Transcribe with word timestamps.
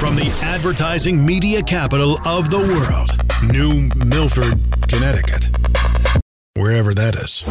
From 0.00 0.14
the 0.14 0.34
advertising 0.42 1.26
media 1.26 1.62
capital 1.62 2.18
of 2.26 2.48
the 2.48 2.56
world, 2.56 3.10
New 3.52 3.90
Milford, 4.06 4.58
Connecticut. 4.88 5.50
Wherever 6.54 6.94
that 6.94 7.16
is. 7.16 7.44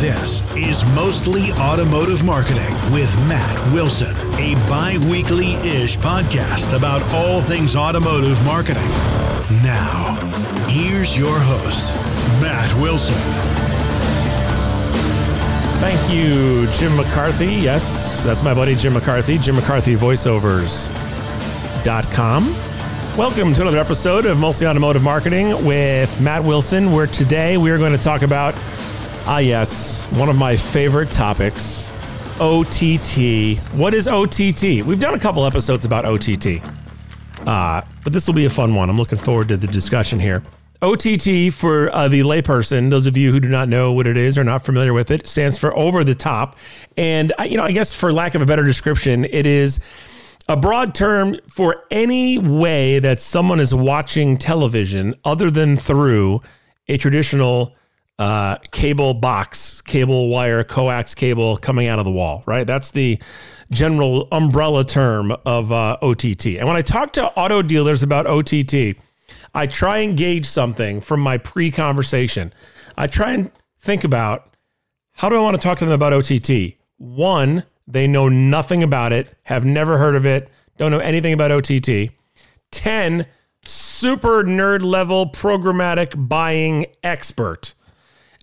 This 0.00 0.42
is 0.56 0.84
Mostly 0.96 1.52
Automotive 1.52 2.24
Marketing 2.24 2.74
with 2.92 3.16
Matt 3.28 3.72
Wilson, 3.72 4.12
a 4.40 4.56
bi 4.68 4.98
weekly 5.08 5.52
ish 5.54 5.96
podcast 5.98 6.76
about 6.76 7.00
all 7.14 7.40
things 7.40 7.76
automotive 7.76 8.44
marketing. 8.44 8.82
Now, 9.62 10.18
here's 10.68 11.16
your 11.16 11.38
host, 11.38 11.94
Matt 12.42 12.74
Wilson. 12.82 13.14
Thank 15.78 16.12
you, 16.12 16.66
Jim 16.72 16.96
McCarthy. 16.96 17.54
Yes, 17.54 18.24
that's 18.24 18.42
my 18.42 18.52
buddy 18.52 18.74
Jim 18.74 18.94
McCarthy, 18.94 19.38
Jim 19.38 19.54
McCarthy 19.54 19.94
Voiceovers.com. 21.84 23.16
Welcome 23.16 23.54
to 23.54 23.62
another 23.62 23.78
episode 23.78 24.26
of 24.26 24.38
Mostly 24.38 24.66
Automotive 24.66 25.02
Marketing 25.02 25.64
with 25.64 26.20
Matt 26.20 26.42
Wilson, 26.42 26.92
where 26.92 27.06
today 27.06 27.56
we 27.56 27.70
are 27.70 27.78
going 27.78 27.92
to 27.92 28.02
talk 28.02 28.22
about, 28.22 28.54
ah, 29.26 29.38
yes, 29.38 30.06
one 30.12 30.28
of 30.28 30.36
my 30.36 30.56
favorite 30.56 31.10
topics 31.10 31.90
OTT. 32.40 33.58
What 33.74 33.94
is 33.94 34.08
OTT? 34.08 34.84
We've 34.84 34.98
done 34.98 35.14
a 35.14 35.18
couple 35.18 35.44
episodes 35.44 35.84
about 35.84 36.04
OTT, 36.06 36.62
uh, 37.46 37.82
but 38.02 38.12
this 38.12 38.26
will 38.26 38.34
be 38.34 38.46
a 38.46 38.50
fun 38.50 38.74
one. 38.74 38.90
I'm 38.90 38.96
looking 38.96 39.18
forward 39.18 39.48
to 39.48 39.56
the 39.56 39.68
discussion 39.68 40.18
here. 40.18 40.42
OTT 40.82 41.52
for 41.52 41.94
uh, 41.94 42.08
the 42.08 42.20
layperson, 42.20 42.90
those 42.90 43.06
of 43.06 43.16
you 43.16 43.30
who 43.30 43.40
do 43.40 43.48
not 43.48 43.68
know 43.68 43.92
what 43.92 44.06
it 44.06 44.16
is 44.16 44.36
or 44.36 44.44
not 44.44 44.64
familiar 44.64 44.92
with 44.92 45.10
it, 45.10 45.26
stands 45.26 45.56
for 45.56 45.74
over 45.76 46.02
the 46.02 46.14
top. 46.14 46.56
And 46.96 47.32
you 47.46 47.56
know, 47.56 47.64
I 47.64 47.72
guess 47.72 47.94
for 47.94 48.12
lack 48.12 48.34
of 48.34 48.42
a 48.42 48.46
better 48.46 48.64
description, 48.64 49.24
it 49.26 49.46
is 49.46 49.80
a 50.48 50.56
broad 50.56 50.94
term 50.94 51.36
for 51.48 51.84
any 51.90 52.38
way 52.38 52.98
that 52.98 53.20
someone 53.20 53.60
is 53.60 53.74
watching 53.74 54.36
television 54.36 55.14
other 55.24 55.50
than 55.50 55.76
through 55.76 56.40
a 56.88 56.96
traditional 56.98 57.74
uh, 58.18 58.56
cable 58.70 59.14
box, 59.14 59.80
cable 59.80 60.28
wire, 60.28 60.62
coax 60.62 61.14
cable 61.14 61.56
coming 61.56 61.88
out 61.88 61.98
of 61.98 62.04
the 62.04 62.10
wall, 62.10 62.42
right? 62.46 62.66
That's 62.66 62.90
the 62.90 63.20
general 63.70 64.28
umbrella 64.30 64.84
term 64.84 65.32
of 65.44 65.72
uh, 65.72 65.96
OTT. 66.00 66.46
And 66.58 66.68
when 66.68 66.76
I 66.76 66.82
talk 66.82 67.12
to 67.14 67.26
auto 67.32 67.62
dealers 67.62 68.02
about 68.02 68.26
OTT, 68.26 68.96
I 69.54 69.66
try 69.66 69.98
and 69.98 70.16
gauge 70.16 70.46
something 70.46 71.00
from 71.00 71.20
my 71.20 71.38
pre 71.38 71.70
conversation. 71.70 72.52
I 72.96 73.06
try 73.06 73.32
and 73.32 73.50
think 73.78 74.04
about 74.04 74.54
how 75.12 75.28
do 75.28 75.36
I 75.36 75.40
want 75.40 75.60
to 75.60 75.62
talk 75.62 75.78
to 75.78 75.84
them 75.84 75.94
about 75.94 76.12
OTT? 76.12 76.74
One, 76.98 77.64
they 77.86 78.06
know 78.06 78.28
nothing 78.28 78.82
about 78.82 79.12
it, 79.12 79.36
have 79.44 79.64
never 79.64 79.98
heard 79.98 80.16
of 80.16 80.24
it, 80.24 80.50
don't 80.76 80.90
know 80.90 80.98
anything 80.98 81.32
about 81.32 81.52
OTT. 81.52 82.10
10, 82.70 83.26
super 83.64 84.42
nerd 84.42 84.84
level 84.84 85.30
programmatic 85.30 86.28
buying 86.28 86.86
expert. 87.02 87.74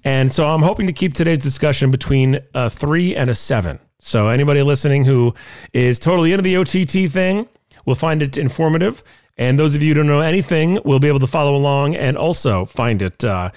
And 0.04 0.34
so 0.34 0.48
I'm 0.48 0.62
hoping 0.62 0.88
to 0.88 0.94
keep 0.94 1.14
today's 1.14 1.40
discussion 1.40 1.92
between 1.92 2.40
a 2.54 2.70
three 2.70 3.16
and 3.16 3.30
a 3.30 3.36
seven. 3.36 3.80
So 4.00 4.30
anybody 4.30 4.64
listening 4.64 5.06
who 5.06 5.36
is 5.74 6.00
totally 6.00 6.34
into 6.34 6.42
the 6.42 6.58
OTT 6.58 7.12
thing 7.12 7.48
will 7.86 7.96
find 7.96 8.24
it 8.24 8.38
informative. 8.38 9.04
And 9.38 9.60
those 9.60 9.76
of 9.76 9.84
you 9.84 9.90
who 9.90 9.94
don't 9.96 10.08
know 10.08 10.22
anything 10.22 10.80
will 10.86 11.00
be 11.00 11.08
able 11.08 11.20
to 11.20 11.28
follow 11.28 11.56
along 11.56 11.96
and 11.96 12.18
also 12.18 12.66
find 12.66 13.02
it 13.02 13.24
uh, 13.24 13.52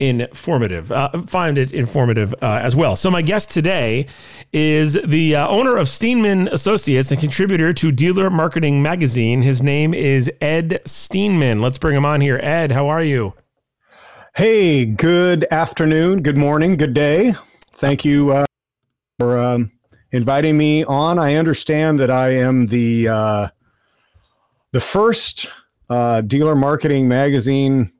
informative. 0.00 0.90
Uh, 0.90 1.10
find 1.22 1.58
it 1.58 1.72
informative 1.72 2.34
uh, 2.42 2.58
as 2.62 2.74
well. 2.74 2.96
So 2.96 3.10
my 3.10 3.22
guest 3.22 3.50
today 3.50 4.06
is 4.52 4.98
the 5.04 5.36
uh, 5.36 5.48
owner 5.48 5.76
of 5.76 5.86
Steenman 5.86 6.50
Associates 6.50 7.10
and 7.12 7.20
contributor 7.20 7.72
to 7.74 7.92
Dealer 7.92 8.30
Marketing 8.30 8.82
Magazine. 8.82 9.42
His 9.42 9.62
name 9.62 9.94
is 9.94 10.30
Ed 10.40 10.80
Steenman. 10.86 11.60
Let's 11.60 11.78
bring 11.78 11.94
him 11.94 12.06
on 12.06 12.20
here. 12.20 12.38
Ed, 12.42 12.72
how 12.72 12.88
are 12.88 13.02
you? 13.02 13.34
Hey, 14.34 14.86
good 14.86 15.46
afternoon, 15.50 16.22
good 16.22 16.36
morning, 16.36 16.76
good 16.76 16.94
day. 16.94 17.34
Thank 17.74 18.04
you 18.04 18.32
uh, 18.32 18.44
for 19.18 19.38
um, 19.38 19.70
inviting 20.12 20.56
me 20.56 20.84
on. 20.84 21.18
I 21.18 21.34
understand 21.34 21.98
that 22.00 22.10
I 22.10 22.30
am 22.30 22.66
the 22.66 23.08
uh, 23.08 23.48
the 24.72 24.80
first 24.80 25.48
uh, 25.88 26.20
dealer 26.22 26.54
marketing 26.54 27.08
magazine 27.08 27.90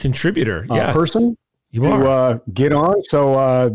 contributor 0.00 0.66
uh, 0.70 0.74
yes. 0.74 0.96
person 0.96 1.36
you 1.70 1.82
to 1.82 2.08
uh, 2.08 2.38
get 2.52 2.72
on. 2.72 3.02
So 3.02 3.34
uh, 3.34 3.70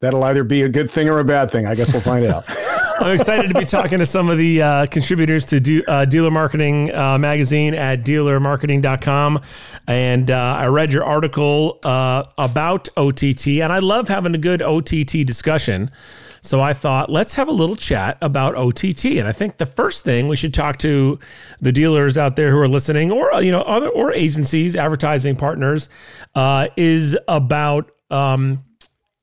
that'll 0.00 0.22
either 0.24 0.44
be 0.44 0.62
a 0.62 0.68
good 0.68 0.90
thing 0.90 1.08
or 1.08 1.18
a 1.20 1.24
bad 1.24 1.50
thing. 1.50 1.66
I 1.66 1.74
guess 1.74 1.92
we'll 1.92 2.02
find 2.02 2.26
out. 2.26 2.44
I'm 3.00 3.14
excited 3.14 3.48
to 3.48 3.58
be 3.58 3.64
talking 3.64 3.98
to 4.00 4.04
some 4.04 4.28
of 4.28 4.36
the 4.36 4.60
uh, 4.60 4.86
contributors 4.86 5.46
to 5.46 5.58
do, 5.58 5.82
uh, 5.88 6.04
Dealer 6.04 6.30
Marketing 6.30 6.94
uh, 6.94 7.16
Magazine 7.16 7.72
at 7.72 8.00
dealermarketing.com. 8.00 9.40
And 9.86 10.30
uh, 10.30 10.56
I 10.58 10.66
read 10.66 10.92
your 10.92 11.04
article 11.04 11.78
uh, 11.82 12.24
about 12.36 12.90
OTT, 12.98 13.46
and 13.62 13.72
I 13.72 13.78
love 13.78 14.08
having 14.08 14.34
a 14.34 14.38
good 14.38 14.60
OTT 14.60 15.24
discussion. 15.24 15.90
So 16.42 16.60
I 16.60 16.72
thought, 16.72 17.10
let's 17.10 17.34
have 17.34 17.48
a 17.48 17.52
little 17.52 17.76
chat 17.76 18.16
about 18.22 18.54
OTT. 18.54 19.04
And 19.18 19.28
I 19.28 19.32
think 19.32 19.58
the 19.58 19.66
first 19.66 20.04
thing 20.04 20.28
we 20.28 20.36
should 20.36 20.54
talk 20.54 20.78
to 20.78 21.18
the 21.60 21.72
dealers 21.72 22.16
out 22.16 22.36
there 22.36 22.50
who 22.50 22.58
are 22.58 22.68
listening, 22.68 23.10
or 23.12 23.32
uh, 23.32 23.40
you 23.40 23.52
know, 23.52 23.60
other 23.60 23.88
or 23.88 24.12
agencies, 24.12 24.76
advertising 24.76 25.36
partners, 25.36 25.88
uh, 26.34 26.68
is 26.76 27.16
about 27.28 27.90
um, 28.10 28.64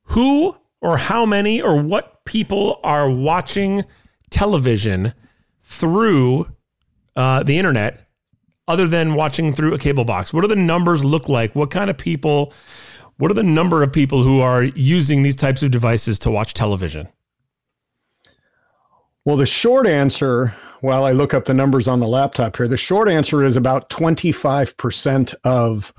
who 0.03 0.55
or 0.81 0.97
how 0.97 1.25
many 1.25 1.61
or 1.61 1.81
what 1.81 2.23
people 2.25 2.79
are 2.83 3.09
watching 3.09 3.83
television 4.29 5.13
through 5.61 6.47
uh, 7.15 7.43
the 7.43 7.57
internet 7.57 8.07
other 8.67 8.87
than 8.87 9.13
watching 9.13 9.53
through 9.53 9.73
a 9.73 9.79
cable 9.79 10.05
box? 10.05 10.33
What 10.33 10.41
do 10.41 10.47
the 10.47 10.55
numbers 10.55 11.03
look 11.03 11.29
like? 11.29 11.55
What 11.55 11.71
kind 11.71 11.89
of 11.89 11.97
people, 11.97 12.53
what 13.17 13.31
are 13.31 13.35
the 13.35 13.43
number 13.43 13.83
of 13.83 13.91
people 13.91 14.23
who 14.23 14.39
are 14.39 14.63
using 14.63 15.23
these 15.23 15.35
types 15.35 15.63
of 15.63 15.71
devices 15.71 16.19
to 16.19 16.31
watch 16.31 16.53
television? 16.53 17.07
well, 19.27 19.35
the 19.35 19.45
short 19.45 19.87
answer, 19.87 20.55
while 20.79 21.03
I 21.03 21.11
look 21.11 21.33
up 21.33 21.43
the 21.43 21.53
numbers 21.53 21.89
on 21.89 21.99
the 21.99 22.07
laptop 22.07 22.55
here, 22.55 22.65
the 22.65 22.77
short 22.77 23.09
answer 23.09 23.43
is 23.43 23.57
about 23.57 23.89
25% 23.89 25.35
of 25.43 25.93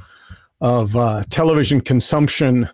of 0.63 0.97
uh, 0.97 1.25
television 1.29 1.83
consumption 1.83 2.71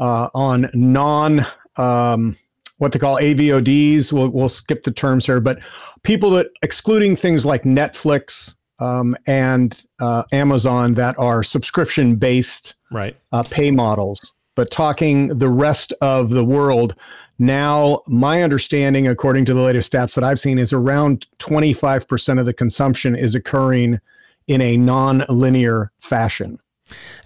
uh, 0.00 0.30
on 0.34 0.68
non 0.74 1.46
um, 1.76 2.34
what 2.78 2.90
they 2.90 2.98
call 2.98 3.18
AVODs. 3.18 4.12
We'll, 4.12 4.30
we'll 4.30 4.48
skip 4.48 4.82
the 4.82 4.90
terms 4.90 5.26
here, 5.26 5.38
but 5.38 5.60
people 6.02 6.30
that 6.30 6.48
excluding 6.60 7.14
things 7.14 7.46
like 7.46 7.62
Netflix 7.62 8.56
um, 8.78 9.16
and 9.26 9.76
uh, 10.00 10.24
Amazon 10.32 10.94
that 10.94 11.18
are 11.18 11.42
subscription 11.42 12.16
based 12.16 12.74
Right. 12.90 13.16
uh, 13.32 13.42
pay 13.42 13.70
models, 13.70 14.34
but 14.54 14.70
talking 14.70 15.28
the 15.38 15.50
rest 15.50 15.92
of 16.00 16.30
the 16.30 16.44
world. 16.44 16.94
Now, 17.38 18.02
my 18.08 18.42
understanding, 18.42 19.06
according 19.06 19.44
to 19.46 19.54
the 19.54 19.60
latest 19.60 19.92
stats 19.92 20.14
that 20.14 20.24
I've 20.24 20.40
seen, 20.40 20.58
is 20.58 20.72
around 20.72 21.26
25% 21.38 22.40
of 22.40 22.46
the 22.46 22.54
consumption 22.54 23.14
is 23.14 23.34
occurring 23.34 24.00
in 24.48 24.60
a 24.60 24.76
non 24.76 25.24
linear 25.28 25.92
fashion. 26.00 26.58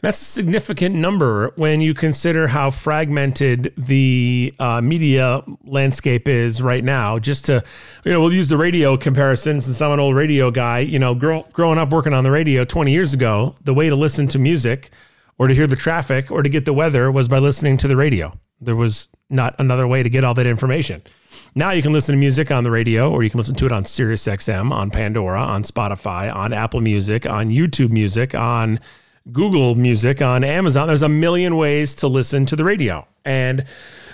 That's 0.00 0.21
a 0.21 0.25
significant 0.25 0.95
number 0.95 1.53
when 1.56 1.81
you 1.81 1.95
consider 1.95 2.49
how 2.49 2.71
fragmented 2.71 3.73
the 3.77 4.53
uh, 4.59 4.81
media 4.81 5.43
landscape 5.65 6.28
is 6.28 6.61
right 6.61 6.83
now. 6.83 7.19
Just 7.19 7.45
to, 7.47 7.62
you 8.05 8.12
know, 8.12 8.21
we'll 8.21 8.33
use 8.33 8.49
the 8.49 8.56
radio 8.56 8.97
comparison 8.97 9.61
since 9.61 9.81
I'm 9.81 9.93
an 9.93 10.01
old 10.01 10.17
radio 10.17 10.51
guy. 10.51 10.81
You 10.81 10.99
know, 10.99 11.15
grow, 11.15 11.47
growing 11.53 11.78
up 11.78 11.91
working 11.91 12.15
on 12.15 12.25
the 12.25 12.31
radio 12.31 12.65
20 12.65 12.91
years 12.91 13.15
ago, 13.15 13.55
the 13.62 13.75
way 13.75 13.89
to 13.89 13.97
listen 13.97 14.28
to 14.28 14.39
music 14.39 14.91
or 15.39 15.49
to 15.49 15.55
hear 15.55 15.67
the 15.67 15.77
traffic 15.77 16.31
or 16.31 16.43
to 16.43 16.49
get 16.49 16.65
the 16.65 16.72
weather 16.72 17.11
was 17.11 17.28
by 17.28 17.39
listening 17.39 17.77
to 17.78 17.89
the 17.89 17.97
radio. 17.97 18.33
There 18.61 18.77
was 18.77 19.09
not 19.28 19.55
another 19.59 19.87
way 19.89 20.03
to 20.03 20.11
get 20.11 20.25
all 20.25 20.34
that 20.34 20.47
information. 20.47 21.03
Now 21.55 21.72
you 21.72 21.83
can 21.83 21.93
listen 21.93 22.15
to 22.15 22.19
music 22.19 22.51
on 22.51 22.65
the 22.65 22.71
radio, 22.71 23.11
or 23.11 23.22
you 23.22 23.31
can 23.31 23.39
listen 23.39 23.55
to 23.56 23.67
it 23.67 23.72
on 23.72 23.84
SiriusXM, 23.84 24.71
on 24.71 24.91
Pandora, 24.91 25.41
on 25.41 25.65
Spotify, 25.65 26.34
on 26.34 26.53
Apple 26.53 26.81
Music, 26.81 27.27
on 27.27 27.51
YouTube 27.51 27.91
Music, 27.91 28.34
on 28.34 28.78
Google 29.30 29.74
Music, 29.74 30.21
on 30.21 30.42
Amazon. 30.42 30.89
There's 30.89 31.03
a 31.03 31.09
million 31.09 31.57
ways 31.57 31.95
to 31.97 32.09
listen 32.09 32.47
to 32.47 32.57
the 32.57 32.65
radio. 32.65 33.07
And 33.24 33.65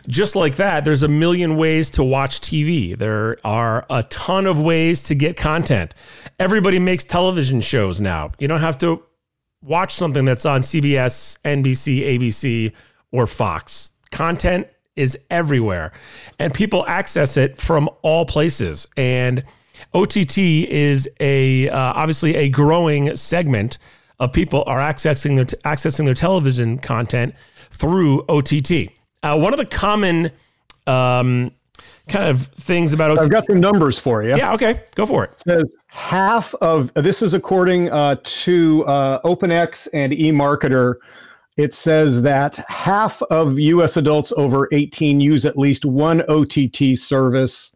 just 0.07 0.37
like 0.37 0.57
that, 0.57 0.85
there's 0.85 1.03
a 1.03 1.09
million 1.09 1.57
ways 1.57 1.91
to 1.91 2.05
watch 2.05 2.41
TV. 2.41 2.97
There 2.97 3.39
are 3.45 3.87
a 3.89 4.03
ton 4.05 4.47
of 4.47 4.61
ways 4.61 5.03
to 5.05 5.15
get 5.15 5.37
content. 5.37 5.95
Everybody 6.39 6.79
makes 6.79 7.05
television 7.05 7.61
shows 7.61 8.01
now. 8.01 8.33
You 8.39 8.49
don't 8.49 8.61
have 8.61 8.79
to 8.79 9.03
watch 9.63 9.95
something 9.95 10.25
that's 10.25 10.47
on 10.47 10.61
CBS, 10.61 11.39
NBC, 11.45 12.19
ABC, 12.19 12.73
or 13.13 13.27
Fox. 13.27 13.95
Content 14.11 14.67
is 14.97 15.17
everywhere, 15.31 15.93
and 16.39 16.53
people 16.53 16.85
access 16.89 17.37
it 17.37 17.57
from 17.57 17.89
all 18.03 18.25
places. 18.25 18.87
And 18.97 19.45
OTT 19.95 20.39
is 20.39 21.09
a 21.21 21.69
uh, 21.69 21.79
obviously 21.79 22.35
a 22.35 22.49
growing 22.49 23.15
segment 23.17 23.79
of 24.21 24.33
people 24.33 24.65
are 24.67 24.79
accessing 24.79 25.37
their 25.37 25.45
accessing 25.65 26.05
their 26.05 26.15
television 26.15 26.79
content 26.79 27.35
through 27.71 28.25
OTT. 28.29 28.91
Uh, 29.23 29.39
one 29.39 29.53
of 29.53 29.59
the 29.59 29.67
common 29.67 30.31
um, 30.87 31.53
kind 32.09 32.25
of 32.25 32.47
things 32.59 32.93
about 32.93 33.13
OTT. 33.13 33.23
I've 33.23 33.31
got 33.31 33.45
some 33.45 33.61
numbers 33.61 33.99
for 33.99 34.23
you. 34.23 34.37
Yeah, 34.37 34.55
okay, 34.55 34.83
go 34.95 35.07
for 35.07 35.25
it. 35.25 35.33
It 35.33 35.41
says 35.41 35.73
half 35.89 36.55
of 36.57 36.93
this 36.95 37.23
is 37.23 37.35
according 37.35 37.91
uh, 37.91 38.17
to 38.23 38.85
uh, 38.87 39.21
OpenX 39.23 39.89
and 39.93 40.13
eMarketer. 40.13 40.97
It 41.57 41.75
says 41.75 42.23
that 42.23 42.57
half 42.69 43.21
of 43.23 43.59
U.S. 43.59 43.97
adults 43.97 44.33
over 44.37 44.69
18 44.71 45.21
use 45.21 45.45
at 45.45 45.59
least 45.59 45.85
one 45.85 46.23
OTT 46.29 46.97
service, 46.97 47.75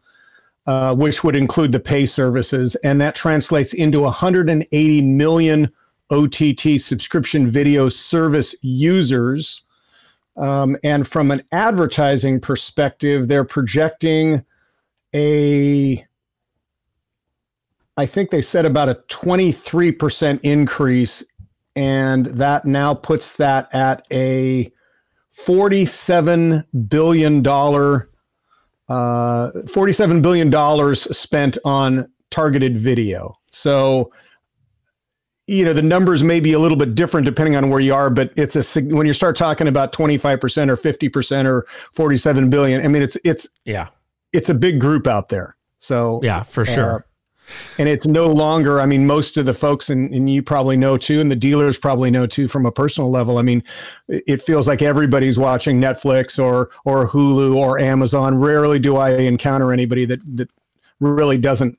uh, 0.65 0.95
which 0.95 1.23
would 1.23 1.35
include 1.35 1.73
the 1.73 1.81
pay 1.81 2.05
services, 2.05 2.75
and 2.77 3.01
that 3.01 3.13
translates 3.13 3.73
into 3.73 3.99
180 4.01 5.01
million 5.01 5.69
OTT 6.11 6.79
subscription 6.79 7.47
video 7.47 7.89
service 7.89 8.55
users. 8.61 9.63
Um, 10.35 10.77
and 10.83 11.07
from 11.07 11.31
an 11.31 11.43
advertising 11.51 12.39
perspective, 12.39 13.27
they're 13.27 13.43
projecting 13.43 14.43
a, 15.13 16.05
I 17.97 18.05
think 18.05 18.31
they 18.31 18.41
said 18.41 18.65
about 18.65 18.89
a 18.89 18.95
23% 19.09 20.39
increase. 20.43 21.23
And 21.75 22.27
that 22.27 22.65
now 22.65 22.93
puts 22.93 23.35
that 23.37 23.73
at 23.73 24.05
a 24.11 24.71
$47 25.35 26.65
billion, 26.87 27.39
uh, 27.45 27.91
$47 28.89 30.21
billion 30.21 30.95
spent 30.95 31.57
on 31.65 32.11
targeted 32.29 32.77
video. 32.77 33.37
So, 33.51 34.11
you 35.47 35.65
know 35.65 35.73
the 35.73 35.81
numbers 35.81 36.23
may 36.23 36.39
be 36.39 36.53
a 36.53 36.59
little 36.59 36.77
bit 36.77 36.95
different 36.95 37.25
depending 37.25 37.55
on 37.55 37.69
where 37.69 37.79
you 37.79 37.93
are 37.93 38.09
but 38.09 38.31
it's 38.35 38.55
a 38.55 38.81
when 38.81 39.05
you 39.05 39.13
start 39.13 39.35
talking 39.35 39.67
about 39.67 39.91
25% 39.91 40.69
or 40.69 40.77
50% 40.77 41.45
or 41.45 41.65
47 41.93 42.49
billion 42.49 42.83
i 42.83 42.87
mean 42.87 43.01
it's 43.01 43.17
it's 43.23 43.47
yeah. 43.65 43.89
it's 44.31 44.49
a 44.49 44.53
big 44.53 44.79
group 44.79 45.07
out 45.07 45.29
there. 45.29 45.55
So 45.79 46.21
yeah 46.23 46.43
for 46.43 46.63
sure. 46.63 46.95
uh, 46.95 46.99
and 47.77 47.89
it's 47.89 48.07
no 48.07 48.27
longer 48.27 48.79
i 48.79 48.85
mean 48.85 49.05
most 49.05 49.35
of 49.35 49.45
the 49.45 49.53
folks 49.53 49.89
and, 49.89 50.13
and 50.13 50.29
you 50.29 50.41
probably 50.41 50.77
know 50.77 50.97
too 50.97 51.19
and 51.19 51.29
the 51.29 51.35
dealers 51.35 51.77
probably 51.77 52.09
know 52.09 52.25
too 52.25 52.47
from 52.47 52.65
a 52.65 52.71
personal 52.71 53.11
level 53.11 53.37
i 53.37 53.41
mean 53.41 53.61
it 54.07 54.41
feels 54.41 54.65
like 54.65 54.81
everybody's 54.81 55.37
watching 55.37 55.81
netflix 55.81 56.41
or 56.41 56.69
or 56.85 57.05
hulu 57.05 57.53
or 57.53 57.79
amazon. 57.79 58.39
Rarely 58.39 58.79
do 58.79 58.95
i 58.95 59.11
encounter 59.11 59.73
anybody 59.73 60.05
that 60.05 60.19
that 60.37 60.49
really 61.01 61.37
doesn't 61.37 61.77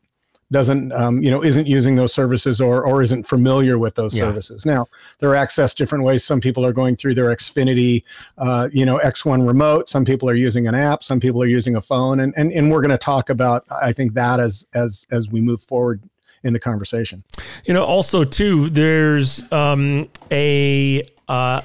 doesn't 0.51 0.93
um, 0.93 1.23
you 1.23 1.31
know 1.31 1.43
isn't 1.43 1.67
using 1.67 1.95
those 1.95 2.13
services 2.13 2.61
or 2.61 2.85
or 2.87 3.03
isn't 3.03 3.25
familiar 3.25 3.79
with 3.79 3.95
those 3.95 4.15
yeah. 4.17 4.25
services. 4.25 4.65
Now 4.67 4.87
they're 5.19 5.31
accessed 5.31 5.77
different 5.77 6.05
ways. 6.05 6.25
Some 6.25 6.41
people 6.41 6.65
are 6.65 6.73
going 6.73 6.97
through 6.97 7.15
their 7.15 7.27
xfinity 7.27 8.03
uh, 8.39 8.69
you 8.73 8.87
know 8.87 8.99
x1 8.99 9.47
remote. 9.47 9.89
Some 9.89 10.05
people 10.05 10.29
are 10.29 10.35
using 10.35 10.67
an 10.67 10.75
app. 10.75 11.03
Some 11.03 11.21
people 11.21 11.43
are 11.43 11.47
using 11.47 11.77
a 11.77 11.81
phone. 11.81 12.21
And 12.21 12.35
and, 12.37 12.53
and 12.53 12.71
we're 12.71 12.81
going 12.81 12.91
to 12.91 12.99
talk 12.99 13.31
about 13.31 13.65
i 13.83 13.93
think 13.93 14.15
that 14.15 14.41
as 14.41 14.67
as 14.75 15.07
as 15.11 15.31
we 15.31 15.41
move 15.41 15.63
forward 15.63 16.03
in 16.43 16.53
the 16.53 16.61
conversation. 16.61 17.25
You 17.65 17.75
know 17.75 17.85
also 17.85 18.23
too 18.23 18.71
there's 18.71 19.43
um, 19.51 20.09
a 20.31 21.07
uh, 21.29 21.63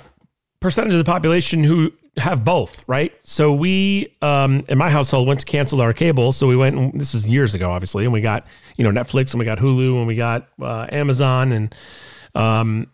percentage 0.59 0.93
of 0.93 0.99
the 0.99 1.11
population 1.11 1.63
who 1.63 1.91
have 2.19 2.44
both, 2.44 2.83
right? 2.88 3.13
So 3.24 3.54
we, 3.54 4.16
um, 4.21 4.63
in 4.69 4.77
my 4.77 4.89
household, 4.89 5.27
went 5.27 5.39
to 5.42 5.45
cancel 5.45 5.81
our 5.81 5.94
cable. 5.94 6.31
So 6.31 6.48
we 6.48 6.56
went, 6.56 6.77
and 6.77 7.00
this 7.00 7.13
is 7.13 7.30
years 7.30 7.56
ago, 7.56 7.71
obviously, 7.71 8.04
and 8.04 8.13
we 8.13 8.21
got, 8.21 8.45
you 8.77 8.83
know, 8.83 8.92
Netflix 8.92 9.33
and 9.33 9.39
we 9.39 9.45
got 9.45 9.57
Hulu 9.57 9.98
and 9.98 10.07
we 10.07 10.16
got 10.16 10.48
uh, 10.62 10.88
Amazon 10.92 11.51
and, 11.51 11.75
um, 12.36 12.88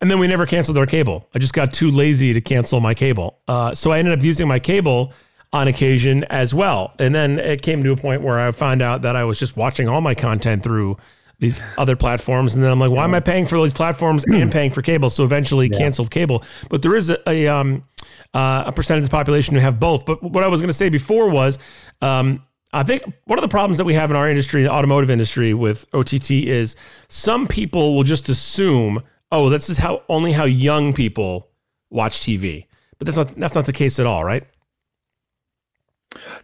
and 0.00 0.10
then 0.10 0.18
we 0.18 0.26
never 0.26 0.46
canceled 0.46 0.78
our 0.78 0.86
cable. 0.86 1.28
I 1.34 1.38
just 1.38 1.52
got 1.52 1.72
too 1.72 1.90
lazy 1.90 2.32
to 2.32 2.40
cancel 2.40 2.80
my 2.80 2.94
cable. 2.94 3.40
Uh, 3.46 3.74
so 3.74 3.90
I 3.90 3.98
ended 3.98 4.18
up 4.18 4.24
using 4.24 4.48
my 4.48 4.58
cable 4.58 5.12
on 5.52 5.68
occasion 5.68 6.24
as 6.24 6.54
well. 6.54 6.94
And 6.98 7.14
then 7.14 7.38
it 7.38 7.62
came 7.62 7.82
to 7.82 7.92
a 7.92 7.96
point 7.96 8.22
where 8.22 8.38
I 8.38 8.50
found 8.52 8.82
out 8.82 9.02
that 9.02 9.16
I 9.16 9.24
was 9.24 9.38
just 9.38 9.56
watching 9.56 9.88
all 9.88 10.00
my 10.00 10.14
content 10.14 10.62
through 10.62 10.96
these 11.40 11.60
other 11.76 11.96
platforms. 11.96 12.54
And 12.54 12.62
then 12.62 12.70
I'm 12.70 12.78
like, 12.78 12.90
why 12.90 13.04
am 13.04 13.14
I 13.14 13.20
paying 13.20 13.46
for 13.46 13.60
these 13.60 13.72
platforms 13.72 14.24
and 14.24 14.52
paying 14.52 14.70
for 14.70 14.82
cable? 14.82 15.10
So 15.10 15.24
eventually 15.24 15.68
yeah. 15.72 15.78
canceled 15.78 16.10
cable. 16.10 16.44
But 16.68 16.82
there 16.82 16.94
is 16.94 17.10
a, 17.10 17.18
a, 17.28 17.48
um, 17.48 17.84
uh, 18.32 18.64
a 18.66 18.72
percentage 18.72 19.04
of 19.04 19.10
the 19.10 19.16
population 19.16 19.54
who 19.54 19.60
have 19.60 19.80
both. 19.80 20.06
But 20.06 20.22
what 20.22 20.44
I 20.44 20.48
was 20.48 20.60
going 20.60 20.68
to 20.68 20.74
say 20.74 20.88
before 20.88 21.28
was, 21.28 21.58
um, 22.00 22.44
I 22.72 22.84
think 22.84 23.02
one 23.24 23.38
of 23.38 23.42
the 23.42 23.48
problems 23.48 23.78
that 23.78 23.84
we 23.84 23.94
have 23.94 24.10
in 24.10 24.16
our 24.16 24.28
industry, 24.28 24.62
the 24.62 24.70
automotive 24.70 25.10
industry 25.10 25.54
with 25.54 25.86
OTT 25.92 26.30
is 26.30 26.76
some 27.08 27.48
people 27.48 27.96
will 27.96 28.04
just 28.04 28.28
assume, 28.28 29.02
oh, 29.32 29.48
this 29.48 29.68
is 29.68 29.76
how 29.76 30.02
only 30.08 30.32
how 30.32 30.44
young 30.44 30.92
people 30.92 31.48
watch 31.90 32.20
TV. 32.20 32.66
But 32.98 33.06
that's 33.06 33.16
not 33.16 33.34
that's 33.34 33.54
not 33.54 33.64
the 33.64 33.72
case 33.72 33.98
at 33.98 34.06
all, 34.06 34.22
right? 34.22 34.46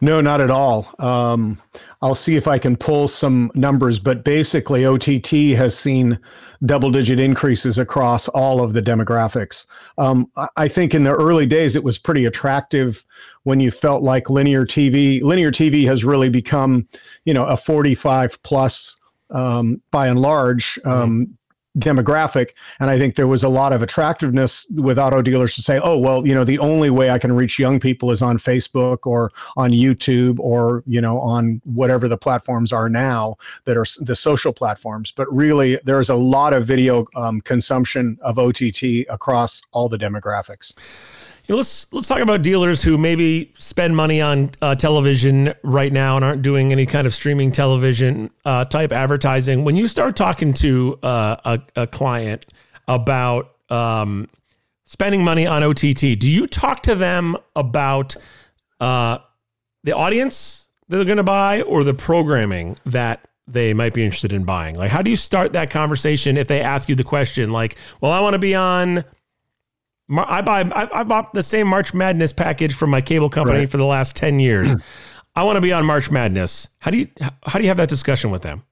No, 0.00 0.20
not 0.20 0.40
at 0.40 0.50
all. 0.50 0.94
Um, 0.98 1.60
I'll 2.00 2.14
see 2.14 2.36
if 2.36 2.46
I 2.46 2.58
can 2.58 2.76
pull 2.76 3.08
some 3.08 3.50
numbers, 3.54 3.98
but 3.98 4.22
basically, 4.22 4.86
OTT 4.86 5.56
has 5.56 5.76
seen 5.76 6.18
double 6.64 6.90
digit 6.90 7.18
increases 7.18 7.76
across 7.76 8.28
all 8.28 8.62
of 8.62 8.74
the 8.74 8.82
demographics. 8.82 9.66
Um, 9.98 10.30
I 10.56 10.68
think 10.68 10.94
in 10.94 11.04
the 11.04 11.12
early 11.12 11.46
days, 11.46 11.74
it 11.74 11.82
was 11.82 11.98
pretty 11.98 12.24
attractive 12.26 13.04
when 13.42 13.60
you 13.60 13.70
felt 13.70 14.02
like 14.02 14.30
linear 14.30 14.64
TV. 14.64 15.20
Linear 15.20 15.50
TV 15.50 15.84
has 15.86 16.04
really 16.04 16.28
become, 16.28 16.86
you 17.24 17.34
know, 17.34 17.46
a 17.46 17.56
45 17.56 18.40
plus 18.42 18.96
um, 19.30 19.82
by 19.90 20.06
and 20.06 20.20
large 20.20 20.78
um, 20.84 21.36
demographic. 21.78 22.50
And 22.80 22.90
I 22.90 22.98
think 22.98 23.16
there 23.16 23.26
was 23.26 23.42
a 23.42 23.48
lot 23.48 23.72
of 23.72 23.82
attractiveness 23.82 24.66
with 24.70 24.98
auto 24.98 25.22
dealers 25.22 25.54
to 25.56 25.62
say, 25.62 25.78
oh, 25.82 25.98
well, 25.98 26.26
you 26.26 26.34
know, 26.34 26.44
the 26.44 26.58
only 26.58 26.90
way 26.90 27.10
I 27.10 27.18
can 27.18 27.34
reach 27.34 27.58
young 27.58 27.78
people 27.78 28.10
is 28.10 28.22
on 28.22 28.38
Facebook 28.38 29.06
or 29.06 29.30
on 29.56 29.70
YouTube 29.72 30.38
or, 30.38 30.82
you 30.86 31.00
know, 31.00 31.20
on 31.20 31.60
whatever 31.64 32.08
the 32.08 32.18
platforms 32.18 32.72
are 32.72 32.88
now 32.88 33.36
that 33.64 33.76
are 33.76 33.86
the 34.00 34.16
social 34.16 34.52
platforms. 34.52 35.12
But 35.12 35.32
really, 35.32 35.78
there's 35.84 36.08
a 36.08 36.14
lot 36.14 36.54
of 36.54 36.66
video 36.66 37.06
um, 37.14 37.40
consumption 37.42 38.18
of 38.22 38.38
OTT 38.38 39.06
across 39.08 39.62
all 39.72 39.88
the 39.88 39.98
demographics 39.98 40.72
let's 41.54 41.92
let's 41.92 42.08
talk 42.08 42.18
about 42.18 42.42
dealers 42.42 42.82
who 42.82 42.98
maybe 42.98 43.52
spend 43.56 43.94
money 43.94 44.20
on 44.20 44.50
uh, 44.60 44.74
television 44.74 45.54
right 45.62 45.92
now 45.92 46.16
and 46.16 46.24
aren't 46.24 46.42
doing 46.42 46.72
any 46.72 46.86
kind 46.86 47.06
of 47.06 47.14
streaming 47.14 47.52
television 47.52 48.30
uh, 48.44 48.64
type 48.64 48.92
advertising. 48.92 49.64
When 49.64 49.76
you 49.76 49.86
start 49.86 50.16
talking 50.16 50.52
to 50.54 50.98
uh, 51.02 51.36
a, 51.44 51.82
a, 51.82 51.86
client 51.86 52.46
about 52.88 53.52
um, 53.70 54.28
spending 54.84 55.22
money 55.22 55.46
on 55.46 55.62
OTT, 55.62 56.18
do 56.18 56.28
you 56.28 56.46
talk 56.46 56.82
to 56.84 56.94
them 56.94 57.36
about 57.54 58.16
uh, 58.80 59.18
the 59.84 59.92
audience 59.92 60.68
that 60.88 60.96
they're 60.96 61.04
going 61.04 61.16
to 61.16 61.22
buy 61.22 61.62
or 61.62 61.84
the 61.84 61.94
programming 61.94 62.76
that 62.86 63.28
they 63.46 63.72
might 63.72 63.94
be 63.94 64.02
interested 64.04 64.32
in 64.32 64.44
buying? 64.44 64.74
Like, 64.74 64.90
how 64.90 65.02
do 65.02 65.10
you 65.10 65.16
start 65.16 65.52
that 65.52 65.70
conversation 65.70 66.36
if 66.36 66.48
they 66.48 66.60
ask 66.60 66.88
you 66.88 66.96
the 66.96 67.04
question, 67.04 67.50
like, 67.50 67.76
"Well, 68.00 68.10
I 68.10 68.20
want 68.20 68.34
to 68.34 68.40
be 68.40 68.54
on." 68.54 69.04
I 70.08 70.40
buy 70.40 70.60
I, 70.60 71.00
I, 71.00 71.02
bought 71.02 71.34
the 71.34 71.42
same 71.42 71.66
March 71.66 71.92
Madness 71.92 72.32
package 72.32 72.74
from 72.74 72.90
my 72.90 73.00
cable 73.00 73.28
company 73.28 73.60
right. 73.60 73.70
for 73.70 73.76
the 73.76 73.84
last 73.84 74.14
10 74.14 74.38
years. 74.38 74.74
I 75.34 75.42
want 75.42 75.56
to 75.56 75.60
be 75.60 75.72
on 75.72 75.84
March 75.84 76.10
Madness. 76.10 76.68
How 76.78 76.90
do 76.90 76.98
you 76.98 77.06
how 77.42 77.58
do 77.58 77.64
you 77.64 77.68
have 77.68 77.76
that 77.76 77.88
discussion 77.88 78.30
with 78.30 78.42
them? 78.42 78.62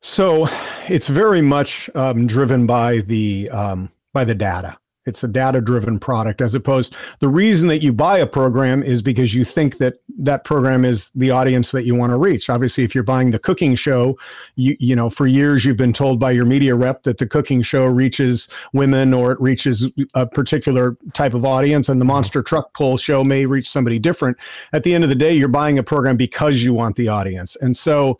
So 0.00 0.48
it's 0.88 1.06
very 1.06 1.40
much 1.40 1.88
um, 1.94 2.26
driven 2.26 2.66
by 2.66 2.98
the 2.98 3.48
um, 3.50 3.88
by 4.12 4.24
the 4.24 4.34
data. 4.34 4.76
It's 5.06 5.24
a 5.24 5.28
data 5.28 5.60
driven 5.60 5.98
product 5.98 6.40
as 6.40 6.54
opposed 6.54 6.94
the 7.20 7.28
reason 7.28 7.68
that 7.68 7.82
you 7.82 7.92
buy 7.92 8.18
a 8.18 8.26
program 8.26 8.82
is 8.82 9.02
because 9.02 9.34
you 9.34 9.44
think 9.44 9.78
that 9.78 9.94
that 10.18 10.44
program 10.44 10.84
is 10.84 11.10
the 11.14 11.30
audience 11.30 11.72
that 11.72 11.84
you 11.84 11.94
want 11.94 12.12
to 12.12 12.18
reach. 12.18 12.48
Obviously, 12.48 12.84
if 12.84 12.94
you're 12.94 13.04
buying 13.04 13.30
the 13.30 13.38
cooking 13.38 13.74
show, 13.74 14.18
you 14.56 14.76
you 14.78 14.94
know, 14.94 15.10
for 15.10 15.26
years 15.26 15.64
you've 15.64 15.76
been 15.76 15.92
told 15.92 16.20
by 16.20 16.30
your 16.30 16.44
media 16.44 16.74
rep 16.74 17.02
that 17.02 17.18
the 17.18 17.26
cooking 17.26 17.62
show 17.62 17.86
reaches 17.86 18.48
women 18.72 19.12
or 19.12 19.32
it 19.32 19.40
reaches 19.40 19.90
a 20.14 20.26
particular 20.26 20.96
type 21.12 21.34
of 21.34 21.44
audience 21.44 21.88
and 21.88 22.00
the 22.00 22.04
monster 22.04 22.42
truck 22.42 22.72
pull 22.74 22.96
show 22.96 23.24
may 23.24 23.46
reach 23.46 23.68
somebody 23.68 23.98
different. 23.98 24.36
At 24.72 24.84
the 24.84 24.94
end 24.94 25.04
of 25.04 25.10
the 25.10 25.16
day, 25.16 25.32
you're 25.32 25.48
buying 25.48 25.78
a 25.78 25.82
program 25.82 26.16
because 26.16 26.62
you 26.62 26.74
want 26.74 26.96
the 26.96 27.08
audience. 27.08 27.56
And 27.56 27.76
so 27.76 28.18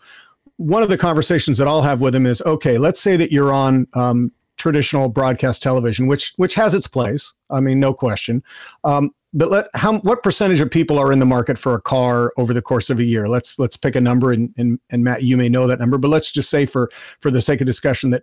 one 0.57 0.83
of 0.83 0.89
the 0.89 0.99
conversations 0.99 1.59
that 1.59 1.67
I'll 1.67 1.83
have 1.83 2.01
with 2.01 2.13
them 2.13 2.27
is 2.27 2.43
okay, 2.43 2.79
let's 2.79 3.01
say 3.01 3.17
that 3.17 3.33
you're 3.33 3.53
on 3.53 3.87
um, 3.95 4.33
traditional 4.63 5.09
broadcast 5.09 5.63
television, 5.63 6.07
which 6.07 6.33
which 6.37 6.55
has 6.55 6.73
its 6.73 6.87
place. 6.87 7.33
I 7.51 7.61
mean, 7.61 7.81
no 7.81 7.93
question. 7.93 8.43
Um, 8.85 9.11
but 9.35 9.51
let 9.51 9.67
how 9.75 9.99
what 10.01 10.23
percentage 10.23 10.61
of 10.61 10.71
people 10.71 10.99
are 10.99 11.11
in 11.11 11.19
the 11.19 11.27
market 11.27 11.59
for 11.59 11.75
a 11.75 11.81
car 11.81 12.33
over 12.37 12.55
the 12.55 12.63
course 12.63 12.89
of 12.89 13.01
a 13.01 13.05
year? 13.05 13.29
Let's 13.29 13.59
let's 13.59 13.77
pick 13.77 13.97
a 13.97 14.01
number, 14.01 14.31
and 14.31 14.55
and, 14.57 14.79
and 14.91 15.03
Matt, 15.03 15.25
you 15.25 15.37
may 15.37 15.49
know 15.49 15.67
that 15.67 15.81
number, 15.81 15.99
but 15.99 16.09
let's 16.09 16.31
just 16.31 16.49
say 16.49 16.65
for 16.65 16.91
for 17.19 17.31
the 17.31 17.43
sake 17.43 17.61
of 17.61 17.67
discussion 17.67 18.11
that 18.11 18.23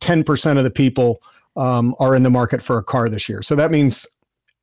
ten 0.00 0.24
percent 0.24 0.58
of 0.58 0.64
the 0.64 0.70
people 0.70 1.20
um, 1.56 1.94
are 2.00 2.14
in 2.14 2.22
the 2.22 2.30
market 2.30 2.62
for 2.62 2.78
a 2.78 2.82
car 2.82 3.08
this 3.10 3.28
year. 3.28 3.42
So 3.42 3.54
that 3.56 3.70
means 3.70 4.06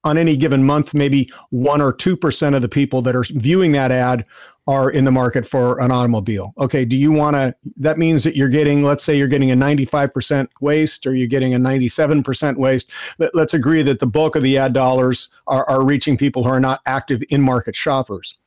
on 0.04 0.18
any 0.18 0.36
given 0.36 0.64
month, 0.64 0.94
maybe 0.94 1.32
one 1.50 1.82
or 1.82 1.94
two 1.94 2.18
percent 2.18 2.56
of 2.56 2.62
the 2.62 2.70
people 2.70 3.02
that 3.04 3.16
are 3.16 3.26
viewing 3.30 3.72
that 3.74 3.92
ad 3.92 4.26
are 4.68 4.92
in 4.92 5.06
the 5.06 5.12
market 5.12 5.48
for 5.48 5.80
an 5.82 5.92
automobile. 5.92 6.54
Okay, 6.60 6.86
do 6.86 6.96
you 6.96 7.12
want 7.12 7.36
to? 7.36 7.54
That 7.78 7.98
means 7.98 8.24
that 8.24 8.36
you're 8.36 8.50
getting, 8.50 8.84
let's 8.84 9.04
say, 9.04 9.18
you're 9.18 9.28
getting 9.28 9.52
a 9.52 9.56
95% 9.56 10.48
waste, 10.62 11.08
or 11.08 11.16
you're 11.16 11.28
getting 11.28 11.54
a 11.54 11.60
97% 11.60 12.58
waste. 12.58 12.90
Let, 13.18 13.36
us 13.36 13.54
agree 13.54 13.82
that 13.84 14.00
the 14.00 14.08
bulk 14.08 14.36
of 14.36 14.44
the 14.44 14.58
ad 14.58 14.74
dollars 14.74 15.30
are, 15.48 15.68
are 15.70 15.84
reaching 15.84 16.16
people 16.16 16.44
who 16.44 16.50
are 16.50 16.60
not 16.60 16.82
active 16.86 17.24
in 17.30 17.42
market 17.42 17.76
shoppers. 17.76 18.38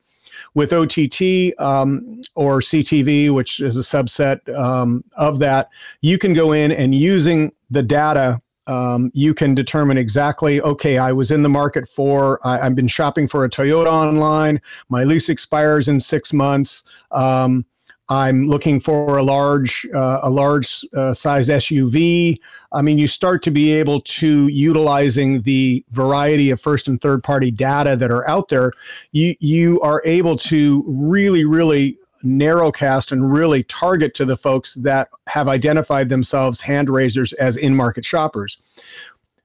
with 0.54 0.72
OTT 0.72 1.58
um, 1.58 2.22
or 2.36 2.60
CTV, 2.60 3.34
which 3.34 3.58
is 3.58 3.76
a 3.76 3.80
subset 3.80 4.48
um, 4.56 5.02
of 5.16 5.40
that, 5.40 5.68
you 6.00 6.16
can 6.16 6.32
go 6.32 6.52
in 6.52 6.70
and 6.70 6.94
using 6.94 7.50
the 7.70 7.82
data 7.82 8.40
um, 8.66 9.10
you 9.14 9.34
can 9.34 9.54
determine 9.54 9.96
exactly 9.96 10.60
okay 10.62 10.98
i 10.98 11.12
was 11.12 11.30
in 11.30 11.42
the 11.42 11.48
market 11.48 11.88
for 11.88 12.40
I, 12.46 12.58
have 12.58 12.74
been 12.74 12.88
shopping 12.88 13.28
for 13.28 13.44
a 13.44 13.50
toyota 13.50 13.86
online. 13.86 14.60
My 14.88 15.04
lease 15.04 15.28
expires 15.28 15.88
in 15.88 16.00
six 16.00 16.32
months. 16.32 16.84
Um, 17.10 17.64
i'm 18.10 18.48
looking 18.48 18.78
for 18.80 19.16
a 19.16 19.22
large 19.22 19.86
uh, 19.94 20.20
a 20.22 20.28
large 20.28 20.84
uh, 20.94 21.14
size 21.14 21.48
suv 21.48 22.38
i 22.72 22.82
mean 22.82 22.98
you 22.98 23.08
start 23.08 23.42
to 23.42 23.50
be 23.50 23.72
able 23.72 23.98
to 24.02 24.48
utilizing 24.48 25.40
the 25.42 25.82
variety 25.90 26.50
of 26.50 26.60
first 26.60 26.86
and 26.86 27.00
third 27.00 27.24
party 27.24 27.50
data 27.50 27.96
that 27.96 28.10
are 28.10 28.28
out 28.28 28.48
there 28.48 28.72
you 29.12 29.34
you 29.40 29.80
are 29.80 30.02
able 30.04 30.36
to 30.36 30.84
really 30.86 31.46
really 31.46 31.98
narrowcast 32.24 33.12
and 33.12 33.32
really 33.32 33.62
target 33.64 34.14
to 34.14 34.24
the 34.24 34.36
folks 34.36 34.74
that 34.74 35.08
have 35.26 35.48
identified 35.48 36.08
themselves 36.08 36.60
hand 36.60 36.88
raisers 36.88 37.32
as 37.34 37.56
in 37.56 37.74
market 37.74 38.04
shoppers. 38.04 38.58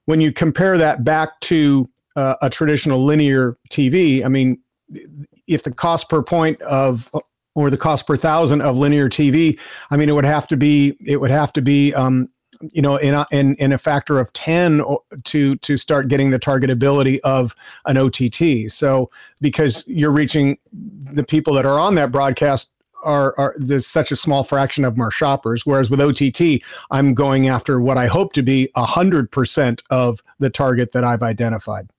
When 0.05 0.21
you 0.21 0.31
compare 0.31 0.77
that 0.77 1.03
back 1.03 1.39
to 1.41 1.89
uh, 2.15 2.35
a 2.41 2.49
traditional 2.49 3.03
linear 3.03 3.57
TV, 3.69 4.25
I 4.25 4.27
mean, 4.27 4.59
if 5.47 5.63
the 5.63 5.71
cost 5.71 6.09
per 6.09 6.23
point 6.23 6.61
of 6.63 7.11
or 7.55 7.69
the 7.69 7.77
cost 7.77 8.07
per 8.07 8.15
thousand 8.15 8.61
of 8.61 8.77
linear 8.77 9.09
TV, 9.09 9.59
I 9.91 9.97
mean, 9.97 10.09
it 10.09 10.13
would 10.13 10.25
have 10.25 10.47
to 10.47 10.57
be 10.57 10.97
it 11.05 11.17
would 11.17 11.31
have 11.31 11.53
to 11.53 11.61
be 11.61 11.93
um, 11.93 12.29
you 12.71 12.81
know 12.81 12.97
in 12.97 13.13
a, 13.13 13.25
in 13.31 13.55
in 13.55 13.71
a 13.71 13.77
factor 13.77 14.19
of 14.19 14.31
10 14.33 14.83
to 15.23 15.55
to 15.57 15.77
start 15.77 16.09
getting 16.09 16.29
the 16.29 16.39
targetability 16.39 17.19
of 17.23 17.55
an 17.85 17.97
OTT 17.97 18.71
so 18.71 19.09
because 19.41 19.87
you're 19.87 20.11
reaching 20.11 20.57
the 20.73 21.23
people 21.23 21.53
that 21.53 21.65
are 21.65 21.79
on 21.79 21.95
that 21.95 22.11
broadcast 22.11 22.73
are, 23.03 23.33
are 23.37 23.55
there's 23.57 23.87
such 23.87 24.11
a 24.11 24.15
small 24.15 24.43
fraction 24.43 24.83
of 24.83 24.99
our 24.99 25.11
shoppers 25.11 25.65
whereas 25.65 25.89
with 25.89 26.01
OTT 26.01 26.61
I'm 26.91 27.13
going 27.13 27.47
after 27.47 27.79
what 27.79 27.97
I 27.97 28.07
hope 28.07 28.33
to 28.33 28.43
be 28.43 28.69
100% 28.75 29.81
of 29.89 30.21
the 30.39 30.49
target 30.49 30.91
that 30.91 31.05
I've 31.05 31.23
identified. 31.23 31.89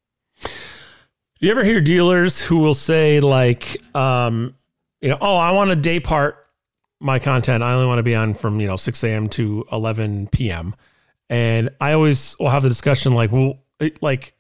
Do 0.43 1.47
you 1.47 1.51
ever 1.51 1.65
hear 1.65 1.81
dealers 1.81 2.41
who 2.41 2.59
will 2.59 2.75
say 2.75 3.21
like 3.21 3.83
um 3.95 4.55
you 5.01 5.09
know 5.09 5.19
oh 5.23 5.37
I 5.37 5.53
want 5.53 5.71
a 5.71 5.77
day 5.77 6.01
part 6.01 6.40
my 7.01 7.19
content. 7.19 7.63
I 7.63 7.73
only 7.73 7.87
want 7.87 7.99
to 7.99 8.03
be 8.03 8.15
on 8.15 8.35
from, 8.35 8.61
you 8.61 8.67
know, 8.67 8.77
6 8.77 9.05
a.m. 9.05 9.29
to 9.31 9.65
11 9.73 10.29
p.m. 10.29 10.77
And 11.29 11.71
I 11.81 11.93
always 11.93 12.37
will 12.39 12.51
have 12.51 12.63
the 12.63 12.69
discussion 12.69 13.13
like, 13.13 13.33
well, 13.33 13.55
like 14.01 14.35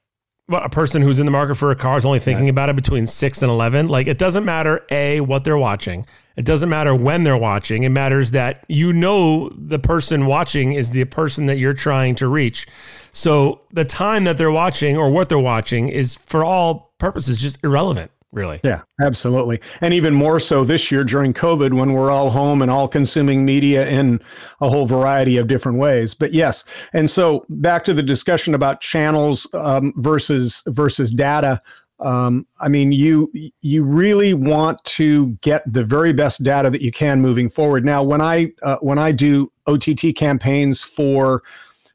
a 0.53 0.69
person 0.69 1.03
who's 1.03 1.19
in 1.21 1.27
the 1.27 1.33
market 1.33 1.55
for 1.55 1.71
a 1.71 1.77
car 1.77 1.97
is 1.97 2.05
only 2.05 2.19
thinking 2.19 2.49
about 2.49 2.69
it 2.69 2.77
between 2.77 3.07
6 3.07 3.43
and 3.43 3.51
11. 3.51 3.89
Like 3.89 4.07
it 4.07 4.19
doesn't 4.19 4.45
matter, 4.45 4.85
A, 4.91 5.21
what 5.21 5.45
they're 5.45 5.57
watching. 5.57 6.07
It 6.37 6.45
doesn't 6.45 6.69
matter 6.69 6.95
when 6.95 7.25
they're 7.25 7.37
watching. 7.37 7.83
It 7.83 7.91
matters 7.91 8.33
that 8.33 8.65
you 8.69 8.93
know 8.93 9.51
the 9.51 9.79
person 9.79 10.27
watching 10.27 10.73
is 10.73 10.91
the 10.91 11.05
person 11.05 11.47
that 11.47 11.59
you're 11.59 11.73
trying 11.73 12.15
to 12.17 12.29
reach. 12.29 12.67
So 13.13 13.63
the 13.73 13.85
time 13.85 14.25
that 14.25 14.39
they're 14.39 14.51
watching 14.51 14.97
or 14.97 15.11
what 15.11 15.29
they're 15.29 15.39
watching 15.39 15.89
is 15.89 16.15
for 16.15 16.45
all 16.45 16.95
purposes 16.99 17.39
just 17.39 17.59
irrelevant 17.63 18.11
really. 18.33 18.61
Yeah, 18.63 18.83
absolutely. 19.01 19.61
And 19.81 19.93
even 19.93 20.15
more 20.15 20.41
so 20.41 20.65
this 20.65 20.91
year 20.91 21.05
during 21.05 21.35
COVID 21.35 21.73
when 21.75 21.93
we're 21.93 22.11
all 22.11 22.31
home 22.31 22.63
and 22.63 22.71
all 22.71 22.89
consuming 22.89 23.45
media 23.45 23.87
in 23.89 24.21
a 24.61 24.69
whole 24.69 24.87
variety 24.87 25.37
of 25.37 25.49
different 25.49 25.79
ways. 25.79 26.15
But 26.15 26.33
yes, 26.33 26.65
and 26.93 27.11
so 27.11 27.45
back 27.49 27.85
to 27.85 27.95
the 27.95 28.03
discussion 28.03 28.55
about 28.55 28.81
channels 28.81 29.47
um, 29.55 29.93
versus 29.97 30.63
versus 30.67 31.11
data. 31.11 31.61
Um, 31.99 32.47
I 32.61 32.69
mean, 32.69 32.93
you 32.93 33.31
you 33.61 33.83
really 33.83 34.33
want 34.33 34.83
to 34.85 35.29
get 35.43 35.63
the 35.71 35.85
very 35.85 36.13
best 36.13 36.43
data 36.43 36.71
that 36.71 36.81
you 36.81 36.93
can 36.93 37.21
moving 37.21 37.51
forward. 37.51 37.85
Now, 37.85 38.03
when 38.03 38.21
I 38.21 38.53
uh, 38.63 38.79
when 38.81 38.99
I 38.99 39.13
do 39.13 39.53
OTT 39.67 40.17
campaigns 40.17 40.83
for 40.83 41.43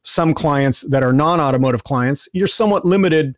some 0.03 0.35
clients 0.35 0.81
that 0.81 1.01
are 1.01 1.11
non-automotive 1.11 1.83
clients, 1.83 2.29
you're 2.33 2.45
somewhat 2.45 2.85
limited 2.85 3.35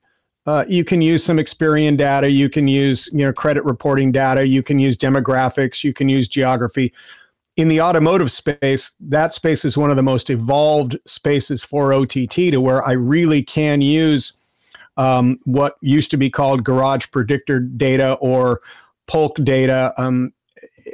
uh, 0.47 0.63
you 0.67 0.85
can 0.85 1.01
use 1.01 1.23
some 1.23 1.37
Experian 1.37 1.97
data. 1.97 2.31
You 2.31 2.49
can 2.49 2.67
use 2.69 3.09
you 3.11 3.19
know 3.19 3.33
credit 3.33 3.65
reporting 3.65 4.13
data. 4.13 4.47
You 4.47 4.63
can 4.63 4.79
use 4.79 4.97
demographics. 4.97 5.83
You 5.83 5.93
can 5.93 6.07
use 6.07 6.27
geography. 6.27 6.93
In 7.57 7.67
the 7.67 7.81
automotive 7.81 8.31
space, 8.31 8.91
that 8.99 9.33
space 9.33 9.65
is 9.65 9.77
one 9.77 9.89
of 9.89 9.97
the 9.97 10.03
most 10.03 10.29
evolved 10.29 10.97
spaces 11.05 11.63
for 11.63 11.91
OTT 11.91 12.31
to 12.31 12.57
where 12.57 12.87
I 12.87 12.93
really 12.93 13.43
can 13.43 13.81
use 13.81 14.33
um, 14.95 15.37
what 15.43 15.75
used 15.81 16.11
to 16.11 16.17
be 16.17 16.29
called 16.29 16.63
garage 16.63 17.07
predictor 17.11 17.59
data 17.59 18.13
or 18.13 18.61
Polk 19.07 19.35
data, 19.43 19.93
um, 19.97 20.33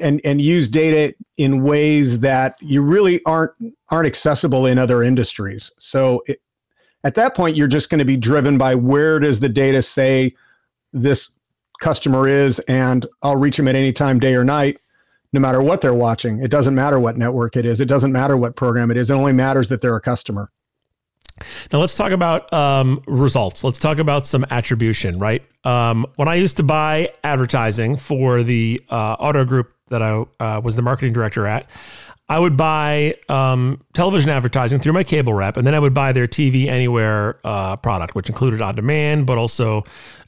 and 0.01 0.19
and 0.23 0.41
use 0.41 0.67
data 0.67 1.13
in 1.37 1.63
ways 1.63 2.21
that 2.21 2.57
you 2.59 2.81
really 2.81 3.21
aren't 3.25 3.51
aren't 3.89 4.07
accessible 4.07 4.65
in 4.65 4.79
other 4.79 5.03
industries. 5.03 5.71
So 5.77 6.23
it, 6.25 6.41
at 7.03 7.15
that 7.15 7.35
point, 7.35 7.57
you're 7.57 7.67
just 7.67 7.89
going 7.89 7.99
to 7.99 8.05
be 8.05 8.17
driven 8.17 8.57
by 8.57 8.75
where 8.75 9.19
does 9.19 9.39
the 9.39 9.49
data 9.49 9.81
say 9.81 10.35
this 10.93 11.31
customer 11.79 12.27
is, 12.27 12.59
and 12.59 13.05
I'll 13.21 13.35
reach 13.35 13.57
them 13.57 13.67
at 13.67 13.75
any 13.75 13.91
time, 13.91 14.19
day 14.19 14.35
or 14.35 14.43
night, 14.43 14.77
no 15.33 15.39
matter 15.39 15.61
what 15.61 15.81
they're 15.81 15.93
watching. 15.93 16.39
It 16.39 16.49
doesn't 16.49 16.75
matter 16.75 16.99
what 16.99 17.17
network 17.17 17.55
it 17.55 17.65
is. 17.65 17.81
It 17.81 17.87
doesn't 17.87 18.11
matter 18.11 18.37
what 18.37 18.55
program 18.55 18.91
it 18.91 18.97
is. 18.97 19.09
It 19.09 19.13
only 19.13 19.33
matters 19.33 19.69
that 19.69 19.81
they're 19.81 19.95
a 19.95 20.01
customer. 20.01 20.49
Now 21.71 21.79
let's 21.79 21.95
talk 21.95 22.11
about 22.11 22.51
um, 22.53 23.01
results. 23.07 23.63
Let's 23.63 23.79
talk 23.79 23.97
about 23.97 24.27
some 24.27 24.45
attribution, 24.51 25.17
right? 25.17 25.43
Um, 25.65 26.05
when 26.15 26.27
I 26.27 26.35
used 26.35 26.57
to 26.57 26.63
buy 26.63 27.11
advertising 27.23 27.97
for 27.97 28.43
the 28.43 28.79
uh, 28.89 29.13
auto 29.19 29.43
group 29.43 29.73
that 29.87 30.01
I 30.01 30.23
uh, 30.39 30.61
was 30.63 30.75
the 30.75 30.83
marketing 30.83 31.11
director 31.11 31.47
at, 31.47 31.67
I 32.29 32.39
would 32.39 32.55
buy 32.55 33.15
um, 33.27 33.81
television 33.93 34.29
advertising 34.29 34.79
through 34.79 34.93
my 34.93 35.03
cable 35.03 35.33
rep, 35.33 35.57
and 35.57 35.67
then 35.67 35.75
I 35.75 35.79
would 35.79 35.93
buy 35.93 36.13
their 36.13 36.27
TV 36.27 36.67
Anywhere 36.67 37.39
uh, 37.43 37.75
product, 37.75 38.15
which 38.15 38.29
included 38.29 38.61
on 38.61 38.75
demand, 38.75 39.27
but 39.27 39.37
also 39.37 39.83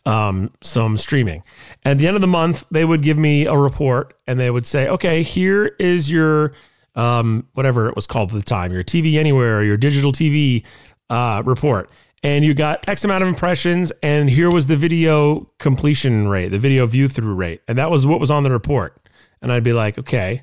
um, 0.05 0.51
some 0.61 0.97
streaming. 0.97 1.41
At 1.83 1.97
the 1.97 2.07
end 2.07 2.15
of 2.15 2.21
the 2.21 2.27
month, 2.27 2.65
they 2.69 2.83
would 2.83 3.01
give 3.01 3.17
me 3.17 3.45
a 3.45 3.55
report, 3.55 4.13
and 4.27 4.39
they 4.39 4.51
would 4.51 4.67
say, 4.67 4.87
"Okay, 4.87 5.23
here 5.23 5.75
is 5.79 6.11
your 6.11 6.53
um, 6.95 7.47
whatever 7.53 7.87
it 7.87 7.95
was 7.95 8.07
called 8.07 8.31
at 8.31 8.35
the 8.35 8.43
time, 8.43 8.71
your 8.71 8.83
TV 8.83 9.17
Anywhere, 9.17 9.63
your 9.63 9.77
digital 9.77 10.11
TV 10.11 10.63
uh, 11.09 11.41
report." 11.45 11.89
And 12.23 12.43
you 12.43 12.55
got 12.55 12.89
X 12.89 13.05
amount 13.05 13.21
of 13.21 13.29
impressions, 13.29 13.91
and 14.01 14.29
here 14.29 14.49
was 14.49 14.65
the 14.65 14.75
video 14.75 15.47
completion 15.59 16.27
rate, 16.27 16.49
the 16.49 16.57
video 16.57 16.87
view 16.87 17.07
through 17.07 17.35
rate. 17.35 17.61
And 17.67 17.77
that 17.77 17.91
was 17.91 18.05
what 18.05 18.19
was 18.19 18.31
on 18.31 18.41
the 18.41 18.49
report. 18.49 18.97
And 19.43 19.51
I'd 19.51 19.63
be 19.63 19.73
like, 19.73 19.99
okay, 19.99 20.41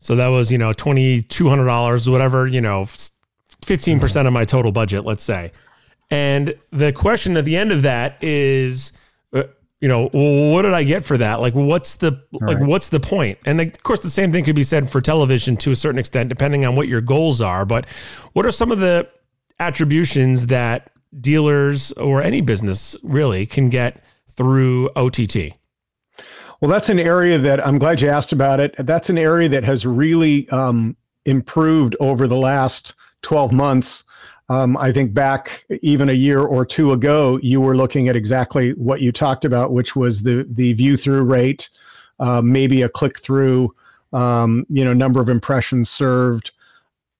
so 0.00 0.14
that 0.16 0.28
was, 0.28 0.50
you 0.50 0.58
know, 0.58 0.70
$2,200, 0.70 2.08
whatever, 2.10 2.46
you 2.46 2.60
know, 2.60 2.84
15% 2.84 4.26
of 4.26 4.32
my 4.32 4.44
total 4.44 4.72
budget, 4.72 5.04
let's 5.04 5.22
say. 5.22 5.52
And 6.10 6.54
the 6.72 6.92
question 6.92 7.36
at 7.36 7.44
the 7.44 7.56
end 7.56 7.70
of 7.70 7.82
that 7.82 8.22
is, 8.22 8.92
uh, 9.32 9.44
you 9.80 9.88
know, 9.88 10.08
what 10.08 10.62
did 10.62 10.72
I 10.72 10.82
get 10.82 11.04
for 11.04 11.16
that? 11.18 11.40
Like, 11.40 11.54
what's 11.54 11.96
the 11.96 12.22
like, 12.32 12.58
right. 12.58 12.66
what's 12.66 12.88
the 12.88 12.98
point? 12.98 13.38
And 13.46 13.60
of 13.60 13.82
course, 13.82 14.02
the 14.02 14.10
same 14.10 14.32
thing 14.32 14.44
could 14.44 14.56
be 14.56 14.62
said 14.62 14.90
for 14.90 15.00
television 15.00 15.56
to 15.58 15.70
a 15.70 15.76
certain 15.76 15.98
extent, 15.98 16.28
depending 16.28 16.64
on 16.64 16.74
what 16.74 16.88
your 16.88 17.00
goals 17.00 17.40
are. 17.40 17.64
But 17.64 17.88
what 18.32 18.44
are 18.44 18.50
some 18.50 18.72
of 18.72 18.78
the 18.78 19.08
attributions 19.60 20.46
that 20.46 20.90
dealers 21.20 21.92
or 21.92 22.22
any 22.22 22.40
business 22.40 22.96
really 23.02 23.46
can 23.46 23.68
get 23.68 24.02
through 24.34 24.90
OTT? 24.96 25.59
Well, 26.60 26.70
that's 26.70 26.90
an 26.90 27.00
area 27.00 27.38
that 27.38 27.66
I'm 27.66 27.78
glad 27.78 28.02
you 28.02 28.08
asked 28.08 28.32
about 28.32 28.60
it. 28.60 28.74
That's 28.76 29.08
an 29.08 29.16
area 29.16 29.48
that 29.48 29.64
has 29.64 29.86
really 29.86 30.48
um, 30.50 30.94
improved 31.24 31.96
over 32.00 32.26
the 32.26 32.36
last 32.36 32.92
12 33.22 33.50
months. 33.52 34.04
Um, 34.50 34.76
I 34.76 34.92
think 34.92 35.14
back 35.14 35.64
even 35.80 36.10
a 36.10 36.14
year 36.14 36.40
or 36.40 36.66
two 36.66 36.92
ago, 36.92 37.38
you 37.42 37.60
were 37.60 37.76
looking 37.76 38.08
at 38.08 38.16
exactly 38.16 38.72
what 38.72 39.00
you 39.00 39.10
talked 39.10 39.44
about, 39.44 39.72
which 39.72 39.94
was 39.94 40.22
the 40.24 40.44
the 40.50 40.72
view 40.72 40.96
through 40.96 41.22
rate, 41.22 41.70
uh, 42.18 42.42
maybe 42.42 42.82
a 42.82 42.88
click 42.88 43.20
through, 43.20 43.74
um, 44.12 44.66
you 44.68 44.84
know, 44.84 44.92
number 44.92 45.20
of 45.20 45.28
impressions 45.28 45.88
served, 45.88 46.50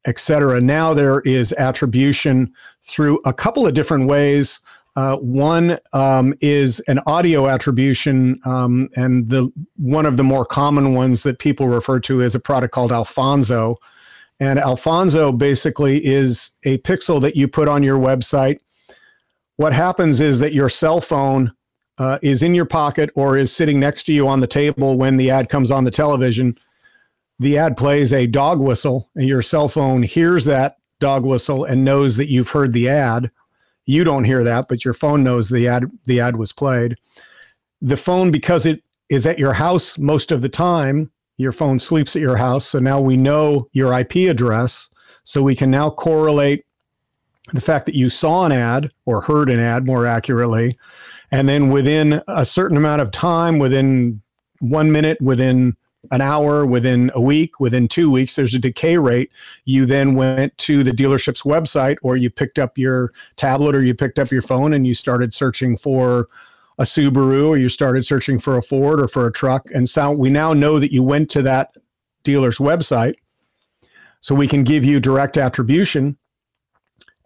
et 0.07 0.19
cetera. 0.19 0.61
Now 0.61 0.93
there 0.93 1.21
is 1.21 1.53
attribution 1.53 2.53
through 2.83 3.21
a 3.25 3.33
couple 3.33 3.67
of 3.67 3.75
different 3.75 4.09
ways. 4.09 4.61
Uh, 5.00 5.16
one 5.16 5.78
um, 5.95 6.35
is 6.42 6.78
an 6.80 6.99
audio 7.07 7.49
attribution, 7.49 8.38
um, 8.45 8.87
and 8.97 9.30
the 9.30 9.50
one 9.76 10.04
of 10.04 10.19
the 10.19 10.23
more 10.23 10.45
common 10.45 10.92
ones 10.92 11.23
that 11.23 11.38
people 11.38 11.69
refer 11.69 11.99
to 11.99 12.21
is 12.21 12.35
a 12.35 12.38
product 12.38 12.75
called 12.75 12.92
Alphonso. 12.92 13.76
And 14.40 14.59
Alphonso 14.59 15.33
basically 15.33 16.04
is 16.04 16.50
a 16.64 16.76
pixel 16.78 17.19
that 17.23 17.35
you 17.35 17.49
put 17.49 17.66
on 17.66 17.83
your 17.83 17.99
website. 17.99 18.59
What 19.57 19.73
happens 19.73 20.21
is 20.21 20.38
that 20.40 20.52
your 20.52 20.69
cell 20.69 21.00
phone 21.00 21.50
uh, 21.97 22.19
is 22.21 22.42
in 22.42 22.54
your 22.54 22.66
pocket 22.66 23.09
or 23.14 23.38
is 23.38 23.50
sitting 23.50 23.80
next 23.80 24.02
to 24.02 24.12
you 24.12 24.28
on 24.28 24.40
the 24.40 24.47
table 24.47 24.99
when 24.99 25.16
the 25.16 25.30
ad 25.30 25.49
comes 25.49 25.71
on 25.71 25.85
the 25.85 25.90
television. 25.90 26.59
The 27.38 27.57
ad 27.57 27.78
plays 27.78 28.12
a 28.12 28.26
dog 28.26 28.61
whistle, 28.61 29.09
and 29.14 29.26
your 29.26 29.40
cell 29.40 29.71
phone 29.71 30.02
hears 30.02 30.45
that 30.45 30.76
dog 30.99 31.25
whistle 31.25 31.64
and 31.64 31.87
knows 31.87 32.19
that 32.19 32.28
you've 32.28 32.50
heard 32.50 32.75
the 32.75 32.90
ad 32.90 33.30
you 33.87 34.05
don't 34.05 34.25
hear 34.25 34.45
that, 34.45 34.69
but 34.69 34.85
your 34.85 34.95
phone 34.95 35.23
knows 35.23 35.49
the 35.49 35.69
ad 35.69 35.91
the 36.05 36.21
ad 36.21 36.37
was 36.37 36.53
played. 36.53 36.97
The 37.81 37.97
phone 37.97 38.31
because 38.31 38.67
it 38.67 38.83
is 39.09 39.27
at 39.27 39.39
your 39.39 39.53
house 39.53 39.99
most 39.99 40.33
of 40.33 40.43
the 40.43 40.49
time. 40.49 41.11
Your 41.37 41.53
phone 41.53 41.79
sleeps 41.79 42.15
at 42.15 42.23
your 42.23 42.37
house. 42.37 42.67
So 42.67 42.79
now 42.79 43.01
we 43.01 43.17
know 43.17 43.69
your 43.73 43.99
IP 43.99 44.29
address. 44.29 44.91
So 45.25 45.43
we 45.43 45.57
can 45.57 45.71
now 45.71 45.91
correlate 45.91 46.65
the 47.53 47.61
fact 47.61 47.87
that 47.87 47.95
you 47.95 48.11
saw 48.11 48.45
an 48.45 48.53
ad 48.53 48.91
or 49.07 49.23
heard 49.23 49.51
an 49.51 49.59
ad 49.59 49.87
more 49.87 50.07
accurately. 50.07 50.77
And 51.33 51.49
then 51.49 51.71
within 51.71 52.23
a 52.29 52.45
certain 52.45 52.77
amount 52.77 53.03
of 53.03 53.11
time, 53.11 53.59
within 53.59 54.21
one 54.61 54.93
minute, 54.93 55.21
within 55.21 55.77
an 56.11 56.21
hour, 56.21 56.64
within 56.64 57.11
a 57.14 57.21
week, 57.21 57.61
within 57.61 57.87
two 57.87 58.11
weeks, 58.11 58.35
there's 58.35 58.54
a 58.54 58.59
decay 58.59 58.97
rate. 58.97 59.30
You 59.64 59.85
then 59.85 60.14
went 60.14 60.57
to 60.59 60.83
the 60.83 60.92
dealership's 60.92 61.42
website 61.42 61.97
or 62.02 62.16
you 62.16 62.30
picked 62.30 62.59
up 62.59 62.78
your 62.78 63.12
tablet 63.37 63.75
or 63.75 63.85
you 63.85 63.95
picked 63.95 64.19
up 64.19 64.30
your 64.30 64.42
phone 64.42 64.73
and 64.73 64.87
you 64.87 64.95
started 64.95 65.35
searching 65.35 65.76
for 65.76 66.28
a 66.78 66.85
Subaru 66.85 67.49
or 67.49 67.59
you 67.59 67.69
started 67.69 68.07
searching 68.07 68.38
for 68.38 68.57
a 68.57 68.62
Ford 68.62 69.00
or 69.00 69.09
for 69.09 69.26
a 69.26 69.33
truck. 69.33 69.71
And 69.75 69.88
so 69.88 70.11
we 70.11 70.30
now 70.30 70.54
know 70.54 70.78
that 70.78 70.92
you 70.92 71.02
went 71.02 71.30
to 71.30 71.42
that 71.42 71.75
dealer's 72.23 72.59
website. 72.59 73.14
So 74.23 74.35
we 74.35 74.49
can 74.49 74.64
give 74.64 74.85
you 74.85 75.00
direct 75.00 75.37
attribution. 75.37 76.16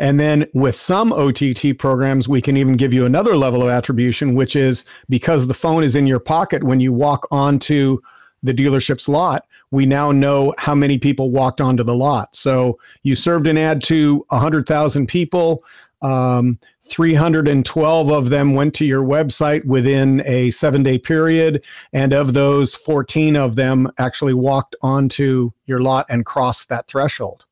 And 0.00 0.18
then 0.18 0.46
with 0.54 0.74
some 0.74 1.12
OTT 1.12 1.78
programs, 1.78 2.28
we 2.28 2.42
can 2.42 2.56
even 2.56 2.76
give 2.76 2.92
you 2.92 3.06
another 3.06 3.36
level 3.36 3.62
of 3.62 3.68
attribution, 3.68 4.34
which 4.34 4.56
is 4.56 4.84
because 5.08 5.46
the 5.46 5.54
phone 5.54 5.84
is 5.84 5.94
in 5.94 6.08
your 6.08 6.18
pocket 6.18 6.64
when 6.64 6.80
you 6.80 6.92
walk 6.92 7.26
onto 7.30 8.00
the 8.44 8.54
dealership's 8.54 9.08
lot, 9.08 9.46
we 9.70 9.86
now 9.86 10.12
know 10.12 10.54
how 10.58 10.74
many 10.74 10.98
people 10.98 11.30
walked 11.30 11.60
onto 11.60 11.82
the 11.82 11.94
lot. 11.94 12.36
So 12.36 12.78
you 13.02 13.16
served 13.16 13.48
an 13.48 13.58
ad 13.58 13.82
to 13.84 14.24
100,000 14.28 15.06
people. 15.06 15.64
Um, 16.02 16.58
312 16.82 18.10
of 18.10 18.28
them 18.28 18.54
went 18.54 18.74
to 18.74 18.84
your 18.84 19.02
website 19.02 19.64
within 19.64 20.22
a 20.26 20.50
seven 20.50 20.82
day 20.82 20.98
period. 20.98 21.64
And 21.92 22.12
of 22.12 22.34
those, 22.34 22.74
14 22.74 23.36
of 23.36 23.56
them 23.56 23.90
actually 23.98 24.34
walked 24.34 24.76
onto 24.82 25.50
your 25.64 25.80
lot 25.80 26.06
and 26.10 26.26
crossed 26.26 26.68
that 26.68 26.86
threshold. 26.86 27.46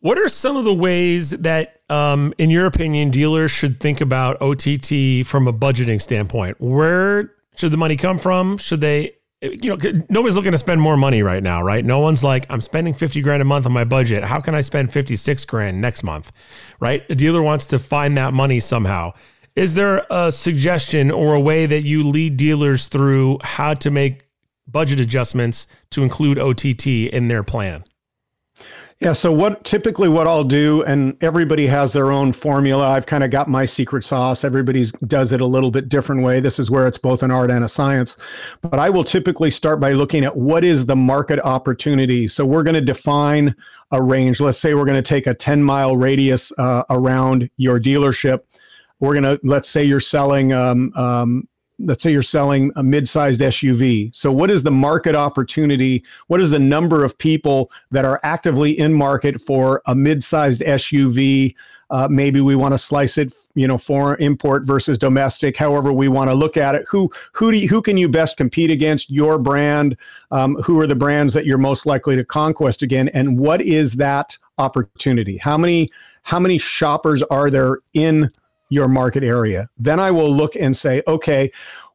What 0.00 0.18
are 0.18 0.28
some 0.28 0.56
of 0.56 0.64
the 0.64 0.74
ways 0.74 1.30
that, 1.30 1.80
um, 1.88 2.34
in 2.38 2.50
your 2.50 2.66
opinion, 2.66 3.10
dealers 3.10 3.50
should 3.50 3.80
think 3.80 4.00
about 4.00 4.40
OTT 4.40 5.26
from 5.26 5.48
a 5.48 5.52
budgeting 5.52 6.00
standpoint? 6.00 6.60
Where 6.60 7.32
should 7.56 7.72
the 7.72 7.78
money 7.78 7.96
come 7.96 8.18
from? 8.18 8.58
Should 8.58 8.82
they 8.82 9.15
you 9.42 9.76
know, 9.76 10.04
nobody's 10.08 10.36
looking 10.36 10.52
to 10.52 10.58
spend 10.58 10.80
more 10.80 10.96
money 10.96 11.22
right 11.22 11.42
now, 11.42 11.62
right? 11.62 11.84
No 11.84 11.98
one's 11.98 12.24
like, 12.24 12.46
I'm 12.48 12.60
spending 12.60 12.94
50 12.94 13.20
grand 13.20 13.42
a 13.42 13.44
month 13.44 13.66
on 13.66 13.72
my 13.72 13.84
budget. 13.84 14.24
How 14.24 14.40
can 14.40 14.54
I 14.54 14.62
spend 14.62 14.92
56 14.92 15.44
grand 15.44 15.80
next 15.80 16.02
month? 16.02 16.32
Right? 16.80 17.04
A 17.10 17.14
dealer 17.14 17.42
wants 17.42 17.66
to 17.66 17.78
find 17.78 18.16
that 18.16 18.32
money 18.32 18.60
somehow. 18.60 19.12
Is 19.54 19.74
there 19.74 20.06
a 20.10 20.32
suggestion 20.32 21.10
or 21.10 21.34
a 21.34 21.40
way 21.40 21.66
that 21.66 21.84
you 21.84 22.02
lead 22.02 22.36
dealers 22.36 22.88
through 22.88 23.38
how 23.42 23.74
to 23.74 23.90
make 23.90 24.26
budget 24.66 25.00
adjustments 25.00 25.66
to 25.90 26.02
include 26.02 26.38
OTT 26.38 26.86
in 26.86 27.28
their 27.28 27.42
plan? 27.42 27.84
Yeah. 29.00 29.12
So 29.12 29.30
what 29.30 29.62
typically 29.64 30.08
what 30.08 30.26
I'll 30.26 30.44
do, 30.44 30.82
and 30.84 31.22
everybody 31.22 31.66
has 31.66 31.92
their 31.92 32.10
own 32.10 32.32
formula. 32.32 32.88
I've 32.88 33.04
kind 33.04 33.22
of 33.22 33.30
got 33.30 33.46
my 33.46 33.66
secret 33.66 34.04
sauce. 34.04 34.42
Everybody's 34.42 34.92
does 34.92 35.32
it 35.32 35.42
a 35.42 35.46
little 35.46 35.70
bit 35.70 35.90
different 35.90 36.22
way. 36.22 36.40
This 36.40 36.58
is 36.58 36.70
where 36.70 36.86
it's 36.86 36.96
both 36.96 37.22
an 37.22 37.30
art 37.30 37.50
and 37.50 37.62
a 37.62 37.68
science. 37.68 38.16
But 38.62 38.78
I 38.78 38.88
will 38.88 39.04
typically 39.04 39.50
start 39.50 39.80
by 39.80 39.92
looking 39.92 40.24
at 40.24 40.34
what 40.34 40.64
is 40.64 40.86
the 40.86 40.96
market 40.96 41.40
opportunity. 41.40 42.26
So 42.26 42.46
we're 42.46 42.62
going 42.62 42.74
to 42.74 42.80
define 42.80 43.54
a 43.90 44.02
range. 44.02 44.40
Let's 44.40 44.58
say 44.58 44.72
we're 44.72 44.86
going 44.86 45.02
to 45.02 45.08
take 45.08 45.26
a 45.26 45.34
10 45.34 45.62
mile 45.62 45.98
radius 45.98 46.50
uh, 46.56 46.84
around 46.88 47.50
your 47.58 47.78
dealership. 47.78 48.44
We're 49.00 49.12
going 49.12 49.24
to 49.24 49.38
let's 49.42 49.68
say 49.68 49.84
you're 49.84 50.00
selling 50.00 50.54
um, 50.54 50.90
um, 50.96 51.46
let's 51.78 52.02
say 52.02 52.10
you're 52.10 52.22
selling 52.22 52.72
a 52.76 52.82
mid-sized 52.82 53.40
SUV. 53.40 54.14
So 54.14 54.32
what 54.32 54.50
is 54.50 54.62
the 54.62 54.70
market 54.70 55.14
opportunity? 55.14 56.02
What 56.28 56.40
is 56.40 56.50
the 56.50 56.58
number 56.58 57.04
of 57.04 57.16
people 57.18 57.70
that 57.90 58.04
are 58.04 58.20
actively 58.22 58.78
in 58.78 58.94
market 58.94 59.40
for 59.40 59.82
a 59.86 59.94
mid-sized 59.94 60.62
SUV? 60.62 61.54
Uh, 61.90 62.08
maybe 62.10 62.40
we 62.40 62.56
want 62.56 62.74
to 62.74 62.78
slice 62.78 63.16
it, 63.16 63.32
you 63.54 63.68
know, 63.68 63.78
for 63.78 64.16
import 64.16 64.64
versus 64.64 64.98
domestic. 64.98 65.56
However, 65.56 65.92
we 65.92 66.08
want 66.08 66.28
to 66.30 66.34
look 66.34 66.56
at 66.56 66.74
it. 66.74 66.84
Who 66.88 67.10
who 67.32 67.52
do 67.52 67.58
you, 67.58 67.68
who 67.68 67.80
can 67.80 67.96
you 67.96 68.08
best 68.08 68.36
compete 68.36 68.72
against? 68.72 69.08
Your 69.08 69.38
brand. 69.38 69.96
Um, 70.32 70.56
who 70.56 70.80
are 70.80 70.86
the 70.86 70.96
brands 70.96 71.32
that 71.34 71.46
you're 71.46 71.58
most 71.58 71.86
likely 71.86 72.16
to 72.16 72.24
conquest 72.24 72.82
again? 72.82 73.08
And 73.10 73.38
what 73.38 73.60
is 73.60 73.94
that 73.94 74.36
opportunity? 74.58 75.36
How 75.36 75.56
many 75.56 75.90
how 76.24 76.40
many 76.40 76.58
shoppers 76.58 77.22
are 77.24 77.50
there 77.50 77.78
in 77.94 78.30
your 78.68 78.88
market 78.88 79.22
area. 79.22 79.68
Then 79.76 80.00
I 80.00 80.10
will 80.10 80.34
look 80.34 80.56
and 80.56 80.76
say, 80.76 81.02
okay, 81.06 81.50